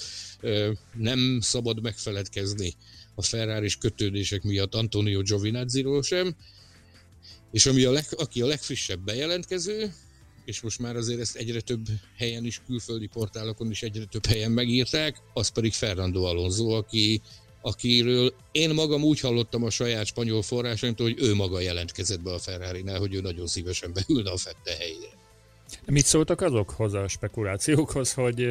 nem 0.94 1.38
szabad 1.40 1.82
megfeledkezni 1.82 2.74
a 3.16 3.22
ferrari 3.22 3.70
kötődések 3.78 4.42
miatt 4.42 4.74
Antonio 4.74 5.20
Giovinazzi-ról 5.20 6.02
sem, 6.02 6.36
és 7.52 7.66
ami 7.66 7.82
a 7.82 7.90
leg, 7.90 8.04
aki 8.16 8.42
a 8.42 8.46
legfrissebb 8.46 9.00
bejelentkező, 9.00 9.92
és 10.44 10.60
most 10.60 10.78
már 10.78 10.96
azért 10.96 11.20
ezt 11.20 11.36
egyre 11.36 11.60
több 11.60 11.86
helyen 12.16 12.44
is, 12.44 12.62
külföldi 12.66 13.06
portálokon 13.06 13.70
is 13.70 13.82
egyre 13.82 14.04
több 14.04 14.26
helyen 14.26 14.50
megírták, 14.50 15.16
az 15.34 15.48
pedig 15.48 15.72
Fernando 15.72 16.22
Alonso, 16.22 16.68
aki, 16.68 17.22
akiről 17.60 18.34
én 18.52 18.74
magam 18.74 19.02
úgy 19.02 19.20
hallottam 19.20 19.64
a 19.64 19.70
saját 19.70 20.06
spanyol 20.06 20.42
forrásaimtól, 20.42 21.06
hogy 21.06 21.22
ő 21.22 21.34
maga 21.34 21.60
jelentkezett 21.60 22.20
be 22.20 22.32
a 22.32 22.38
ferrari 22.38 22.82
hogy 22.82 23.14
ő 23.14 23.20
nagyon 23.20 23.46
szívesen 23.46 23.92
beülne 23.92 24.30
a 24.30 24.36
fette 24.36 24.76
helyére. 24.78 25.15
Mit 25.86 26.04
szóltak 26.04 26.40
azokhoz 26.40 26.94
a 26.94 27.08
spekulációkhoz, 27.08 28.12
hogy 28.12 28.48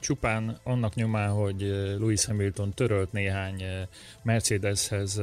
csupán 0.00 0.58
annak 0.62 0.94
nyomán, 0.94 1.30
hogy 1.30 1.60
Lewis 1.98 2.24
Hamilton 2.24 2.70
törölt 2.70 3.12
néhány 3.12 3.64
Mercedeshez 4.22 5.20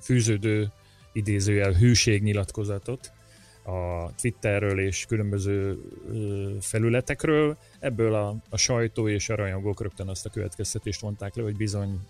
fűződő 0.00 0.72
idézőjel 1.12 1.72
hűségnyilatkozatot, 1.72 3.12
a 3.64 4.10
Twitterről 4.14 4.80
és 4.80 5.06
különböző 5.08 5.78
felületekről. 6.60 7.56
Ebből 7.80 8.14
a, 8.14 8.36
a 8.50 8.56
sajtó 8.56 9.08
és 9.08 9.28
a 9.28 9.34
rajongók 9.34 9.80
rögtön 9.80 10.08
azt 10.08 10.26
a 10.26 10.30
következtetést 10.30 11.00
vonták 11.00 11.34
le, 11.34 11.42
hogy 11.42 11.56
bizony 11.56 12.00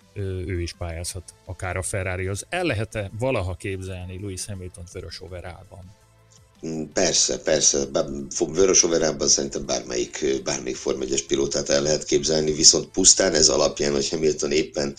ő 0.45 0.61
is 0.61 0.73
pályázhat 0.73 1.33
akár 1.45 1.77
a 1.77 1.81
Ferrari-hoz. 1.81 2.45
El 2.49 2.63
lehet-e 2.63 3.09
valaha 3.19 3.53
képzelni 3.55 4.19
Lewis 4.19 4.45
Hamilton 4.45 4.83
vörös 4.93 5.21
overában? 5.21 6.02
Persze, 6.93 7.37
persze. 7.37 7.87
Vörös 8.37 8.83
overában 8.83 9.27
szerintem 9.27 9.65
bármelyik, 9.65 10.41
bármelyik 10.43 10.75
Form 10.75 11.01
1 11.01 11.25
pilótát 11.25 11.69
el 11.69 11.81
lehet 11.81 12.03
képzelni, 12.03 12.51
viszont 12.51 12.87
pusztán 12.87 13.33
ez 13.33 13.49
alapján, 13.49 13.91
hogy 13.91 14.09
Hamilton 14.09 14.51
éppen 14.51 14.95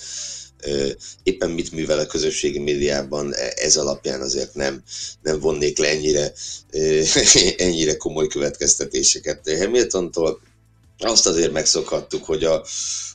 éppen 1.23 1.51
mit 1.51 1.73
művel 1.73 1.99
a 1.99 2.07
közösségi 2.07 2.59
médiában, 2.59 3.35
e, 3.35 3.53
ez 3.57 3.77
alapján 3.77 4.21
azért 4.21 4.55
nem, 4.55 4.83
nem 5.23 5.41
vonnék 5.41 5.79
le 5.79 5.89
ennyire, 5.89 6.33
ennyire 7.57 7.97
komoly 7.97 8.27
következtetéseket. 8.27 9.51
Hamiltontól 9.59 10.41
azt 10.99 11.27
azért 11.27 11.53
megszokhattuk, 11.53 12.25
hogy 12.25 12.45
a, 12.45 12.65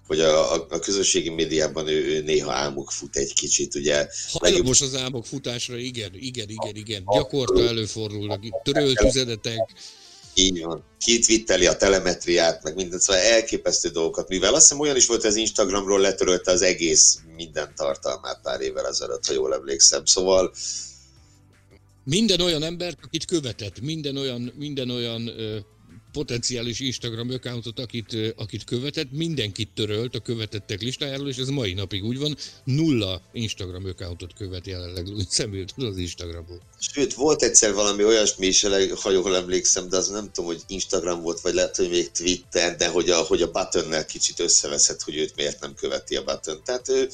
hogy 0.10 0.20
a, 0.20 0.54
a, 0.54 0.66
a 0.70 0.80
közösségi 0.80 1.30
médiában 1.30 1.88
ő, 1.88 2.06
ő 2.06 2.22
néha 2.22 2.52
álmok 2.52 2.92
fut 2.92 3.16
egy 3.16 3.34
kicsit, 3.34 3.76
ugye. 3.76 4.08
Hajlamos 4.32 4.82
az 4.82 4.96
álmok 4.96 5.26
futásra, 5.26 5.78
igen, 5.78 6.12
igen, 6.14 6.50
igen, 6.50 6.76
igen. 6.76 7.04
Gyakorta 7.14 7.68
előfordulnak 7.68 8.46
itt 8.46 8.62
törölt 8.64 9.02
üzenetek, 9.02 9.74
így 10.34 10.64
van. 10.64 10.84
Kitvitteli 11.00 11.66
a 11.66 11.78
telemetriát, 11.78 12.64
meg 12.64 12.76
mindent, 12.76 13.02
szóval 13.02 13.22
elképesztő 13.22 13.90
dolgokat 13.90 14.30
mivel. 14.30 14.54
Azt 14.54 14.68
hiszem 14.68 14.80
olyan 14.80 14.96
is 14.96 15.08
volt, 15.08 15.22
hogy 15.22 15.30
az 15.30 15.36
Instagramról 15.36 16.00
letörölte 16.00 16.52
az 16.52 16.62
egész 16.62 17.20
minden 17.36 17.74
tartalmát 17.76 18.40
pár 18.44 18.62
évvel 18.62 18.88
ezelőtt, 18.88 19.26
ha 19.26 19.34
jól 19.34 19.54
emlékszem. 19.54 20.06
Szóval 20.06 20.54
minden 22.04 22.42
olyan 22.42 22.64
embert, 22.64 22.98
akit 23.02 23.26
követett, 23.26 23.82
minden 23.82 24.18
olyan, 24.18 24.54
minden 24.58 24.90
olyan 24.90 25.28
ö, 25.28 25.58
potenciális 26.12 26.80
Instagram 26.80 27.30
accountot, 27.30 27.80
akit, 27.80 28.18
akit 28.36 28.64
követett, 28.64 29.12
mindenkit 29.12 29.70
törölt 29.76 30.16
a 30.16 30.20
követettek 30.20 30.82
listájáról, 30.82 31.30
és 31.30 31.38
ez 31.38 31.48
mai 31.48 31.74
napig 31.74 32.04
úgy 32.04 32.18
van, 32.18 32.38
nulla 32.64 33.22
Instagram 33.32 33.86
accountot 33.86 34.34
követ 34.34 34.68
jelenleg 34.68 35.08
szemült 35.30 35.74
az 35.78 35.98
Instagramból. 35.98 36.62
Sőt, 36.80 37.14
volt 37.14 37.44
egyszer 37.44 37.74
valami 37.74 38.04
olyasmi 38.04 38.48
is, 38.48 38.66
ha 39.02 39.12
jól 39.12 39.36
emlékszem, 39.36 39.90
de 39.90 39.98
az 39.98 40.08
nem 40.08 40.32
tudom, 40.32 40.46
hogy 40.46 40.62
Instagram 40.68 41.22
volt, 41.22 41.40
vagy 41.40 41.54
lehet, 41.54 41.76
hogy 41.76 41.90
még 41.90 42.12
Twitter, 42.12 42.76
de 42.76 42.88
hogy 42.88 43.10
a, 43.10 43.18
hogy 43.18 43.42
a 43.42 43.52
buttonnel 43.52 44.06
kicsit 44.06 44.40
összeveszett, 44.40 45.02
hogy 45.02 45.18
őt 45.18 45.36
miért 45.36 45.62
nem 45.62 45.74
követi 45.74 46.16
a 46.16 46.24
button. 46.24 46.62
Tehát 46.64 46.90
ő, 46.90 47.10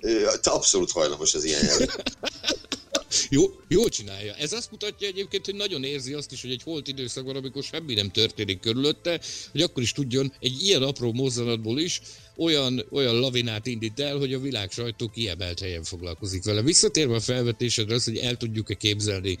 ő 0.00 0.26
abszolút 0.42 0.90
hajlamos 0.90 1.34
az 1.34 1.44
ilyen 1.44 1.64
jelent. 1.64 2.02
Jó, 3.30 3.42
jó 3.68 3.88
csinálja. 3.88 4.34
Ez 4.34 4.52
azt 4.52 4.70
mutatja 4.70 5.08
egyébként, 5.08 5.44
hogy 5.44 5.54
nagyon 5.54 5.84
érzi 5.84 6.12
azt 6.12 6.32
is, 6.32 6.42
hogy 6.42 6.50
egy 6.50 6.62
holt 6.62 6.88
időszakban, 6.88 7.36
amikor 7.36 7.62
semmi 7.62 7.94
nem 7.94 8.10
történik 8.10 8.60
körülötte, 8.60 9.20
hogy 9.52 9.60
akkor 9.60 9.82
is 9.82 9.92
tudjon 9.92 10.32
egy 10.40 10.62
ilyen 10.62 10.82
apró 10.82 11.12
mozzanatból 11.12 11.78
is 11.78 12.00
olyan, 12.36 12.84
olyan 12.90 13.14
lavinát 13.14 13.66
indít 13.66 14.00
el, 14.00 14.16
hogy 14.16 14.32
a 14.32 14.40
világ 14.40 14.70
sajtó 14.70 15.08
kiemelt 15.08 15.60
helyen 15.60 15.82
foglalkozik 15.82 16.44
vele. 16.44 16.62
Visszatérve 16.62 17.14
a 17.14 17.20
felvetésedre 17.20 17.94
az, 17.94 18.04
hogy 18.04 18.16
el 18.16 18.36
tudjuk-e 18.36 18.74
képzelni 18.74 19.38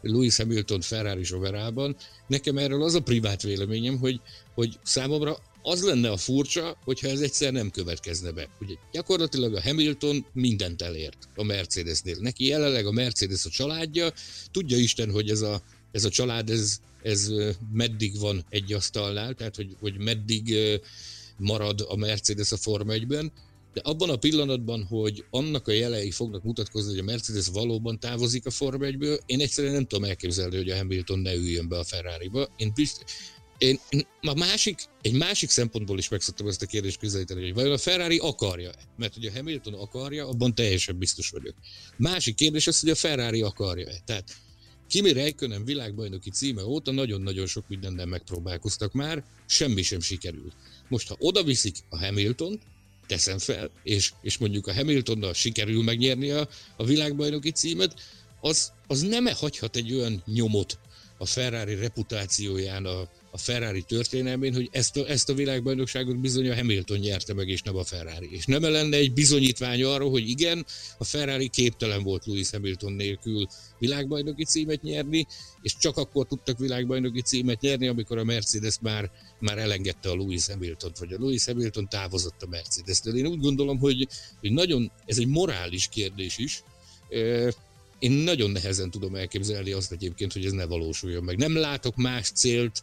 Louis 0.00 0.36
Hamilton 0.36 0.80
Ferrari 0.80 1.24
soverában, 1.24 1.96
nekem 2.26 2.58
erről 2.58 2.82
az 2.82 2.94
a 2.94 3.00
privát 3.00 3.42
véleményem, 3.42 3.98
hogy, 3.98 4.20
hogy 4.54 4.78
számomra 4.82 5.38
az 5.68 5.82
lenne 5.82 6.10
a 6.10 6.16
furcsa, 6.16 6.76
hogyha 6.84 7.08
ez 7.08 7.20
egyszer 7.20 7.52
nem 7.52 7.70
következne 7.70 8.30
be. 8.30 8.48
Ugye 8.60 8.74
gyakorlatilag 8.92 9.54
a 9.54 9.62
Hamilton 9.62 10.26
mindent 10.32 10.82
elért 10.82 11.28
a 11.34 11.42
Mercedesnél. 11.42 12.16
Neki 12.20 12.46
jelenleg 12.46 12.86
a 12.86 12.92
Mercedes 12.92 13.44
a 13.44 13.50
családja, 13.50 14.12
tudja 14.50 14.76
Isten, 14.76 15.10
hogy 15.10 15.30
ez 15.30 15.40
a, 15.40 15.62
ez 15.92 16.04
a 16.04 16.08
család, 16.08 16.50
ez, 16.50 16.78
ez 17.02 17.30
meddig 17.72 18.18
van 18.18 18.44
egy 18.48 18.72
asztalnál, 18.72 19.34
tehát 19.34 19.56
hogy, 19.56 19.76
hogy 19.80 19.98
meddig 19.98 20.56
marad 21.36 21.84
a 21.88 21.96
Mercedes 21.96 22.52
a 22.52 22.56
Forma 22.56 22.92
1-ben, 22.92 23.32
de 23.74 23.80
abban 23.84 24.10
a 24.10 24.16
pillanatban, 24.16 24.84
hogy 24.84 25.24
annak 25.30 25.68
a 25.68 25.72
jelei 25.72 26.10
fognak 26.10 26.42
mutatkozni, 26.42 26.90
hogy 26.90 26.98
a 26.98 27.10
Mercedes 27.10 27.48
valóban 27.48 28.00
távozik 28.00 28.46
a 28.46 28.50
Forma 28.50 28.86
1-ből, 28.86 29.18
én 29.26 29.40
egyszerűen 29.40 29.72
nem 29.72 29.86
tudom 29.86 30.08
elképzelni, 30.08 30.56
hogy 30.56 30.70
a 30.70 30.76
Hamilton 30.76 31.18
ne 31.18 31.34
üljön 31.34 31.68
be 31.68 31.78
a 31.78 31.84
Ferrari-ba. 31.84 32.48
Én 32.56 32.72
bizt, 32.74 33.04
én, 33.58 33.80
a 34.20 34.34
másik, 34.34 34.80
egy 35.02 35.12
másik 35.12 35.50
szempontból 35.50 35.98
is 35.98 36.08
meg 36.08 36.22
ezt 36.46 36.62
a 36.62 36.66
kérdést 36.66 36.98
közelíteni, 36.98 37.42
hogy 37.42 37.54
vajon 37.54 37.72
a 37.72 37.78
Ferrari 37.78 38.18
akarja-e? 38.18 38.88
Mert 38.96 39.14
hogy 39.14 39.26
a 39.26 39.32
Hamilton 39.32 39.74
akarja, 39.74 40.28
abban 40.28 40.54
teljesen 40.54 40.98
biztos 40.98 41.30
vagyok. 41.30 41.54
Másik 41.96 42.34
kérdés 42.34 42.66
az, 42.66 42.80
hogy 42.80 42.90
a 42.90 42.94
Ferrari 42.94 43.42
akarja-e. 43.42 44.00
Tehát 44.04 44.36
Kimi 44.88 45.12
Räikkönen 45.12 45.64
világbajnoki 45.64 46.30
címe 46.30 46.64
óta 46.64 46.92
nagyon-nagyon 46.92 47.46
sok 47.46 47.68
mindennel 47.68 48.06
megpróbálkoztak 48.06 48.92
már, 48.92 49.24
semmi 49.46 49.82
sem 49.82 50.00
sikerült. 50.00 50.54
Most, 50.88 51.08
ha 51.08 51.16
oda 51.18 51.42
viszik 51.42 51.76
a 51.88 51.98
Hamilton, 51.98 52.60
teszem 53.06 53.38
fel, 53.38 53.70
és, 53.82 54.12
és 54.22 54.38
mondjuk 54.38 54.66
a 54.66 54.74
Hamiltonnal 54.74 55.34
sikerül 55.34 55.82
megnyerni 55.82 56.30
a, 56.30 56.48
a 56.76 56.84
világbajnoki 56.84 57.50
címet, 57.50 57.94
az, 58.40 58.72
az 58.86 59.00
nem 59.00 59.26
hagyhat 59.26 59.76
egy 59.76 59.94
olyan 59.94 60.22
nyomot 60.26 60.78
a 61.18 61.26
Ferrari 61.26 61.74
reputációján, 61.74 62.84
a, 62.84 63.08
a 63.30 63.38
Ferrari 63.38 63.82
történelmén, 63.82 64.54
hogy 64.54 64.68
ezt 64.72 64.96
a, 64.96 65.08
ezt 65.08 65.28
a 65.28 65.34
világbajnokságot 65.34 66.20
bizony 66.20 66.50
a 66.50 66.54
Hamilton 66.54 66.98
nyerte 66.98 67.34
meg, 67.34 67.48
és 67.48 67.62
nem 67.62 67.76
a 67.76 67.84
Ferrari. 67.84 68.28
És 68.30 68.46
nem 68.46 68.62
lenne 68.62 68.96
egy 68.96 69.12
bizonyítvány 69.12 69.82
arra, 69.84 70.08
hogy 70.08 70.28
igen, 70.28 70.66
a 70.98 71.04
Ferrari 71.04 71.48
képtelen 71.48 72.02
volt 72.02 72.26
Lewis 72.26 72.50
Hamilton 72.50 72.92
nélkül 72.92 73.46
világbajnoki 73.78 74.44
címet 74.44 74.82
nyerni, 74.82 75.26
és 75.62 75.76
csak 75.76 75.96
akkor 75.96 76.26
tudtak 76.26 76.58
világbajnoki 76.58 77.20
címet 77.20 77.60
nyerni, 77.60 77.86
amikor 77.86 78.18
a 78.18 78.24
Mercedes 78.24 78.78
már, 78.80 79.10
már 79.40 79.58
elengedte 79.58 80.10
a 80.10 80.16
Lewis 80.16 80.46
Hamilton-t, 80.46 80.98
vagy 80.98 81.12
a 81.12 81.18
Lewis 81.18 81.44
Hamilton 81.44 81.88
távozott 81.88 82.42
a 82.42 82.46
Mercedes-től. 82.46 83.16
Én 83.16 83.26
úgy 83.26 83.40
gondolom, 83.40 83.78
hogy, 83.78 84.08
hogy 84.40 84.52
nagyon, 84.52 84.92
ez 85.06 85.18
egy 85.18 85.28
morális 85.28 85.88
kérdés 85.88 86.38
is, 86.38 86.62
én 87.98 88.10
nagyon 88.10 88.50
nehezen 88.50 88.90
tudom 88.90 89.14
elképzelni 89.14 89.72
azt 89.72 89.92
egyébként, 89.92 90.32
hogy 90.32 90.44
ez 90.44 90.52
ne 90.52 90.64
valósuljon 90.64 91.24
meg. 91.24 91.36
Nem 91.36 91.56
látok 91.56 91.96
más 91.96 92.30
célt 92.30 92.82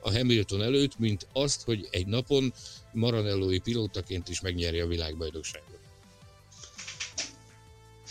a 0.00 0.12
Hamilton 0.12 0.62
előtt, 0.62 0.98
mint 0.98 1.26
azt, 1.32 1.62
hogy 1.62 1.88
egy 1.90 2.06
napon 2.06 2.54
Maranellói 2.92 3.58
pilótaként 3.58 4.28
is 4.28 4.40
megnyeri 4.40 4.80
a 4.80 4.86
világbajnokságot. 4.86 5.72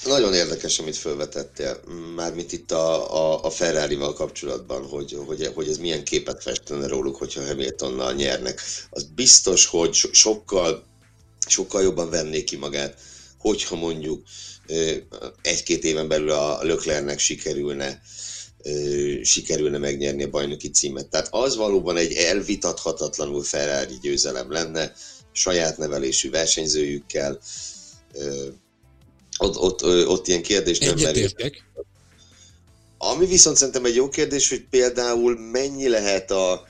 Nagyon 0.06 0.34
érdekes, 0.34 0.80
amit 0.80 0.96
felvetettél, 0.96 1.80
mármint 2.16 2.52
itt 2.52 2.72
a, 2.72 3.16
a, 3.16 3.44
a 3.44 3.50
Ferrari-val 3.50 4.14
kapcsolatban, 4.14 4.88
hogy, 4.88 5.18
hogy, 5.26 5.52
hogy 5.54 5.68
ez 5.68 5.78
milyen 5.78 6.04
képet 6.04 6.42
festene 6.42 6.88
róluk, 6.88 7.16
hogyha 7.16 7.46
Hamiltonnal 7.46 8.14
nyernek. 8.14 8.62
Az 8.90 9.04
biztos, 9.04 9.66
hogy 9.66 9.94
sokkal, 9.94 10.84
sokkal 11.48 11.82
jobban 11.82 12.10
venné 12.10 12.44
ki 12.44 12.56
magát, 12.56 13.00
hogyha 13.38 13.76
mondjuk 13.76 14.24
egy-két 15.42 15.84
éven 15.84 16.08
belül 16.08 16.32
a 16.32 16.64
Löklernek 16.64 17.20
sikerülne 17.20 18.02
sikerülne 19.24 19.78
megnyerni 19.78 20.24
a 20.24 20.30
bajnoki 20.30 20.70
címet. 20.70 21.08
Tehát 21.08 21.28
az 21.32 21.56
valóban 21.56 21.98
egy 21.98 22.14
elvitathatatlanul 22.14 23.44
Ferrari 23.44 23.98
győzelem 24.02 24.52
lenne, 24.52 24.94
saját 25.32 25.78
nevelésű 25.78 26.30
versenyzőjükkel. 26.30 27.40
Ott, 29.38 29.58
ott, 29.58 29.84
ott 30.08 30.28
ilyen 30.28 30.42
kérdés 30.42 30.80
nem 30.80 30.96
merül. 31.00 31.28
Ami 32.98 33.26
viszont 33.26 33.58
szerintem 33.58 33.86
egy 33.86 33.96
jó 33.96 34.10
kérdés, 34.10 34.50
hogy 34.50 34.66
például 34.70 35.40
mennyi 35.52 35.90
lehet 35.90 36.32
a, 36.32 36.66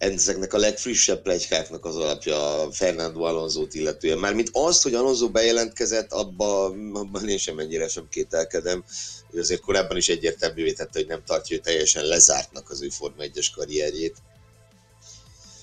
ezeknek 0.00 0.52
a 0.52 0.58
legfrissebb 0.58 1.22
plegykáknak 1.22 1.84
az 1.84 1.96
alapja 1.96 2.68
Fernando 2.72 3.22
Alonso-t 3.22 3.74
illetően. 3.74 4.18
Mármint 4.18 4.50
azt, 4.52 4.82
hogy 4.82 4.94
Alonso 4.94 5.30
bejelentkezett, 5.30 6.12
abban, 6.12 6.94
abban 6.94 7.28
én 7.28 7.38
sem 7.38 7.58
ennyire 7.58 7.88
sem 7.88 8.08
kételkedem. 8.10 8.84
Ő 9.30 9.40
azért 9.40 9.60
korábban 9.60 9.96
is 9.96 10.08
egyértelművé 10.08 10.72
tette, 10.72 10.98
hogy 10.98 11.06
nem 11.06 11.22
tartja 11.24 11.56
ő 11.56 11.60
teljesen 11.60 12.04
lezártnak 12.04 12.70
az 12.70 12.82
ő 12.82 12.88
Forma 12.88 13.22
1-es 13.22 13.46
karrierjét. 13.54 14.16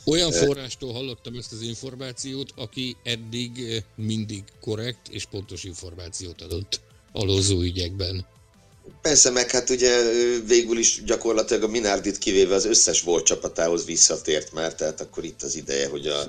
Olyan 0.05 0.31
forrástól 0.31 0.93
hallottam 0.93 1.35
ezt 1.35 1.51
az 1.51 1.61
információt, 1.61 2.53
aki 2.55 2.97
eddig 3.03 3.83
mindig 3.95 4.43
korrekt 4.61 5.07
és 5.09 5.25
pontos 5.25 5.63
információt 5.63 6.41
adott 6.41 6.81
alózó 7.11 7.61
ügyekben. 7.61 8.25
Persze, 9.01 9.29
meg 9.29 9.51
hát 9.51 9.69
ugye 9.69 10.01
végül 10.45 10.77
is 10.77 11.03
gyakorlatilag 11.03 11.63
a 11.63 11.67
Minardit 11.67 12.17
kivéve 12.17 12.55
az 12.55 12.65
összes 12.65 13.01
volt 13.01 13.25
csapatához 13.25 13.85
visszatért 13.85 14.51
már, 14.51 14.75
tehát 14.75 15.01
akkor 15.01 15.23
itt 15.23 15.43
az 15.43 15.55
ideje, 15.55 15.87
hogy 15.87 16.07
a 16.07 16.25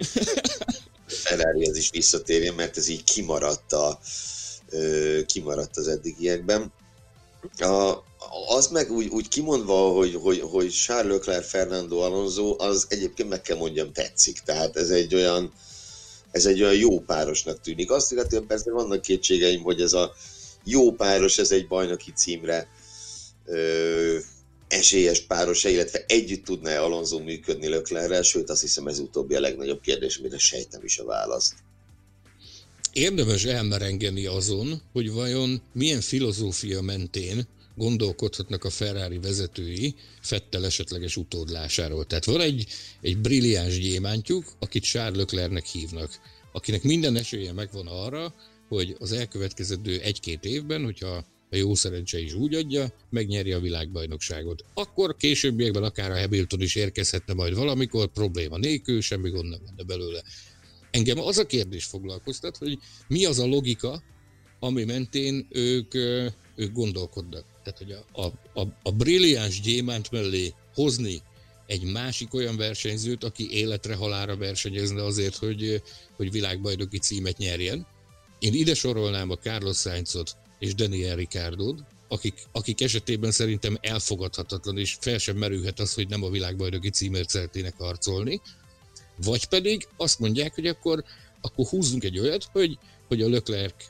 Ferrari 1.25 1.69
az 1.69 1.77
is 1.77 1.91
visszatérjen, 1.91 2.55
mert 2.55 2.77
ez 2.77 2.89
így 2.89 3.05
kimaradt, 3.05 3.73
a, 3.73 4.01
kimaradt 5.27 5.77
az 5.77 5.89
eddigiekben. 5.89 6.73
A, 7.59 7.95
az 8.49 8.67
meg 8.67 8.93
úgy, 8.93 9.07
úgy 9.07 9.29
kimondva, 9.29 9.89
hogy, 9.89 10.15
hogy, 10.15 10.41
hogy 10.41 10.71
Charles 10.71 11.13
Leclerc, 11.13 11.49
Fernando 11.49 11.99
Alonso, 11.99 12.57
az 12.59 12.87
egyébként 12.89 13.29
meg 13.29 13.43
kell 13.43 13.57
mondjam 13.57 13.93
tetszik. 13.93 14.39
Tehát 14.45 14.77
ez 14.77 14.91
egy 14.91 15.15
olyan, 15.15 15.53
ez 16.31 16.47
egy 16.47 16.63
olyan 16.63 16.77
jó 16.77 17.01
párosnak 17.01 17.61
tűnik. 17.61 17.91
Azt 17.91 18.13
illetően 18.13 18.47
persze 18.47 18.71
vannak 18.71 19.03
kétségeim, 19.03 19.63
hogy 19.63 19.81
ez 19.81 19.93
a 19.93 20.15
jó 20.69 20.93
páros, 20.93 21.39
ez 21.39 21.51
egy 21.51 21.67
bajnoki 21.67 22.13
címre 22.15 22.69
ö, 23.47 24.19
esélyes 24.69 25.21
páros, 25.21 25.65
illetve 25.65 26.05
együtt 26.07 26.45
tudna-e 26.45 26.83
Alonso 26.83 27.19
működni 27.19 27.69
Löklerrel, 27.69 28.23
sőt 28.23 28.51
azt 28.51 28.61
hiszem 28.61 28.87
ez 28.87 28.99
utóbbi 28.99 29.35
a 29.35 29.41
legnagyobb 29.41 29.81
kérdés, 29.81 30.19
mire 30.19 30.39
sejtem 30.39 30.85
is 30.85 30.99
a 30.99 31.05
választ. 31.05 31.55
Érdemes 32.93 33.45
elmerengeni 33.45 34.27
azon, 34.27 34.83
hogy 34.93 35.13
vajon 35.13 35.63
milyen 35.73 36.01
filozófia 36.01 36.81
mentén 36.81 37.47
gondolkodhatnak 37.75 38.65
a 38.65 38.71
Ferrari 38.71 39.19
vezetői 39.19 39.95
Fettel 40.21 40.65
esetleges 40.65 41.17
utódlásáról. 41.17 42.07
Tehát 42.07 42.25
van 42.25 42.41
egy, 42.41 42.67
egy 43.01 43.19
brilliáns 43.19 43.79
gyémántjuk, 43.79 44.45
akit 44.59 44.83
Charles 44.83 45.17
Leclercnek 45.17 45.67
hívnak, 45.67 46.11
akinek 46.53 46.83
minden 46.83 47.17
esélye 47.17 47.53
megvan 47.53 47.87
arra, 47.87 48.35
hogy 48.69 48.97
az 48.99 49.13
elkövetkező 49.13 50.01
egy-két 50.01 50.45
évben, 50.45 50.85
hogyha 50.85 51.25
a 51.51 51.57
jó 51.57 51.75
szerencse 51.75 52.21
is 52.21 52.33
úgy 52.33 52.55
adja, 52.55 52.93
megnyeri 53.11 53.53
a 53.53 53.61
világbajnokságot. 53.61 54.65
Akkor 54.75 55.17
későbbiekben 55.17 55.83
akár 55.83 56.11
a 56.11 56.21
Hamilton 56.21 56.61
is 56.61 56.75
érkezhetne 56.75 57.35
majd 57.35 57.55
valamikor, 57.55 58.07
probléma 58.07 58.59
nélkül, 58.59 59.01
semmi 59.01 59.31
gond 59.31 59.49
nem 59.49 59.61
lenne 59.65 59.83
belőle. 59.83 60.23
Engem 60.91 61.19
az 61.19 61.39
a 61.39 61.47
kérdés 61.47 61.85
foglalkoztat, 61.85 62.57
hogy 62.57 62.79
mi 63.09 63.25
az 63.25 63.39
a 63.39 63.47
logika, 63.47 64.03
ami 64.61 64.85
mentén 64.85 65.47
ők, 65.51 65.95
ők 66.55 66.73
gondolkodnak. 66.73 67.45
Tehát, 67.63 67.79
hogy 67.79 67.93
a, 67.93 68.23
a, 68.23 68.61
a, 68.61 68.69
a 68.83 68.91
brilliáns 68.91 69.61
gyémánt 69.61 70.11
mellé 70.11 70.55
hozni 70.75 71.23
egy 71.67 71.93
másik 71.93 72.35
olyan 72.35 72.57
versenyzőt, 72.57 73.25
aki 73.25 73.51
életre 73.51 73.95
halára 73.95 74.37
versenyezne 74.37 75.05
azért, 75.05 75.37
hogy, 75.37 75.83
hogy 76.17 76.31
világbajnoki 76.31 76.99
címet 76.99 77.37
nyerjen, 77.37 77.87
én 78.39 78.55
ide 78.55 78.75
sorolnám 78.75 79.31
a 79.31 79.37
Carlos 79.37 79.77
Sainzot 79.77 80.37
és 80.59 80.75
Daniel 80.75 81.17
ricciardo 81.17 81.75
akik, 82.09 82.43
akik 82.53 82.81
esetében 82.81 83.31
szerintem 83.31 83.79
elfogadhatatlan, 83.81 84.79
és 84.79 84.97
fel 85.01 85.19
sem 85.19 85.37
merülhet 85.37 85.81
az, 85.81 85.95
hogy 85.95 86.09
nem 86.09 86.23
a 86.23 86.31
világbajnoki 86.31 86.91
címért 86.91 87.29
szeretnének 87.29 87.75
harcolni. 87.77 88.41
Vagy 89.17 89.45
pedig 89.45 89.89
azt 89.97 90.19
mondják, 90.19 90.55
hogy 90.55 90.67
akkor, 90.67 91.05
akkor 91.41 91.67
húzzunk 91.67 92.05
egy 92.05 92.19
olyat, 92.19 92.45
hogy, 92.53 92.79
hogy 93.09 93.23
a 93.23 93.29
Leclerc 93.29 93.85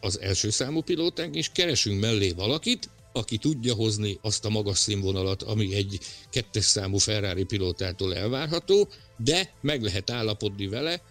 az 0.00 0.20
első 0.20 0.50
számú 0.50 0.80
pilótánk, 0.80 1.34
és 1.34 1.50
keresünk 1.52 2.00
mellé 2.00 2.30
valakit, 2.30 2.90
aki 3.12 3.36
tudja 3.36 3.74
hozni 3.74 4.18
azt 4.22 4.44
a 4.44 4.48
magas 4.48 4.78
színvonalat, 4.78 5.42
ami 5.42 5.74
egy 5.74 5.98
kettes 6.30 6.64
számú 6.64 6.96
Ferrari 6.96 7.44
pilótától 7.44 8.14
elvárható, 8.14 8.88
de 9.16 9.54
meg 9.60 9.82
lehet 9.82 10.10
állapodni 10.10 10.66
vele 10.66 11.02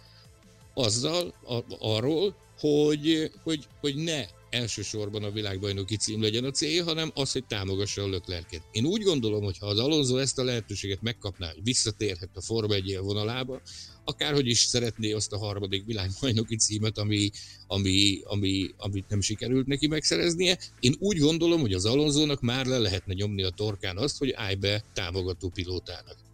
azzal, 0.74 1.34
a, 1.44 1.58
arról, 1.78 2.34
hogy, 2.60 3.30
hogy, 3.42 3.66
hogy 3.80 3.94
ne 3.94 4.24
elsősorban 4.50 5.24
a 5.24 5.30
világbajnoki 5.30 5.96
cím 5.96 6.22
legyen 6.22 6.44
a 6.44 6.50
cél, 6.50 6.84
hanem 6.84 7.10
az, 7.14 7.32
hogy 7.32 7.46
támogassa 7.46 8.02
a 8.02 8.08
löklerket. 8.08 8.62
Én 8.72 8.84
úgy 8.84 9.02
gondolom, 9.02 9.42
hogy 9.44 9.58
ha 9.58 9.66
az 9.66 9.78
Alonso 9.78 10.16
ezt 10.16 10.38
a 10.38 10.44
lehetőséget 10.44 11.02
megkapná, 11.02 11.50
hogy 11.52 11.62
visszatérhet 11.62 12.30
a 12.34 12.40
Forma 12.40 12.74
1 12.74 12.98
vonalába, 13.02 13.60
akárhogy 14.04 14.46
is 14.46 14.58
szeretné 14.58 15.12
azt 15.12 15.32
a 15.32 15.38
harmadik 15.38 15.84
világbajnoki 15.84 16.56
címet, 16.56 16.98
ami, 16.98 17.30
ami, 17.66 18.20
ami, 18.24 18.70
amit 18.76 19.08
nem 19.08 19.20
sikerült 19.20 19.66
neki 19.66 19.86
megszereznie. 19.86 20.58
Én 20.80 20.94
úgy 20.98 21.18
gondolom, 21.18 21.60
hogy 21.60 21.72
az 21.72 21.84
Alonzónak 21.84 22.40
már 22.40 22.66
le 22.66 22.78
lehetne 22.78 23.14
nyomni 23.14 23.42
a 23.42 23.50
torkán 23.50 23.96
azt, 23.96 24.18
hogy 24.18 24.32
állj 24.32 24.54
be 24.54 24.84
támogató 24.92 25.48
pilótának. 25.48 26.29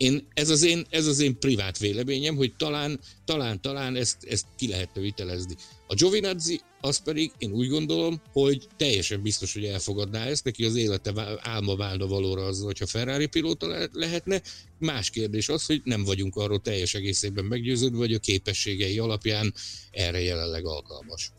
Én, 0.00 0.28
ez, 0.34 0.48
az 0.48 0.62
én, 0.62 0.86
ez 0.90 1.06
az 1.06 1.20
én 1.20 1.38
privát 1.38 1.78
véleményem, 1.78 2.36
hogy 2.36 2.54
talán, 2.56 3.00
talán, 3.24 3.60
talán 3.60 3.96
ezt, 3.96 4.16
ezt 4.28 4.44
ki 4.56 4.68
lehetne 4.68 5.00
vitelezni. 5.00 5.54
A 5.86 5.94
Giovinazzi 5.94 6.60
az 6.80 6.96
pedig 6.96 7.32
én 7.38 7.52
úgy 7.52 7.68
gondolom, 7.68 8.22
hogy 8.32 8.66
teljesen 8.76 9.22
biztos, 9.22 9.52
hogy 9.52 9.64
elfogadná 9.64 10.24
ezt, 10.24 10.44
neki 10.44 10.64
az 10.64 10.74
élete 10.74 11.38
álma 11.40 11.76
válna 11.76 12.06
valóra 12.06 12.44
az, 12.44 12.60
hogyha 12.60 12.86
Ferrari 12.86 13.26
pilóta 13.26 13.66
le- 13.66 13.88
lehetne. 13.92 14.42
Más 14.78 15.10
kérdés 15.10 15.48
az, 15.48 15.66
hogy 15.66 15.80
nem 15.84 16.04
vagyunk 16.04 16.36
arról 16.36 16.60
teljes 16.60 16.94
egészében 16.94 17.44
meggyőződve, 17.44 17.98
hogy 17.98 18.14
a 18.14 18.18
képességei 18.18 18.98
alapján 18.98 19.54
erre 19.90 20.20
jelenleg 20.20 20.66
alkalmas. 20.66 21.32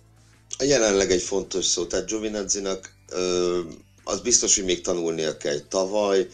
Jelenleg 0.60 1.12
egy 1.12 1.22
fontos 1.22 1.66
szó, 1.66 1.86
tehát 1.86 2.08
Giovinazzinak 2.08 2.96
az 4.04 4.22
biztos, 4.22 4.56
hogy 4.56 4.66
még 4.66 4.82
tanulnia 4.82 5.38
kell. 5.38 5.60
Tavaly 5.60 6.28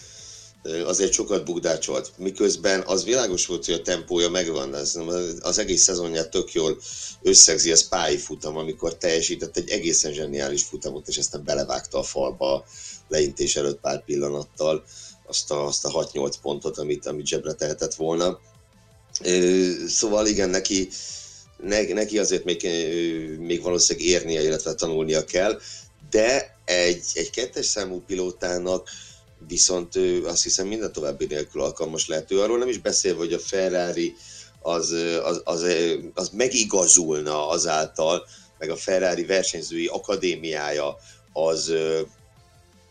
azért 0.85 1.11
sokat 1.11 1.45
bukdácsolt, 1.45 2.11
miközben 2.17 2.83
az 2.85 3.03
világos 3.03 3.45
volt, 3.45 3.65
hogy 3.65 3.73
a 3.73 3.81
tempója 3.81 4.29
megvan, 4.29 4.73
az, 4.73 4.99
az 5.39 5.57
egész 5.57 5.83
szezonját 5.83 6.29
tök 6.29 6.53
jól 6.53 6.77
összegzi 7.21 7.71
az 7.71 7.87
pályi 7.87 8.17
futam, 8.17 8.57
amikor 8.57 8.95
teljesített 8.95 9.57
egy 9.57 9.69
egészen 9.69 10.13
zseniális 10.13 10.63
futamot, 10.63 11.07
és 11.07 11.17
aztán 11.17 11.43
belevágta 11.43 11.97
a 11.97 12.03
falba 12.03 12.65
leintés 13.07 13.55
előtt 13.55 13.79
pár 13.79 14.03
pillanattal 14.03 14.83
azt 15.27 15.51
a, 15.51 15.65
azt 15.65 15.85
a 15.85 16.09
6-8 16.13 16.33
pontot, 16.41 16.77
amit, 16.77 17.05
amit 17.05 17.27
zsebre 17.27 17.53
tehetett 17.53 17.93
volna. 17.93 18.39
Szóval 19.87 20.27
igen, 20.27 20.49
neki, 20.49 20.89
ne, 21.63 21.93
neki 21.93 22.19
azért 22.19 22.43
még, 22.43 22.67
még 23.39 23.61
valószínűleg 23.61 24.07
érnie, 24.07 24.43
illetve 24.43 24.73
tanulnia 24.73 25.25
kell, 25.25 25.59
de 26.09 26.57
egy, 26.65 27.05
egy 27.13 27.29
kettes 27.29 27.65
számú 27.65 28.03
pilótának 28.07 28.89
viszont 29.47 29.95
ő 29.95 30.25
azt 30.25 30.43
hiszem 30.43 30.67
minden 30.67 30.91
további 30.91 31.25
nélkül 31.25 31.61
alkalmas 31.61 32.07
lehető. 32.07 32.41
Arról 32.41 32.57
nem 32.57 32.67
is 32.67 32.77
beszélve, 32.77 33.19
hogy 33.19 33.33
a 33.33 33.39
Ferrari 33.39 34.15
az, 34.61 34.91
az, 35.23 35.41
az, 35.43 35.65
az 36.13 36.29
megigazulna 36.29 37.49
azáltal, 37.49 38.27
meg 38.57 38.69
a 38.69 38.75
Ferrari 38.75 39.25
versenyzői 39.25 39.87
akadémiája 39.87 40.97
az, 41.33 41.73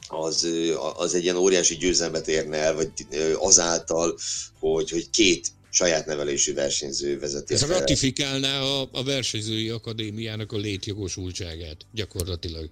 az, 0.08 0.48
az 0.96 1.14
egy 1.14 1.22
ilyen 1.22 1.36
óriási 1.36 1.76
győzelmet 1.76 2.28
érne 2.28 2.56
el, 2.56 2.74
vagy 2.74 2.90
azáltal, 3.38 4.18
hogy, 4.60 4.90
hogy 4.90 5.10
két 5.10 5.48
saját 5.70 6.06
nevelésű 6.06 6.54
versenyző 6.54 7.18
vezeti. 7.18 7.54
Ez 7.54 7.66
ratifikálná 7.66 8.60
a, 8.60 8.88
a 8.92 9.04
versenyzői 9.04 9.68
akadémiának 9.68 10.52
a 10.52 10.56
létjogosultságát 10.56 11.76
gyakorlatilag. 11.92 12.70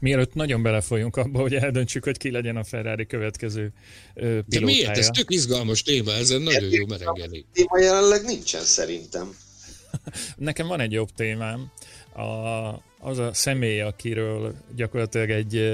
Mielőtt 0.00 0.34
nagyon 0.34 0.62
belefolyunk 0.62 1.16
abba, 1.16 1.40
hogy 1.40 1.54
eldöntsük, 1.54 2.04
hogy 2.04 2.16
ki 2.16 2.30
legyen 2.30 2.56
a 2.56 2.64
Ferrari 2.64 3.06
következő 3.06 3.72
pilótája. 4.14 4.42
De 4.46 4.60
miért? 4.60 4.96
Ez 4.96 5.08
tök 5.08 5.30
izgalmas 5.30 5.82
téma, 5.82 6.12
ezen 6.12 6.42
nagyon 6.42 6.70
jó 6.70 6.86
merengeni. 6.86 7.44
Téma 7.52 7.78
jelenleg 7.78 8.24
nincsen 8.24 8.62
szerintem. 8.62 9.36
Nekem 10.36 10.66
van 10.66 10.80
egy 10.80 10.92
jobb 10.92 11.08
témám. 11.16 11.70
A, 12.14 12.22
az 12.98 13.18
a 13.18 13.32
személy, 13.32 13.80
akiről 13.80 14.54
gyakorlatilag 14.76 15.30
egy 15.30 15.70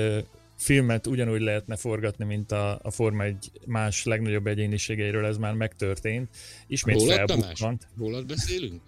filmet 0.57 1.07
ugyanúgy 1.07 1.41
lehetne 1.41 1.77
forgatni, 1.77 2.25
mint 2.25 2.53
a, 2.53 2.79
a 2.83 2.91
Forma 2.91 3.23
egy 3.23 3.51
más 3.67 4.05
legnagyobb 4.05 4.47
egyéniségeiről, 4.47 5.27
ez 5.27 5.37
már 5.37 5.55
megtörtént. 5.55 6.29
Ismét 6.67 6.97
Rólad, 6.97 7.17
felbukkant. 7.17 7.87
Rólad 7.99 8.27
beszélünk? 8.27 8.81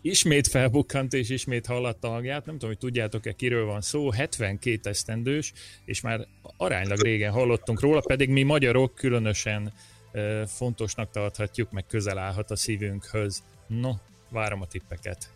Ismét 0.00 0.46
felbukkant 0.46 1.12
és 1.12 1.28
ismét 1.28 1.66
hallatta 1.66 2.08
hangját, 2.08 2.46
nem 2.46 2.54
tudom, 2.54 2.68
hogy 2.68 2.78
tudjátok-e 2.78 3.32
kiről 3.32 3.64
van 3.64 3.80
szó, 3.80 4.10
72 4.10 4.88
esztendős, 4.88 5.52
és 5.84 6.00
már 6.00 6.26
aránylag 6.56 7.00
régen 7.00 7.32
hallottunk 7.32 7.80
róla, 7.80 8.00
pedig 8.00 8.28
mi 8.28 8.42
magyarok 8.42 8.94
különösen 8.94 9.72
e, 10.12 10.46
fontosnak 10.46 11.10
tarthatjuk, 11.10 11.70
meg 11.70 11.86
közel 11.86 12.18
állhat 12.18 12.50
a 12.50 12.56
szívünkhöz. 12.56 13.42
No, 13.66 13.92
várom 14.28 14.62
a 14.62 14.66
tippeket. 14.66 15.32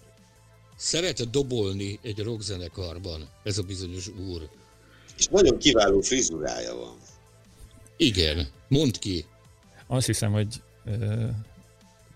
Szeret 0.76 1.30
dobolni 1.30 1.98
egy 2.02 2.18
rockzenekarban, 2.18 3.28
ez 3.42 3.58
a 3.58 3.62
bizonyos 3.62 4.08
úr. 4.08 4.48
És 5.18 5.26
nagyon 5.26 5.58
kiváló 5.58 6.00
frizurája 6.00 6.74
van. 6.74 6.96
Igen, 7.96 8.48
mondd 8.68 8.98
ki. 8.98 9.24
Azt 9.86 10.06
hiszem, 10.06 10.32
hogy 10.32 10.62
ö, 10.84 11.26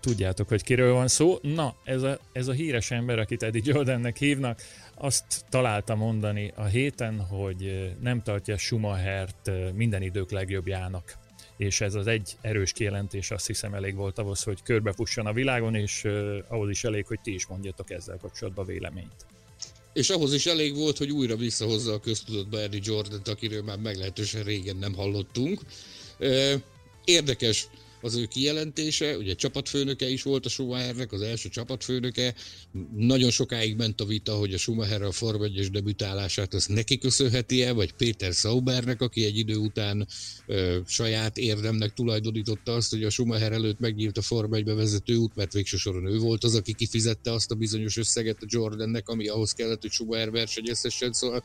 tudjátok, 0.09 0.47
hogy 0.47 0.63
kiről 0.63 0.93
van 0.93 1.07
szó. 1.07 1.39
Na, 1.41 1.75
ez 1.83 2.03
a, 2.03 2.19
ez 2.31 2.47
a 2.47 2.51
híres 2.51 2.91
ember, 2.91 3.19
akit 3.19 3.43
Eddie 3.43 3.61
Jordannek 3.65 4.17
hívnak, 4.17 4.61
azt 4.95 5.45
találta 5.49 5.95
mondani 5.95 6.51
a 6.55 6.65
héten, 6.65 7.19
hogy 7.19 7.91
nem 8.01 8.21
tartja 8.21 8.57
Schumachert 8.57 9.51
minden 9.73 10.01
idők 10.01 10.31
legjobbjának. 10.31 11.17
És 11.57 11.81
ez 11.81 11.95
az 11.95 12.07
egy 12.07 12.37
erős 12.41 12.71
kijelentés 12.71 13.31
azt 13.31 13.47
hiszem 13.47 13.73
elég 13.73 13.95
volt 13.95 14.17
ahhoz, 14.17 14.43
hogy 14.43 14.63
körbefusson 14.63 15.25
a 15.25 15.33
világon, 15.33 15.75
és 15.75 16.07
ahhoz 16.47 16.69
is 16.69 16.83
elég, 16.83 17.05
hogy 17.05 17.19
ti 17.19 17.33
is 17.33 17.47
mondjatok 17.47 17.91
ezzel 17.91 18.17
kapcsolatban 18.21 18.65
véleményt. 18.65 19.25
És 19.93 20.09
ahhoz 20.09 20.33
is 20.33 20.45
elég 20.45 20.75
volt, 20.75 20.97
hogy 20.97 21.11
újra 21.11 21.35
visszahozza 21.35 21.93
a 21.93 21.99
köztudatba 21.99 22.59
Eddie 22.59 22.81
Jordan-t, 22.83 23.27
akiről 23.27 23.63
már 23.63 23.77
meglehetősen 23.77 24.43
régen 24.43 24.75
nem 24.75 24.93
hallottunk. 24.93 25.61
Érdekes 27.03 27.67
az 28.01 28.15
ő 28.15 28.25
kijelentése, 28.25 29.17
ugye 29.17 29.33
csapatfőnöke 29.33 30.09
is 30.09 30.23
volt 30.23 30.45
a 30.45 30.49
Schumachernek, 30.49 31.11
az 31.11 31.21
első 31.21 31.49
csapatfőnöke, 31.49 32.35
nagyon 32.95 33.29
sokáig 33.29 33.75
ment 33.75 34.01
a 34.01 34.05
vita, 34.05 34.33
hogy 34.33 34.53
a 34.53 34.57
Schumacher 34.57 35.01
a 35.01 35.11
Form 35.11 35.43
1 35.43 35.69
debütálását 35.71 36.53
azt 36.53 36.69
neki 36.69 36.97
köszönheti-e, 36.97 37.71
vagy 37.71 37.93
Péter 37.93 38.33
Saubernek, 38.33 39.01
aki 39.01 39.25
egy 39.25 39.37
idő 39.37 39.55
után 39.55 40.07
ö, 40.45 40.77
saját 40.87 41.37
érdemnek 41.37 41.93
tulajdonította 41.93 42.73
azt, 42.73 42.89
hogy 42.89 43.03
a 43.03 43.09
Schumacher 43.09 43.51
előtt 43.51 43.79
megnyílt 43.79 44.17
a 44.17 44.21
Form 44.21 44.53
1 44.53 44.63
vezető 44.63 45.15
út, 45.15 45.35
mert 45.35 45.53
végső 45.53 45.77
soron 45.77 46.05
ő 46.05 46.17
volt 46.17 46.43
az, 46.43 46.55
aki 46.55 46.73
kifizette 46.73 47.31
azt 47.31 47.51
a 47.51 47.55
bizonyos 47.55 47.97
összeget 47.97 48.41
a 48.41 48.45
Jordannek, 48.47 49.09
ami 49.09 49.27
ahhoz 49.27 49.51
kellett, 49.51 49.81
hogy 49.81 49.91
Schumacher 49.91 50.31
versenyezhessen, 50.31 51.13
szóval 51.13 51.43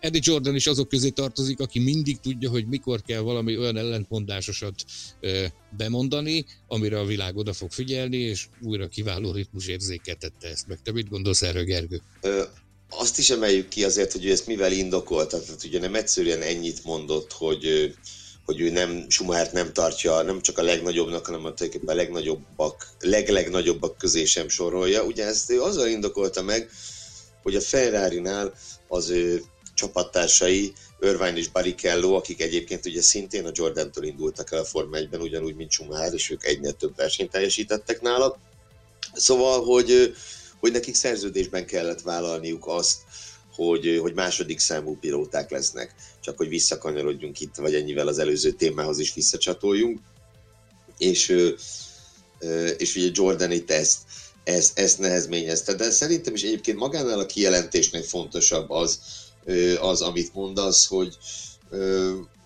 Eddie 0.00 0.20
Jordan 0.24 0.54
is 0.54 0.66
azok 0.66 0.88
közé 0.88 1.08
tartozik, 1.08 1.60
aki 1.60 1.78
mindig 1.78 2.20
tudja, 2.20 2.50
hogy 2.50 2.66
mikor 2.66 3.02
kell 3.02 3.20
valami 3.20 3.58
olyan 3.58 3.76
ellentmondásosat 3.76 4.74
bemondani, 5.76 6.46
amire 6.66 6.98
a 6.98 7.04
világ 7.04 7.36
oda 7.36 7.52
fog 7.52 7.70
figyelni, 7.70 8.16
és 8.16 8.46
újra 8.62 8.88
kiváló 8.88 9.32
ritmusérzéket 9.32 10.18
tette 10.18 10.48
ezt 10.48 10.66
meg. 10.66 10.78
Te 10.82 10.92
mit 10.92 11.08
gondolsz 11.08 11.42
erről, 11.42 11.64
Gergő? 11.64 12.00
Ö, 12.20 12.42
azt 12.90 13.18
is 13.18 13.30
emeljük 13.30 13.68
ki 13.68 13.84
azért, 13.84 14.12
hogy 14.12 14.24
ő 14.24 14.30
ezt 14.30 14.46
mivel 14.46 14.72
indokolta. 14.72 15.42
Tehát 15.42 15.64
ugye 15.64 15.78
nem 15.78 15.94
egyszerűen 15.94 16.42
ennyit 16.42 16.84
mondott, 16.84 17.32
hogy 17.32 17.94
hogy 18.44 18.60
ő 18.60 18.70
nem, 18.70 19.06
Schumachert 19.08 19.52
nem 19.52 19.72
tartja 19.72 20.22
nem 20.22 20.40
csak 20.40 20.58
a 20.58 20.62
legnagyobbnak, 20.62 21.26
hanem 21.26 21.44
a, 21.44 21.52
a 21.86 21.92
legnagyobbak, 21.92 22.88
leglegnagyobbak 23.00 23.98
közé 23.98 24.24
sem 24.24 24.48
sorolja. 24.48 25.04
Ugye 25.04 25.24
ezt 25.24 25.50
ő 25.50 25.62
azzal 25.62 25.88
indokolta 25.88 26.42
meg, 26.42 26.70
hogy 27.42 27.54
a 27.56 27.60
Ferrari-nál 27.60 28.54
az 28.88 29.08
ő 29.08 29.42
csapattársai, 29.76 30.72
Irvine 31.00 31.36
és 31.36 31.48
Barrichello, 31.48 32.14
akik 32.14 32.40
egyébként 32.40 32.86
ugye 32.86 33.02
szintén 33.02 33.46
a 33.46 33.50
Jordan-től 33.52 34.04
indultak 34.04 34.52
el 34.52 34.58
a 34.58 34.64
Forma 34.64 34.96
1-ben, 34.98 35.20
ugyanúgy, 35.20 35.54
mint 35.54 35.70
Schumacher, 35.70 36.14
és 36.14 36.30
ők 36.30 36.44
egynél 36.44 36.72
több 36.72 36.96
versenyt 36.96 37.30
teljesítettek 37.30 38.00
nála. 38.00 38.38
Szóval, 39.14 39.64
hogy, 39.64 40.14
hogy 40.60 40.72
nekik 40.72 40.94
szerződésben 40.94 41.66
kellett 41.66 42.00
vállalniuk 42.00 42.66
azt, 42.66 42.96
hogy, 43.54 43.98
hogy 44.00 44.14
második 44.14 44.58
számú 44.58 44.96
pilóták 45.00 45.50
lesznek. 45.50 45.94
Csak 46.20 46.36
hogy 46.36 46.48
visszakanyarodjunk 46.48 47.40
itt, 47.40 47.54
vagy 47.54 47.74
ennyivel 47.74 48.08
az 48.08 48.18
előző 48.18 48.50
témához 48.50 48.98
is 48.98 49.14
visszacsatoljunk. 49.14 50.00
És, 50.98 51.28
és 52.76 52.96
ugye 52.96 53.10
Jordan 53.12 53.50
itt 53.50 53.70
ezt, 53.70 53.98
ezt, 54.44 54.78
ezt 54.78 54.98
nehezményezte. 54.98 55.74
De 55.74 55.90
szerintem 55.90 56.34
is 56.34 56.42
egyébként 56.42 56.78
magánál 56.78 57.18
a 57.18 57.26
kijelentésnek 57.26 58.04
fontosabb 58.04 58.70
az, 58.70 59.00
az, 59.80 60.02
amit 60.02 60.34
mondasz, 60.34 60.86
hogy, 60.86 61.16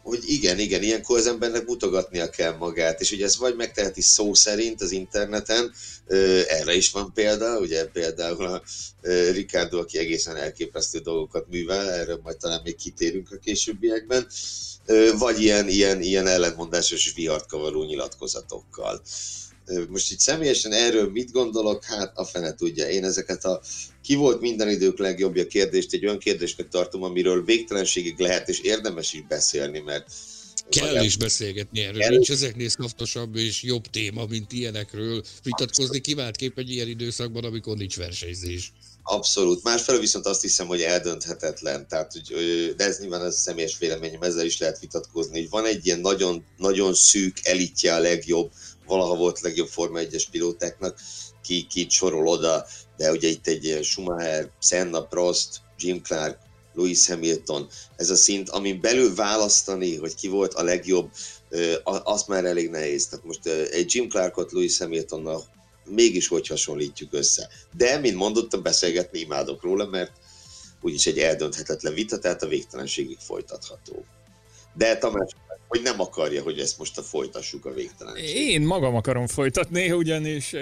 hogy 0.03 0.19
igen, 0.27 0.59
igen, 0.59 0.83
ilyenkor 0.83 1.19
az 1.19 1.27
embernek 1.27 1.67
mutogatnia 1.67 2.31
kell 2.31 2.57
magát, 2.57 3.01
és 3.01 3.13
ugye 3.13 3.25
ez 3.25 3.39
vagy 3.39 3.57
megteheti 3.57 4.01
szó 4.01 4.35
szerint 4.35 4.81
az 4.81 4.91
interneten, 4.91 5.73
erre 6.49 6.75
is 6.75 6.91
van 6.91 7.13
példa, 7.15 7.59
ugye 7.59 7.85
például 7.85 8.47
a 8.47 8.63
Ricardo, 9.33 9.79
aki 9.79 9.99
egészen 9.99 10.37
elképesztő 10.37 10.99
dolgokat 10.99 11.49
művel, 11.49 11.91
erről 11.91 12.21
majd 12.23 12.37
talán 12.37 12.61
még 12.65 12.77
kitérünk 12.77 13.33
a 13.33 13.39
későbbiekben, 13.39 14.27
vagy 15.19 15.41
ilyen, 15.41 15.69
ilyen, 15.69 16.01
ilyen 16.01 16.27
ellentmondásos 16.27 17.07
és 17.07 17.15
vihart 17.15 17.47
kavaró 17.47 17.85
nyilatkozatokkal. 17.85 19.03
Most 19.89 20.13
itt 20.13 20.19
személyesen 20.19 20.73
erről 20.73 21.11
mit 21.11 21.33
gondolok, 21.33 21.85
hát 21.85 22.13
a 22.15 22.25
fene 22.25 22.55
tudja. 22.55 22.89
Én 22.89 23.05
ezeket 23.05 23.45
a 23.45 23.61
ki 24.03 24.15
volt 24.15 24.41
minden 24.41 24.69
idők 24.69 24.99
legjobbja 24.99 25.47
kérdést 25.47 25.93
egy 25.93 26.05
olyan 26.05 26.19
kérdésnek 26.19 26.69
tartom, 26.69 27.03
amiről 27.03 27.45
végtelenségig 27.45 28.19
lehet 28.19 28.49
és 28.49 28.61
érdemes 28.61 29.13
is 29.13 29.25
beszélni, 29.29 29.79
mert 29.79 30.07
Kell 30.69 31.05
is 31.05 31.17
beszélgetni 31.17 31.81
erről, 31.81 32.01
kell... 32.01 32.11
nincs 32.11 32.31
ezeknél 32.31 32.69
szaftosabb 32.69 33.37
és 33.37 33.63
jobb 33.63 33.87
téma, 33.87 34.27
mint 34.27 34.53
ilyenekről 34.53 35.23
vitatkozni, 35.43 36.01
kép 36.01 36.59
egy 36.59 36.71
ilyen 36.71 36.89
időszakban, 36.89 37.45
amikor 37.45 37.77
nincs 37.77 37.97
versenyzés. 37.97 38.73
Abszolút. 39.03 39.63
Másfelől 39.63 40.01
viszont 40.01 40.27
azt 40.27 40.43
hiszem, 40.43 40.67
hogy 40.67 40.81
eldönthetetlen. 40.81 41.89
Tehát, 41.89 42.13
hogy, 42.13 42.75
de 42.77 42.85
ez 42.85 42.99
nyilván 42.99 43.21
ez 43.21 43.35
a 43.35 43.37
személyes 43.37 43.79
véleményem, 43.79 44.23
ezzel 44.23 44.45
is 44.45 44.59
lehet 44.59 44.79
vitatkozni, 44.81 45.39
hogy 45.41 45.51
van 45.51 45.67
egy 45.67 45.87
ilyen 45.87 46.01
nagyon, 46.01 46.45
nagyon 46.57 46.95
szűk 46.95 47.39
elitje 47.43 47.95
a 47.95 47.99
legjobb 47.99 48.51
valaha 48.91 49.17
volt 49.17 49.41
legjobb 49.41 49.69
Forma 49.69 50.01
1-es 50.01 50.25
pilótáknak, 50.31 50.99
ki, 51.43 51.67
ki 51.71 51.87
sorol 51.89 52.27
oda, 52.27 52.67
de 52.97 53.11
ugye 53.11 53.29
itt 53.29 53.47
egy 53.47 53.79
Schumacher, 53.83 54.51
Senna, 54.61 55.03
Prost, 55.03 55.61
Jim 55.79 56.03
Clark, 56.03 56.39
Lewis 56.75 57.07
Hamilton, 57.07 57.69
ez 57.97 58.11
a 58.11 58.17
szint, 58.17 58.49
amin 58.49 58.81
belül 58.81 59.15
választani, 59.15 59.97
hogy 59.97 60.15
ki 60.15 60.29
volt 60.29 60.55
a 60.55 60.63
legjobb, 60.63 61.11
az 62.03 62.25
már 62.27 62.45
elég 62.45 62.71
nehéz. 62.71 63.07
Tehát 63.07 63.25
most 63.25 63.47
egy 63.47 63.95
Jim 63.95 64.09
Clarkot 64.09 64.53
Lewis 64.53 64.79
Hamiltonnal 64.79 65.45
mégis 65.85 66.29
hogy 66.29 66.47
hasonlítjuk 66.47 67.13
össze. 67.13 67.49
De, 67.77 67.99
mint 67.99 68.17
mondottam, 68.17 68.63
beszélgetni 68.63 69.19
imádok 69.19 69.63
róla, 69.63 69.87
mert 69.87 70.13
úgyis 70.81 71.07
egy 71.07 71.19
eldönthetetlen 71.19 71.95
vita, 71.95 72.19
tehát 72.19 72.43
a 72.43 72.49
végtelenségig 72.49 73.19
folytatható. 73.19 74.05
De 74.75 74.99
Tamás, 74.99 75.31
hogy 75.71 75.83
nem 75.83 76.01
akarja, 76.01 76.43
hogy 76.43 76.59
ezt 76.59 76.79
most 76.79 76.99
a 76.99 77.03
folytassuk 77.03 77.65
a 77.65 77.73
végtelenség. 77.73 78.37
Én 78.37 78.63
magam 78.63 78.95
akarom 78.95 79.27
folytatni, 79.27 79.93
ugyanis 79.93 80.55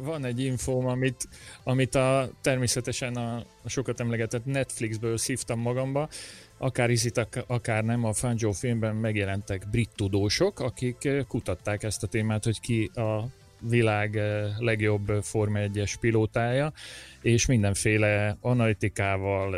van 0.00 0.24
egy 0.24 0.40
infóm, 0.40 0.86
amit, 0.86 1.28
amit 1.64 1.94
a, 1.94 2.30
természetesen 2.42 3.16
a, 3.16 3.36
a 3.62 3.68
sokat 3.68 4.00
emlegetett 4.00 4.44
Netflixből 4.44 5.18
szívtam 5.18 5.60
magamba, 5.60 6.08
akár 6.58 6.88
hiszitek, 6.88 7.44
akár 7.46 7.84
nem, 7.84 8.04
a 8.04 8.12
Fangio 8.12 8.52
filmben 8.52 8.96
megjelentek 8.96 9.70
brit 9.70 9.90
tudósok, 9.96 10.60
akik 10.60 11.08
kutatták 11.28 11.82
ezt 11.82 12.02
a 12.02 12.06
témát, 12.06 12.44
hogy 12.44 12.60
ki 12.60 12.90
a 12.94 13.24
világ 13.68 14.20
legjobb 14.58 15.12
Forma 15.22 15.58
1-es 15.62 15.94
pilótája, 16.00 16.72
és 17.22 17.46
mindenféle 17.46 18.36
analitikával, 18.40 19.56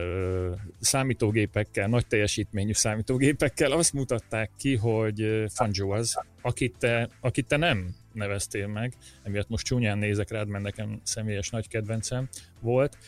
számítógépekkel, 0.80 1.88
nagy 1.88 2.06
teljesítményű 2.06 2.72
számítógépekkel 2.72 3.72
azt 3.72 3.92
mutatták 3.92 4.50
ki, 4.59 4.76
hogy 4.76 5.44
Fangio 5.48 5.90
az, 5.90 6.22
akit 6.42 6.74
te, 6.78 7.09
akit 7.20 7.46
te 7.46 7.56
nem 7.56 7.94
neveztél 8.12 8.66
meg, 8.66 8.92
emiatt 9.22 9.48
most 9.48 9.66
csúnyán 9.66 9.98
nézek 9.98 10.30
rád, 10.30 10.48
mert 10.48 10.64
nekem 10.64 11.00
személyes 11.02 11.50
nagy 11.50 11.68
kedvencem 11.68 12.28
volt, 12.61 12.98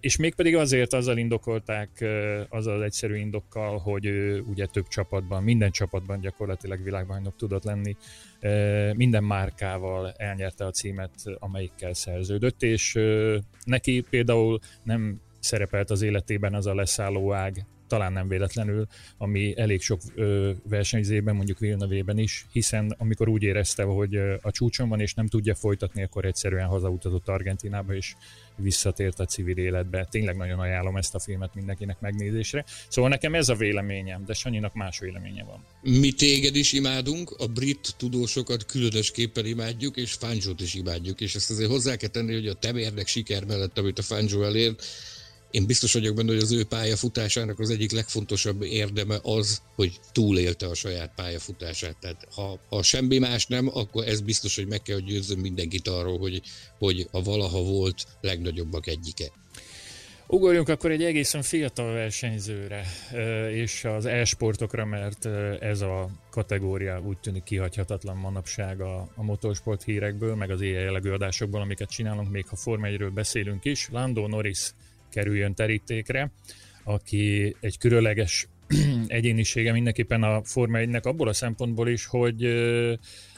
és 0.00 0.16
mégpedig 0.16 0.56
azért 0.56 0.92
azzal 0.92 1.18
indokolták, 1.18 2.04
azzal 2.48 2.74
az 2.74 2.82
egyszerű 2.82 3.16
indokkal, 3.16 3.78
hogy 3.78 4.06
ő 4.06 4.40
ugye 4.40 4.66
több 4.66 4.88
csapatban, 4.88 5.42
minden 5.42 5.70
csapatban 5.70 6.20
gyakorlatilag 6.20 6.82
világbajnok 6.82 7.36
tudott 7.36 7.64
lenni, 7.64 7.96
minden 8.96 9.24
márkával 9.24 10.12
elnyerte 10.16 10.66
a 10.66 10.70
címet, 10.70 11.10
amelyikkel 11.38 11.94
szerződött, 11.94 12.62
és 12.62 12.98
neki 13.64 14.04
például 14.10 14.58
nem 14.82 15.20
szerepelt 15.40 15.90
az 15.90 16.02
életében 16.02 16.54
az 16.54 16.66
a 16.66 16.74
leszálló 16.74 17.32
ág, 17.32 17.66
talán 17.86 18.12
nem 18.12 18.28
véletlenül, 18.28 18.86
ami 19.18 19.58
elég 19.58 19.80
sok 19.80 20.00
ö, 20.14 20.52
versenyzében, 20.68 21.34
mondjuk 21.34 21.58
Villeneuve-ben 21.58 22.18
is, 22.18 22.46
hiszen 22.52 22.94
amikor 22.98 23.28
úgy 23.28 23.42
érezte, 23.42 23.82
hogy 23.82 24.16
a 24.40 24.50
csúcson 24.50 24.88
van 24.88 25.00
és 25.00 25.14
nem 25.14 25.26
tudja 25.26 25.54
folytatni, 25.54 26.02
akkor 26.02 26.24
egyszerűen 26.24 26.66
hazautazott 26.66 27.28
Argentinába, 27.28 27.94
és 27.94 28.14
visszatért 28.56 29.20
a 29.20 29.24
civil 29.24 29.56
életbe. 29.56 30.06
Tényleg 30.10 30.36
nagyon 30.36 30.58
ajánlom 30.58 30.96
ezt 30.96 31.14
a 31.14 31.18
filmet 31.18 31.54
mindenkinek 31.54 32.00
megnézésre. 32.00 32.64
Szóval 32.88 33.10
nekem 33.10 33.34
ez 33.34 33.48
a 33.48 33.54
véleményem, 33.54 34.24
de 34.24 34.32
Sanyinak 34.32 34.74
más 34.74 34.98
véleménye 34.98 35.44
van. 35.44 35.64
Mi 35.82 36.12
téged 36.12 36.56
is 36.56 36.72
imádunk, 36.72 37.30
a 37.30 37.46
brit 37.46 37.94
tudósokat 37.96 38.66
különösképpen 38.66 39.46
imádjuk, 39.46 39.96
és 39.96 40.12
Fangio-t 40.12 40.60
is 40.60 40.74
imádjuk, 40.74 41.20
és 41.20 41.34
ezt 41.34 41.50
azért 41.50 41.70
hozzá 41.70 41.96
kell 41.96 42.08
tenni, 42.08 42.32
hogy 42.32 42.46
a 42.46 42.54
temérdek 42.54 43.06
siker 43.06 43.44
mellett, 43.44 43.78
amit 43.78 43.98
a 43.98 44.02
Fangio 44.02 44.42
elért, 44.42 44.84
én 45.54 45.66
biztos 45.66 45.92
vagyok 45.92 46.14
benne, 46.14 46.32
hogy 46.32 46.42
az 46.42 46.52
ő 46.52 46.64
pályafutásának 46.64 47.58
az 47.58 47.70
egyik 47.70 47.92
legfontosabb 47.92 48.62
érdeme 48.62 49.18
az, 49.22 49.62
hogy 49.74 50.00
túlélte 50.12 50.66
a 50.66 50.74
saját 50.74 51.12
pályafutását. 51.16 51.96
Tehát 52.00 52.26
ha, 52.34 52.58
ha 52.68 52.82
semmi 52.82 53.18
más 53.18 53.46
nem, 53.46 53.70
akkor 53.72 54.06
ez 54.06 54.20
biztos, 54.20 54.56
hogy 54.56 54.66
meg 54.66 54.82
kell, 54.82 54.94
hogy 54.94 55.04
győzzön 55.04 55.38
mindenkit 55.38 55.88
arról, 55.88 56.18
hogy, 56.18 56.42
hogy 56.78 57.08
a 57.10 57.22
valaha 57.22 57.62
volt 57.62 58.04
legnagyobbak 58.20 58.86
egyike. 58.86 59.32
Ugorjunk 60.26 60.68
akkor 60.68 60.90
egy 60.90 61.02
egészen 61.04 61.42
fiatal 61.42 61.92
versenyzőre, 61.92 62.84
és 63.50 63.84
az 63.84 64.06
e-sportokra, 64.06 64.84
mert 64.84 65.26
ez 65.60 65.80
a 65.80 66.10
kategória 66.30 67.00
úgy 67.00 67.18
tűnik 67.18 67.42
kihagyhatatlan 67.42 68.16
manapság 68.16 68.80
a, 68.80 69.08
a 69.14 69.22
motorsport 69.22 69.82
hírekből, 69.82 70.34
meg 70.34 70.50
az 70.50 70.60
ilyen 70.60 70.82
jellegű 70.82 71.10
adásokból, 71.10 71.60
amiket 71.60 71.90
csinálunk, 71.90 72.30
még 72.30 72.46
ha 72.48 72.56
Forma 72.56 72.86
1 72.86 73.12
beszélünk 73.12 73.64
is. 73.64 73.88
Lando 73.92 74.26
Norris 74.26 74.74
kerüljön 75.14 75.54
terítékre, 75.54 76.30
aki 76.84 77.56
egy 77.60 77.78
különleges 77.78 78.48
egyénisége 79.06 79.72
mindenképpen 79.72 80.22
a 80.22 80.44
Forma 80.44 80.78
1-nek 80.80 81.02
abból 81.02 81.28
a 81.28 81.32
szempontból 81.32 81.88
is, 81.88 82.06
hogy 82.06 82.42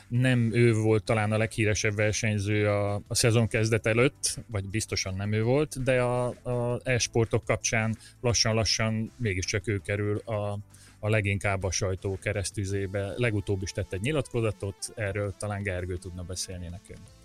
nem 0.08 0.50
ő 0.54 0.72
volt 0.72 1.04
talán 1.04 1.32
a 1.32 1.36
leghíresebb 1.36 1.94
versenyző 1.94 2.68
a, 2.68 2.94
a 2.94 3.14
szezon 3.14 3.48
kezdet 3.48 3.86
előtt, 3.86 4.38
vagy 4.46 4.68
biztosan 4.68 5.14
nem 5.14 5.32
ő 5.32 5.42
volt, 5.42 5.82
de 5.82 6.00
a, 6.02 6.26
a 6.26 6.80
e-sportok 6.84 7.44
kapcsán 7.44 7.96
lassan-lassan 8.20 9.12
mégiscsak 9.16 9.68
ő 9.68 9.78
kerül 9.78 10.18
a, 10.18 10.58
a 10.98 11.08
leginkább 11.08 11.62
a 11.62 11.70
sajtó 11.70 12.18
keresztüzébe. 12.22 13.12
Legutóbb 13.16 13.62
is 13.62 13.70
tett 13.70 13.92
egy 13.92 14.00
nyilatkozatot, 14.00 14.92
erről 14.94 15.34
talán 15.38 15.62
Gergő 15.62 15.96
tudna 15.96 16.22
beszélni 16.22 16.68
nekünk 16.68 17.15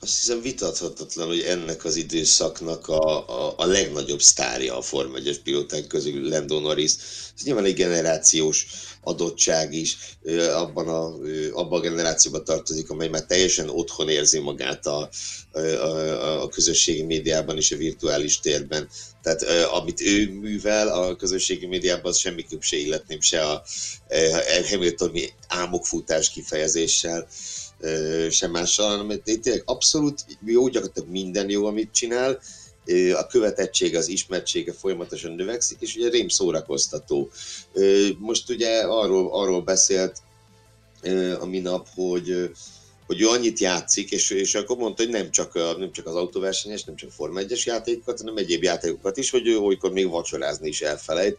azt 0.00 0.18
hiszem 0.20 0.40
vitathatatlan, 0.40 1.26
hogy 1.26 1.40
ennek 1.40 1.84
az 1.84 1.96
időszaknak 1.96 2.88
a, 2.88 3.28
a, 3.28 3.54
a 3.56 3.66
legnagyobb 3.66 4.20
sztárja 4.20 4.76
a 4.76 4.82
Form 4.82 5.14
1 5.14 5.40
pilóták 5.42 5.86
közül 5.86 6.28
Lando 6.28 6.60
Norris. 6.60 6.92
Ez 7.36 7.42
nyilván 7.44 7.64
egy 7.64 7.74
generációs 7.74 8.66
adottság 9.02 9.72
is, 9.72 9.96
abban 10.54 10.88
a, 10.88 11.14
abban 11.52 11.78
a 11.78 11.82
generációban 11.82 12.44
tartozik, 12.44 12.90
amely 12.90 13.08
már 13.08 13.24
teljesen 13.24 13.68
otthon 13.68 14.08
érzi 14.08 14.38
magát 14.38 14.86
a, 14.86 15.08
a, 15.52 16.42
a 16.42 16.48
közösségi 16.48 17.02
médiában 17.02 17.56
és 17.56 17.72
a 17.72 17.76
virtuális 17.76 18.40
térben. 18.40 18.88
Tehát 19.22 19.42
amit 19.72 20.00
ő 20.00 20.30
művel 20.30 20.88
a 20.88 21.16
közösségi 21.16 21.66
médiában, 21.66 22.10
az 22.10 22.18
semmiképp 22.18 22.60
se 22.60 22.76
illetném 22.76 23.20
se 23.20 23.42
a, 23.42 23.52
a 23.52 24.66
Hamiltoni 24.70 25.32
álmokfutás 25.48 26.30
kifejezéssel, 26.30 27.28
sem 28.30 28.50
mással, 28.50 28.96
hanem 28.96 29.22
tényleg 29.22 29.62
abszolút 29.64 30.24
jó, 30.44 30.68
gyakorlatilag 30.68 31.08
minden 31.08 31.50
jó, 31.50 31.66
amit 31.66 31.92
csinál, 31.92 32.38
a 33.14 33.26
követettsége, 33.26 33.98
az 33.98 34.08
ismertsége 34.08 34.72
folyamatosan 34.72 35.32
növekszik, 35.32 35.80
és 35.80 35.96
ugye 35.96 36.10
rém 36.10 36.28
szórakoztató. 36.28 37.30
Most 38.18 38.50
ugye 38.50 38.80
arról, 38.80 39.32
arról 39.32 39.62
beszélt 39.62 40.18
a 41.40 41.44
minap, 41.44 41.88
hogy 41.94 42.50
hogy 43.08 43.20
ő 43.20 43.28
annyit 43.28 43.58
játszik, 43.58 44.10
és, 44.10 44.30
és 44.30 44.54
akkor 44.54 44.76
mondta, 44.76 45.02
hogy 45.02 45.12
nem 45.12 45.30
csak, 45.30 45.54
a, 45.54 45.76
nem 45.78 45.92
csak 45.92 46.06
az 46.06 46.14
autóversenyes, 46.14 46.84
nem 46.84 46.96
csak 46.96 47.10
Forma 47.10 47.40
1-es 47.40 47.64
játékokat, 47.64 48.18
hanem 48.18 48.36
egyéb 48.36 48.62
játékokat 48.62 49.16
is, 49.16 49.30
hogy 49.30 49.46
ő 49.46 49.58
olykor 49.58 49.92
még 49.92 50.08
vacsorázni 50.08 50.68
is 50.68 50.80
elfelejt, 50.80 51.38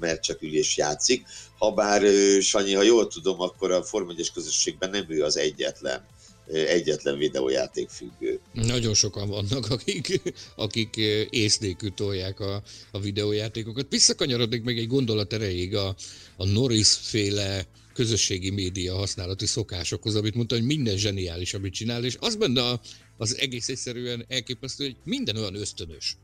mert 0.00 0.22
csak 0.22 0.42
ülés 0.42 0.76
játszik. 0.76 1.26
Habár, 1.58 2.02
Sanyi, 2.40 2.72
ha 2.72 2.82
jól 2.82 3.08
tudom, 3.08 3.40
akkor 3.40 3.70
a 3.70 3.82
Forma 3.82 4.12
1-es 4.16 4.28
közösségben 4.34 4.90
nem 4.90 5.04
ő 5.08 5.22
az 5.22 5.36
egyetlen 5.36 6.06
egyetlen 6.52 7.18
videójáték 7.18 7.88
függő. 7.88 8.40
Nagyon 8.52 8.94
sokan 8.94 9.28
vannak, 9.28 9.70
akik, 9.70 10.22
akik 10.56 10.96
észnékű 11.30 11.88
tolják 11.88 12.40
a, 12.40 12.62
a 12.90 13.00
videójátékokat. 13.00 13.86
Visszakanyarodik 13.90 14.62
meg 14.62 14.78
egy 14.78 14.86
gondolat 14.86 15.32
erejéig 15.32 15.74
a, 15.74 15.94
a 16.36 16.44
Norris 16.44 16.88
féle 17.02 17.66
közösségi 17.92 18.50
média 18.50 18.94
használati 18.96 19.46
szokásokhoz, 19.46 20.14
amit 20.14 20.34
mondta, 20.34 20.54
hogy 20.54 20.64
minden 20.64 20.96
zseniális, 20.96 21.54
amit 21.54 21.72
csinál, 21.72 22.04
és 22.04 22.16
az 22.20 22.36
benne 22.36 22.80
az 23.16 23.38
egész 23.38 23.68
egyszerűen 23.68 24.24
elképesztő, 24.28 24.84
hogy 24.84 24.96
minden 25.04 25.36
olyan 25.36 25.54
ösztönös. 25.54 26.16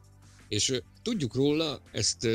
És 0.48 0.80
tudjuk 1.02 1.34
róla, 1.34 1.82
ezt, 1.92 2.28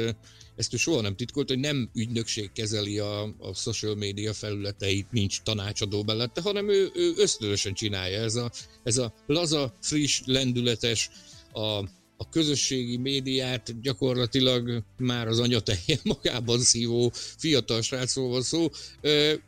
ezt 0.56 0.74
ő 0.74 0.78
soha 0.78 1.02
nem 1.02 1.16
titkolt, 1.16 1.48
hogy 1.48 1.60
nem 1.60 1.90
ügynökség 1.94 2.52
kezeli 2.52 3.00
a, 3.00 3.24
a 3.24 3.54
social 3.54 3.96
media 3.96 4.34
felületeit, 4.34 5.12
nincs 5.12 5.42
tanácsadó 5.42 6.04
mellette, 6.04 6.42
hanem 6.42 6.70
ő, 6.70 6.92
ő 6.96 7.14
ösztönösen 7.18 7.74
csinálja. 7.74 8.22
Ez 8.22 8.36
a, 8.36 8.52
ez 8.84 8.98
a 8.98 9.14
laza, 9.28 9.78
friss, 9.82 10.22
lendületes, 10.26 11.10
a, 11.54 11.84
a 12.22 12.30
közösségi 12.30 12.98
médiát 12.98 13.82
gyakorlatilag 13.82 14.84
már 14.98 15.28
az 15.28 15.40
anyateje 15.40 16.00
magában 16.14 16.60
szívó 16.60 17.12
fiatal 17.14 17.82
srácról 17.82 18.30
van 18.30 18.42
szó, 18.42 18.70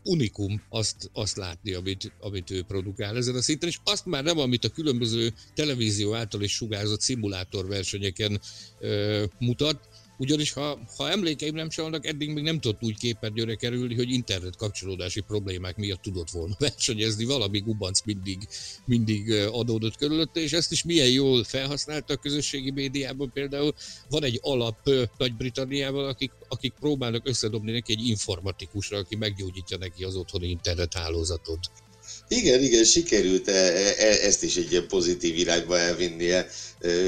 unikum 0.03 0.61
azt, 0.69 1.09
azt 1.13 1.37
látni, 1.37 1.73
amit, 1.73 2.11
amit 2.19 2.51
ő 2.51 2.61
produkál 2.61 3.17
ezen 3.17 3.35
a 3.35 3.41
szinten, 3.41 3.69
és 3.69 3.77
azt 3.83 4.05
már 4.05 4.23
nem, 4.23 4.39
amit 4.39 4.65
a 4.65 4.69
különböző 4.69 5.33
televízió 5.55 6.13
által 6.13 6.41
is 6.41 6.53
sugárzott 6.53 7.01
szimulátorversenyeken 7.01 8.41
mutat, 9.39 9.87
ugyanis 10.23 10.51
ha, 10.51 10.79
ha 10.97 11.09
emlékeim 11.09 11.55
nem 11.55 11.69
csalnak, 11.69 12.05
eddig 12.05 12.33
még 12.33 12.43
nem 12.43 12.59
tudott 12.59 12.83
úgy 12.83 12.97
képernyőre 12.97 13.55
kerülni, 13.55 13.95
hogy 13.95 14.11
internet 14.11 14.55
kapcsolódási 14.55 15.21
problémák 15.21 15.75
miatt 15.75 16.01
tudott 16.01 16.29
volna 16.29 16.55
versenyezni, 16.67 17.25
valami 17.25 17.59
gubanc 17.59 18.01
mindig, 18.01 18.47
mindig 18.85 19.31
adódott 19.31 19.97
körülötte, 19.97 20.39
és 20.39 20.53
ezt 20.53 20.71
is 20.71 20.83
milyen 20.83 21.09
jól 21.09 21.43
felhasználta 21.43 22.13
a 22.13 22.17
közösségi 22.17 22.71
médiában. 22.71 23.31
Például 23.31 23.73
van 24.09 24.23
egy 24.23 24.39
alap 24.41 24.89
Nagy-Britanniában, 25.17 26.07
akik, 26.07 26.31
akik 26.47 26.73
próbálnak 26.79 27.27
összedobni 27.27 27.71
neki 27.71 27.91
egy 27.91 28.07
informatikusra, 28.07 28.97
aki 28.97 29.15
meggyógyítja 29.15 29.77
neki 29.77 30.03
az 30.03 30.15
otthoni 30.15 30.47
internet 30.47 30.93
hálózatot. 30.93 31.59
Igen, 32.27 32.61
igen, 32.61 32.83
sikerült 32.83 33.47
e, 33.47 33.51
e, 33.51 33.93
e, 33.97 34.25
ezt 34.25 34.43
is 34.43 34.55
egy 34.55 34.71
ilyen 34.71 34.87
pozitív 34.87 35.37
irányba 35.37 35.77
elvinnie. 35.77 36.47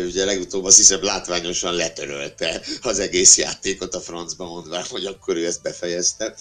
Ugye 0.06 0.26
legutóbb 0.26 0.64
azt 0.64 0.78
hiszem 0.78 1.04
látványosan 1.04 1.74
letörölte 1.74 2.62
az 2.82 3.00
egész 3.00 3.38
játékot 3.38 3.96
a 3.96 4.00
francba 4.02 4.46
mondván, 4.46 4.84
hogy 4.90 5.06
akkor 5.06 5.36
ő 5.36 5.46
ezt 5.46 5.62
befejezte. 5.62 6.36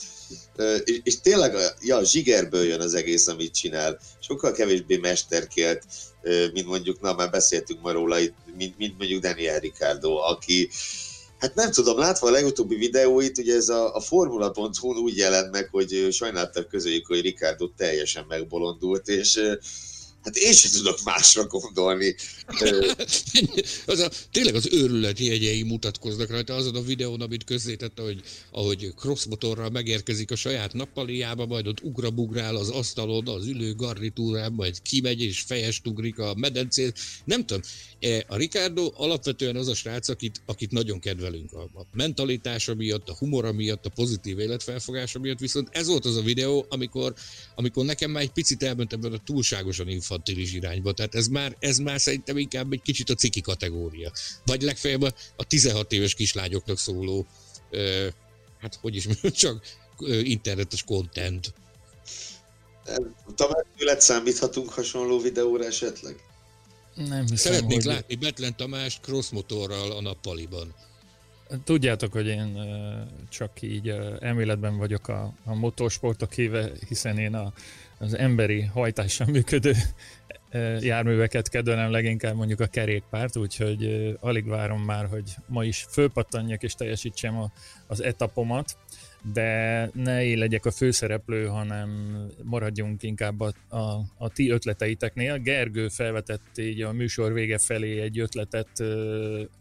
És, 0.84 1.00
és 1.02 1.20
tényleg, 1.20 1.54
ja, 1.80 2.04
zsigerből 2.04 2.64
jön 2.64 2.80
az 2.80 2.94
egész, 2.94 3.26
amit 3.26 3.54
csinál. 3.54 4.00
Sokkal 4.20 4.52
kevésbé 4.52 4.96
mesterkélt, 4.96 5.82
mint 6.52 6.66
mondjuk, 6.66 7.00
na 7.00 7.14
már 7.14 7.30
beszéltünk 7.30 7.80
ma 7.80 7.92
róla, 7.92 8.16
mint, 8.56 8.78
mint 8.78 8.98
mondjuk 8.98 9.22
Daniel 9.22 9.58
Ricardo, 9.58 10.16
aki, 10.16 10.70
Hát 11.44 11.54
nem 11.54 11.70
tudom, 11.70 11.98
látva 11.98 12.26
a 12.26 12.30
legutóbbi 12.30 12.76
videóit, 12.76 13.38
ugye 13.38 13.54
ez 13.54 13.68
a, 13.68 13.94
a 13.94 14.00
formula.hu 14.00 14.94
úgy 14.94 15.16
jelent 15.16 15.50
meg, 15.50 15.68
hogy 15.70 16.08
sajnáltak 16.10 16.68
közöljük, 16.68 17.06
hogy 17.06 17.20
Ricardo 17.20 17.68
teljesen 17.68 18.24
megbolondult, 18.28 19.08
és 19.08 19.40
Hát 20.24 20.36
én 20.36 20.52
sem 20.52 20.70
tudok 20.70 21.02
másra 21.04 21.46
gondolni. 21.46 22.14
az 23.86 23.98
a, 23.98 24.10
tényleg 24.30 24.54
az 24.54 24.68
őrület 24.72 25.18
jegyei 25.18 25.62
mutatkoznak 25.62 26.30
rajta 26.30 26.54
azon 26.54 26.74
a 26.74 26.82
videón, 26.82 27.20
amit 27.20 27.44
közzétette, 27.44 28.02
hogy 28.02 28.20
ahogy 28.50 28.92
crossmotorral 28.96 29.70
megérkezik 29.70 30.30
a 30.30 30.36
saját 30.36 30.72
nappaliába, 30.72 31.46
majd 31.46 31.66
ott 31.66 31.82
ugrabugrál 31.82 32.56
az 32.56 32.68
asztalon, 32.68 33.28
az 33.28 33.46
ülő 33.46 33.74
garnitúrán, 33.74 34.52
majd 34.52 34.82
kimegy 34.82 35.22
és 35.22 35.40
fejest 35.40 35.86
ugrik 35.86 36.18
a 36.18 36.34
medencét. 36.34 36.98
Nem 37.24 37.46
tudom, 37.46 37.62
e, 38.00 38.24
a 38.28 38.36
Ricardo 38.36 38.92
alapvetően 38.94 39.56
az 39.56 39.68
a 39.68 39.74
srác, 39.74 40.08
akit, 40.08 40.42
akit 40.46 40.70
nagyon 40.70 41.00
kedvelünk 41.00 41.52
a, 41.52 41.62
a 41.62 41.86
mentalitása 41.92 42.74
miatt, 42.74 43.08
a 43.08 43.16
humora 43.18 43.52
miatt, 43.52 43.86
a 43.86 43.90
pozitív 43.90 44.38
életfelfogása 44.38 45.18
miatt, 45.18 45.38
viszont 45.38 45.68
ez 45.72 45.86
volt 45.86 46.04
az 46.04 46.16
a 46.16 46.22
videó, 46.22 46.66
amikor, 46.68 47.14
amikor 47.54 47.84
nekem 47.84 48.10
már 48.10 48.22
egy 48.22 48.32
picit 48.32 48.62
elment 48.62 48.92
ebben 48.92 49.12
a 49.12 49.22
túlságosan 49.24 49.88
info 49.88 50.13
infantilis 50.14 50.52
irányba. 50.52 50.92
Tehát 50.92 51.14
ez 51.14 51.26
már, 51.26 51.56
ez 51.58 51.78
már 51.78 52.00
szerintem 52.00 52.38
inkább 52.38 52.72
egy 52.72 52.82
kicsit 52.82 53.10
a 53.10 53.14
ciki 53.14 53.40
kategória. 53.40 54.12
Vagy 54.44 54.62
legfeljebb 54.62 55.02
a, 55.02 55.14
a 55.36 55.44
16 55.44 55.92
éves 55.92 56.14
kislányoknak 56.14 56.78
szóló, 56.78 57.26
ö, 57.70 58.08
hát 58.60 58.78
hogy 58.80 58.96
is 58.96 59.06
mondjam, 59.06 59.32
csak 59.32 59.62
ö, 59.98 60.18
internetes 60.18 60.82
content. 60.84 61.52
Tamás, 63.34 63.64
tőled 63.76 64.00
számíthatunk 64.00 64.70
hasonló 64.70 65.20
videóra 65.20 65.64
esetleg? 65.64 66.16
Nem 66.94 67.20
hiszem, 67.20 67.52
Szeretnék 67.52 67.82
hogy... 67.82 67.84
látni 67.84 68.14
Betlen 68.14 68.56
Tamást 68.56 69.00
crossmotorral 69.00 69.90
a 69.90 70.00
nappaliban. 70.00 70.74
Tudjátok, 71.64 72.12
hogy 72.12 72.26
én 72.26 72.58
csak 73.30 73.62
így 73.62 73.88
elméletben 74.20 74.76
vagyok 74.76 75.08
a, 75.08 75.32
a 75.44 75.54
motorsportok 75.54 76.32
híve, 76.32 76.72
hiszen 76.88 77.18
én 77.18 77.34
a 77.34 77.52
az 78.04 78.16
emberi 78.16 78.62
hajtással 78.62 79.26
működő 79.26 79.72
járműveket 80.80 81.48
kedvelem 81.48 81.90
leginkább 81.90 82.34
mondjuk 82.34 82.60
a 82.60 82.66
kerékpárt, 82.66 83.36
úgyhogy 83.36 84.14
alig 84.20 84.46
várom 84.46 84.82
már, 84.82 85.06
hogy 85.06 85.34
ma 85.46 85.64
is 85.64 85.86
fölpattanjak 85.88 86.62
és 86.62 86.74
teljesítsem 86.74 87.38
a, 87.38 87.52
az 87.86 88.02
etapomat, 88.02 88.76
de 89.32 89.90
ne 89.94 90.24
én 90.24 90.38
legyek 90.38 90.66
a 90.66 90.70
főszereplő, 90.70 91.46
hanem 91.46 92.18
maradjunk 92.42 93.02
inkább 93.02 93.40
a, 93.40 93.52
a, 93.68 94.00
a 94.18 94.28
ti 94.28 94.50
ötleteiteknél. 94.50 95.38
Gergő 95.38 95.88
felvetett 95.88 96.58
így 96.58 96.82
a 96.82 96.92
műsor 96.92 97.32
vége 97.32 97.58
felé 97.58 98.00
egy 98.00 98.18
ötletet, 98.18 98.82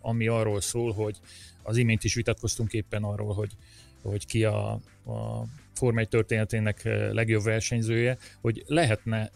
ami 0.01 0.27
arról 0.27 0.61
szól, 0.61 0.93
hogy 0.93 1.15
az 1.63 1.77
imént 1.77 2.03
is 2.03 2.13
vitatkoztunk 2.13 2.73
éppen 2.73 3.03
arról, 3.03 3.33
hogy 3.33 3.51
hogy 4.03 4.25
ki 4.25 4.43
a, 4.43 4.71
a 5.05 5.45
Forma 5.73 5.99
1 5.99 6.07
történetének 6.07 6.81
legjobb 7.11 7.43
versenyzője, 7.43 8.17
hogy 8.41 8.63
lehetne 8.67 9.31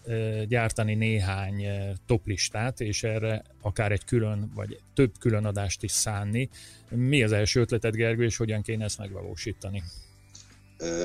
gyártani 0.47 0.95
néhány 0.95 1.65
toplistát, 2.05 2.81
és 2.81 3.03
erre 3.03 3.43
akár 3.61 3.91
egy 3.91 4.05
külön, 4.05 4.51
vagy 4.55 4.79
több 4.93 5.11
külön 5.19 5.45
adást 5.45 5.83
is 5.83 5.91
szánni. 5.91 6.49
Mi 6.89 7.23
az 7.23 7.31
első 7.31 7.59
ötleted, 7.59 7.95
Gergő, 7.95 8.23
és 8.23 8.37
hogyan 8.37 8.61
kéne 8.61 8.83
ezt 8.83 8.97
megvalósítani? 8.97 9.83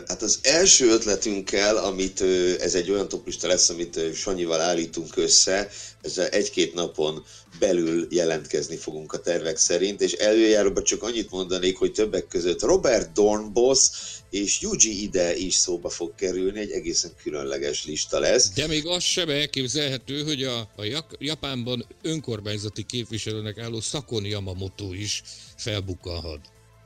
Hát 0.06 0.22
az 0.22 0.38
első 0.42 0.90
ötletünkkel, 0.90 1.76
amit 1.76 2.20
ez 2.60 2.74
egy 2.74 2.90
olyan 2.90 3.08
toplista 3.08 3.46
lesz, 3.48 3.68
amit 3.68 4.14
Sanyival 4.14 4.60
állítunk 4.60 5.16
össze, 5.16 5.68
ezzel 6.02 6.28
egy-két 6.28 6.74
napon 6.74 7.24
belül 7.58 8.06
jelentkezni 8.10 8.76
fogunk 8.76 9.12
a 9.12 9.20
tervek 9.20 9.56
szerint, 9.56 10.00
és 10.00 10.12
előjáróban 10.12 10.84
csak 10.84 11.02
annyit 11.02 11.30
mondanék, 11.30 11.76
hogy 11.76 11.92
többek 11.92 12.28
között 12.28 12.62
Robert 12.62 13.12
Dornbos 13.12 13.88
és 14.30 14.60
Yuji 14.60 15.02
ide 15.02 15.36
is 15.36 15.54
szóba 15.54 15.88
fog 15.88 16.14
kerülni, 16.14 16.60
egy 16.60 16.70
egészen 16.70 17.10
különleges 17.22 17.84
lista 17.84 18.18
lesz. 18.18 18.50
De 18.50 18.66
még 18.66 18.86
az 18.86 19.02
sem 19.02 19.28
elképzelhető, 19.28 20.22
hogy 20.22 20.42
a, 20.42 20.58
a 20.58 21.04
Japánban 21.18 21.86
önkormányzati 22.02 22.82
képviselőnek 22.82 23.58
álló 23.58 23.80
Szakoni 23.80 24.28
Yamamoto 24.28 24.92
is 24.92 25.22
felbukkanhat. 25.56 26.40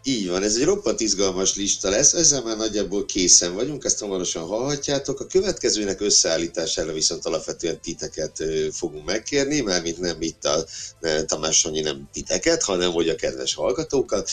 Így 0.09 0.29
van, 0.29 0.43
ez 0.43 0.57
egy 0.57 0.65
roppant 0.65 1.01
izgalmas 1.01 1.55
lista 1.55 1.89
lesz, 1.91 2.13
ezzel 2.13 2.43
már 2.43 2.57
nagyjából 2.57 3.05
készen 3.05 3.55
vagyunk, 3.55 3.85
ezt 3.85 3.99
hamarosan 3.99 4.47
hallhatjátok. 4.47 5.21
A 5.21 5.27
következőnek 5.27 6.01
összeállítására 6.01 6.93
viszont 6.93 7.27
alapvetően 7.27 7.81
titeket 7.81 8.45
fogunk 8.73 9.05
megkérni, 9.05 9.61
mármint 9.61 9.99
nem 9.99 10.23
itt 10.23 10.45
a 10.45 10.65
Tamás 11.27 11.59
Sanyi 11.59 11.81
nem 11.81 12.09
titeket, 12.13 12.63
hanem 12.63 12.93
hogy 12.93 13.09
a 13.09 13.15
kedves 13.15 13.55
hallgatókat 13.55 14.31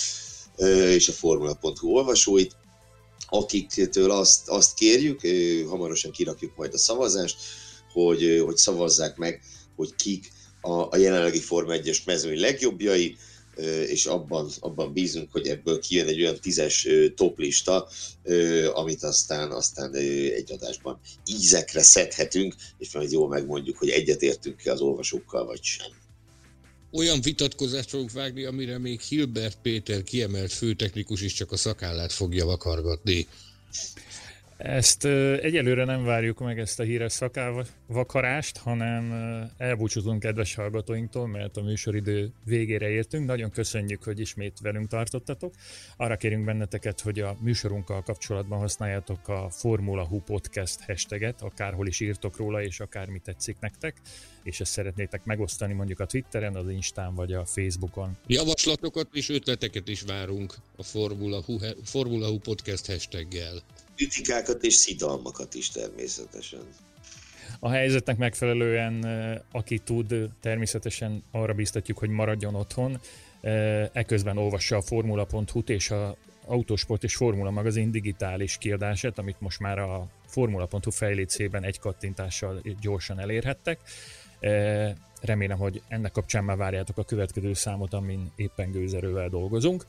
és 0.88 1.08
a 1.08 1.12
Formula.hu 1.12 1.88
olvasóit, 1.88 2.56
akiktől 3.28 4.12
azt, 4.12 4.50
azt 4.50 4.74
kérjük, 4.74 5.22
hamarosan 5.68 6.12
kirakjuk 6.12 6.56
majd 6.56 6.74
a 6.74 6.78
szavazást, 6.78 7.36
hogy, 7.94 8.42
hogy 8.46 8.58
szavazzák 8.58 9.16
meg, 9.16 9.42
hogy 9.76 9.96
kik 9.96 10.32
a, 10.62 10.72
a 10.72 10.98
jelenlegi 10.98 11.40
Forma 11.40 11.74
1-es 11.76 12.06
mezőny 12.06 12.40
legjobbjai, 12.40 13.18
és 13.88 14.06
abban, 14.06 14.50
abban 14.60 14.94
bízunk, 14.94 15.32
hogy 15.32 15.48
ebből 15.48 15.80
kijön 15.80 16.08
egy 16.08 16.22
olyan 16.22 16.40
tízes 16.40 16.88
toplista, 17.16 17.88
amit 18.74 19.04
aztán, 19.04 19.52
aztán 19.52 19.96
egy 19.96 20.52
adásban 20.52 21.00
ízekre 21.26 21.82
szedhetünk, 21.82 22.56
és 22.78 22.94
majd 22.94 23.12
jól 23.12 23.28
megmondjuk, 23.28 23.78
hogy 23.78 23.90
egyetértünk-e 23.90 24.72
az 24.72 24.82
olvasókkal, 24.82 25.46
vagy 25.46 25.64
sem. 25.64 25.88
Olyan 26.92 27.22
vitatkozást 27.22 27.90
fogunk 27.90 28.12
vágni, 28.12 28.44
amire 28.44 28.78
még 28.78 29.02
Hilbert 29.02 29.58
Péter 29.62 30.04
kiemelt 30.04 30.52
főtechnikus 30.52 31.22
is 31.22 31.34
csak 31.34 31.52
a 31.52 31.58
szakállát 31.58 32.14
fogja 32.14 32.46
vakargatni. 32.46 33.28
Ezt 34.58 35.06
egyelőre 35.42 35.86
nem 35.86 36.04
várjuk 36.04 36.40
meg 36.40 36.60
ezt 36.60 36.80
a 36.80 36.84
híres 36.84 37.12
szakávakarást, 37.12 38.58
hanem 38.58 39.14
elbúcsúzunk 39.58 40.20
kedves 40.20 40.56
hallgatóinktól, 40.56 41.28
mert 41.28 41.58
a 41.58 41.62
műsoridő 41.62 42.32
végére 42.46 42.90
értünk. 42.90 43.26
Nagyon 43.26 43.52
köszönjük, 43.52 44.04
hogy 44.04 44.20
ismét 44.20 44.60
velünk 44.62 44.88
tartottatok. 44.88 45.54
Arra 45.98 46.18
kérünk 46.18 46.46
benneteket, 46.46 47.00
hogy 47.00 47.20
a 47.20 47.38
műsorunkkal 47.40 48.04
kapcsolatban 48.04 48.60
használjátok 48.60 49.28
a 49.28 49.50
Formula 49.50 50.06
Hu 50.06 50.20
Podcast 50.20 50.82
hashtaget, 50.86 51.42
akárhol 51.42 51.88
is 51.88 52.00
írtok 52.00 52.38
róla, 52.38 52.64
és 52.64 52.80
akár 52.80 53.08
mi 53.08 53.20
tetszik 53.20 53.58
nektek, 53.60 53.96
és 54.44 54.60
ezt 54.60 54.72
szeretnétek 54.72 55.26
megosztani 55.26 55.74
mondjuk 55.74 56.00
a 56.00 56.06
Twitteren, 56.06 56.56
az 56.56 56.70
Instán 56.70 57.16
vagy 57.16 57.34
a 57.34 57.46
Facebookon. 57.46 58.18
Javaslatokat 58.28 59.08
és 59.12 59.30
ötleteket 59.30 59.88
is 59.88 60.02
várunk 60.02 60.56
a 60.76 60.84
Formula 60.84 61.42
Hu, 61.46 61.58
Formula 61.84 62.28
Hu 62.28 62.40
Podcast 62.40 62.86
hashtaggel 62.86 63.62
kritikákat 64.08 64.64
és 64.64 64.74
szidalmakat 64.74 65.54
is 65.54 65.70
természetesen. 65.70 66.60
A 67.60 67.70
helyzetnek 67.70 68.18
megfelelően, 68.18 69.06
aki 69.52 69.80
tud, 69.80 70.16
természetesen 70.42 71.24
arra 71.32 71.54
biztatjuk, 71.54 71.98
hogy 71.98 72.10
maradjon 72.10 72.56
otthon. 72.56 73.00
Eközben 73.92 74.38
olvassa 74.38 74.76
a 74.78 74.82
formula.hu-t 74.82 75.70
és 75.70 75.92
a 75.92 76.16
Autosport 76.46 77.04
és 77.04 77.16
Formula 77.16 77.52
magazin 77.52 77.92
digitális 77.92 78.58
kiadását, 78.58 79.18
amit 79.18 79.42
most 79.42 79.60
már 79.60 79.80
a 79.80 80.08
formula.hu 80.28 80.92
fejlécében 80.92 81.64
egy 81.64 81.80
kattintással 81.80 82.62
gyorsan 82.82 83.20
elérhettek. 83.20 83.80
Remélem, 85.22 85.58
hogy 85.58 85.82
ennek 85.88 86.12
kapcsán 86.12 86.44
már 86.44 86.58
várjátok 86.58 86.98
a 86.98 87.04
következő 87.04 87.54
számot, 87.54 87.94
amin 87.94 88.32
éppen 88.36 88.72
gőzerővel 88.72 89.30
dolgozunk. 89.30 89.86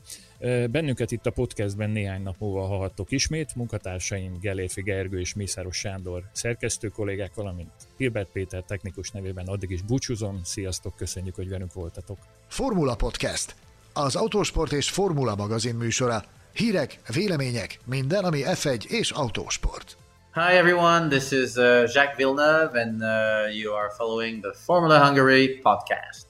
Bennünket 0.70 1.11
itt 1.11 1.26
a 1.26 1.30
podcastben 1.30 1.90
néhány 1.90 2.22
nap 2.22 2.34
múlva 2.38 2.66
hallhattok 2.66 3.11
ismét, 3.11 3.55
munkatársaim 3.55 4.38
Gelérfi 4.40 4.82
Gergő 4.82 5.20
és 5.20 5.34
Mészáros 5.34 5.76
Sándor 5.76 6.22
szerkesztő 6.32 6.88
kollégák, 6.88 7.34
valamint 7.34 7.70
Hilbert 7.97 8.28
Péter 8.32 8.62
technikus 8.62 9.11
nevében 9.11 9.47
addig 9.47 9.70
is 9.70 9.82
búcsúzom. 9.82 10.40
Sziasztok, 10.42 10.97
köszönjük, 10.97 11.34
hogy 11.34 11.49
velünk 11.49 11.72
voltatok. 11.72 12.18
Formula 12.49 12.95
Podcast. 12.95 13.55
Az 13.92 14.16
autósport 14.16 14.72
és 14.72 14.90
Formula 14.90 15.34
magazin 15.34 15.74
műsora. 15.74 16.24
Hírek, 16.53 17.01
vélemények, 17.14 17.78
minden, 17.84 18.24
ami 18.24 18.40
F1 18.45 18.84
és 18.84 19.11
autósport. 19.11 19.97
Hi 20.34 20.57
everyone, 20.57 21.09
this 21.09 21.30
is 21.30 21.55
uh, 21.55 21.64
Jacques 21.92 22.16
Villeneuve, 22.16 22.80
and 22.80 23.03
uh, 23.03 23.57
you 23.57 23.74
are 23.74 23.90
following 23.97 24.40
the 24.40 24.53
Formula 24.64 24.99
Hungary 24.99 25.61
podcast. 25.62 26.26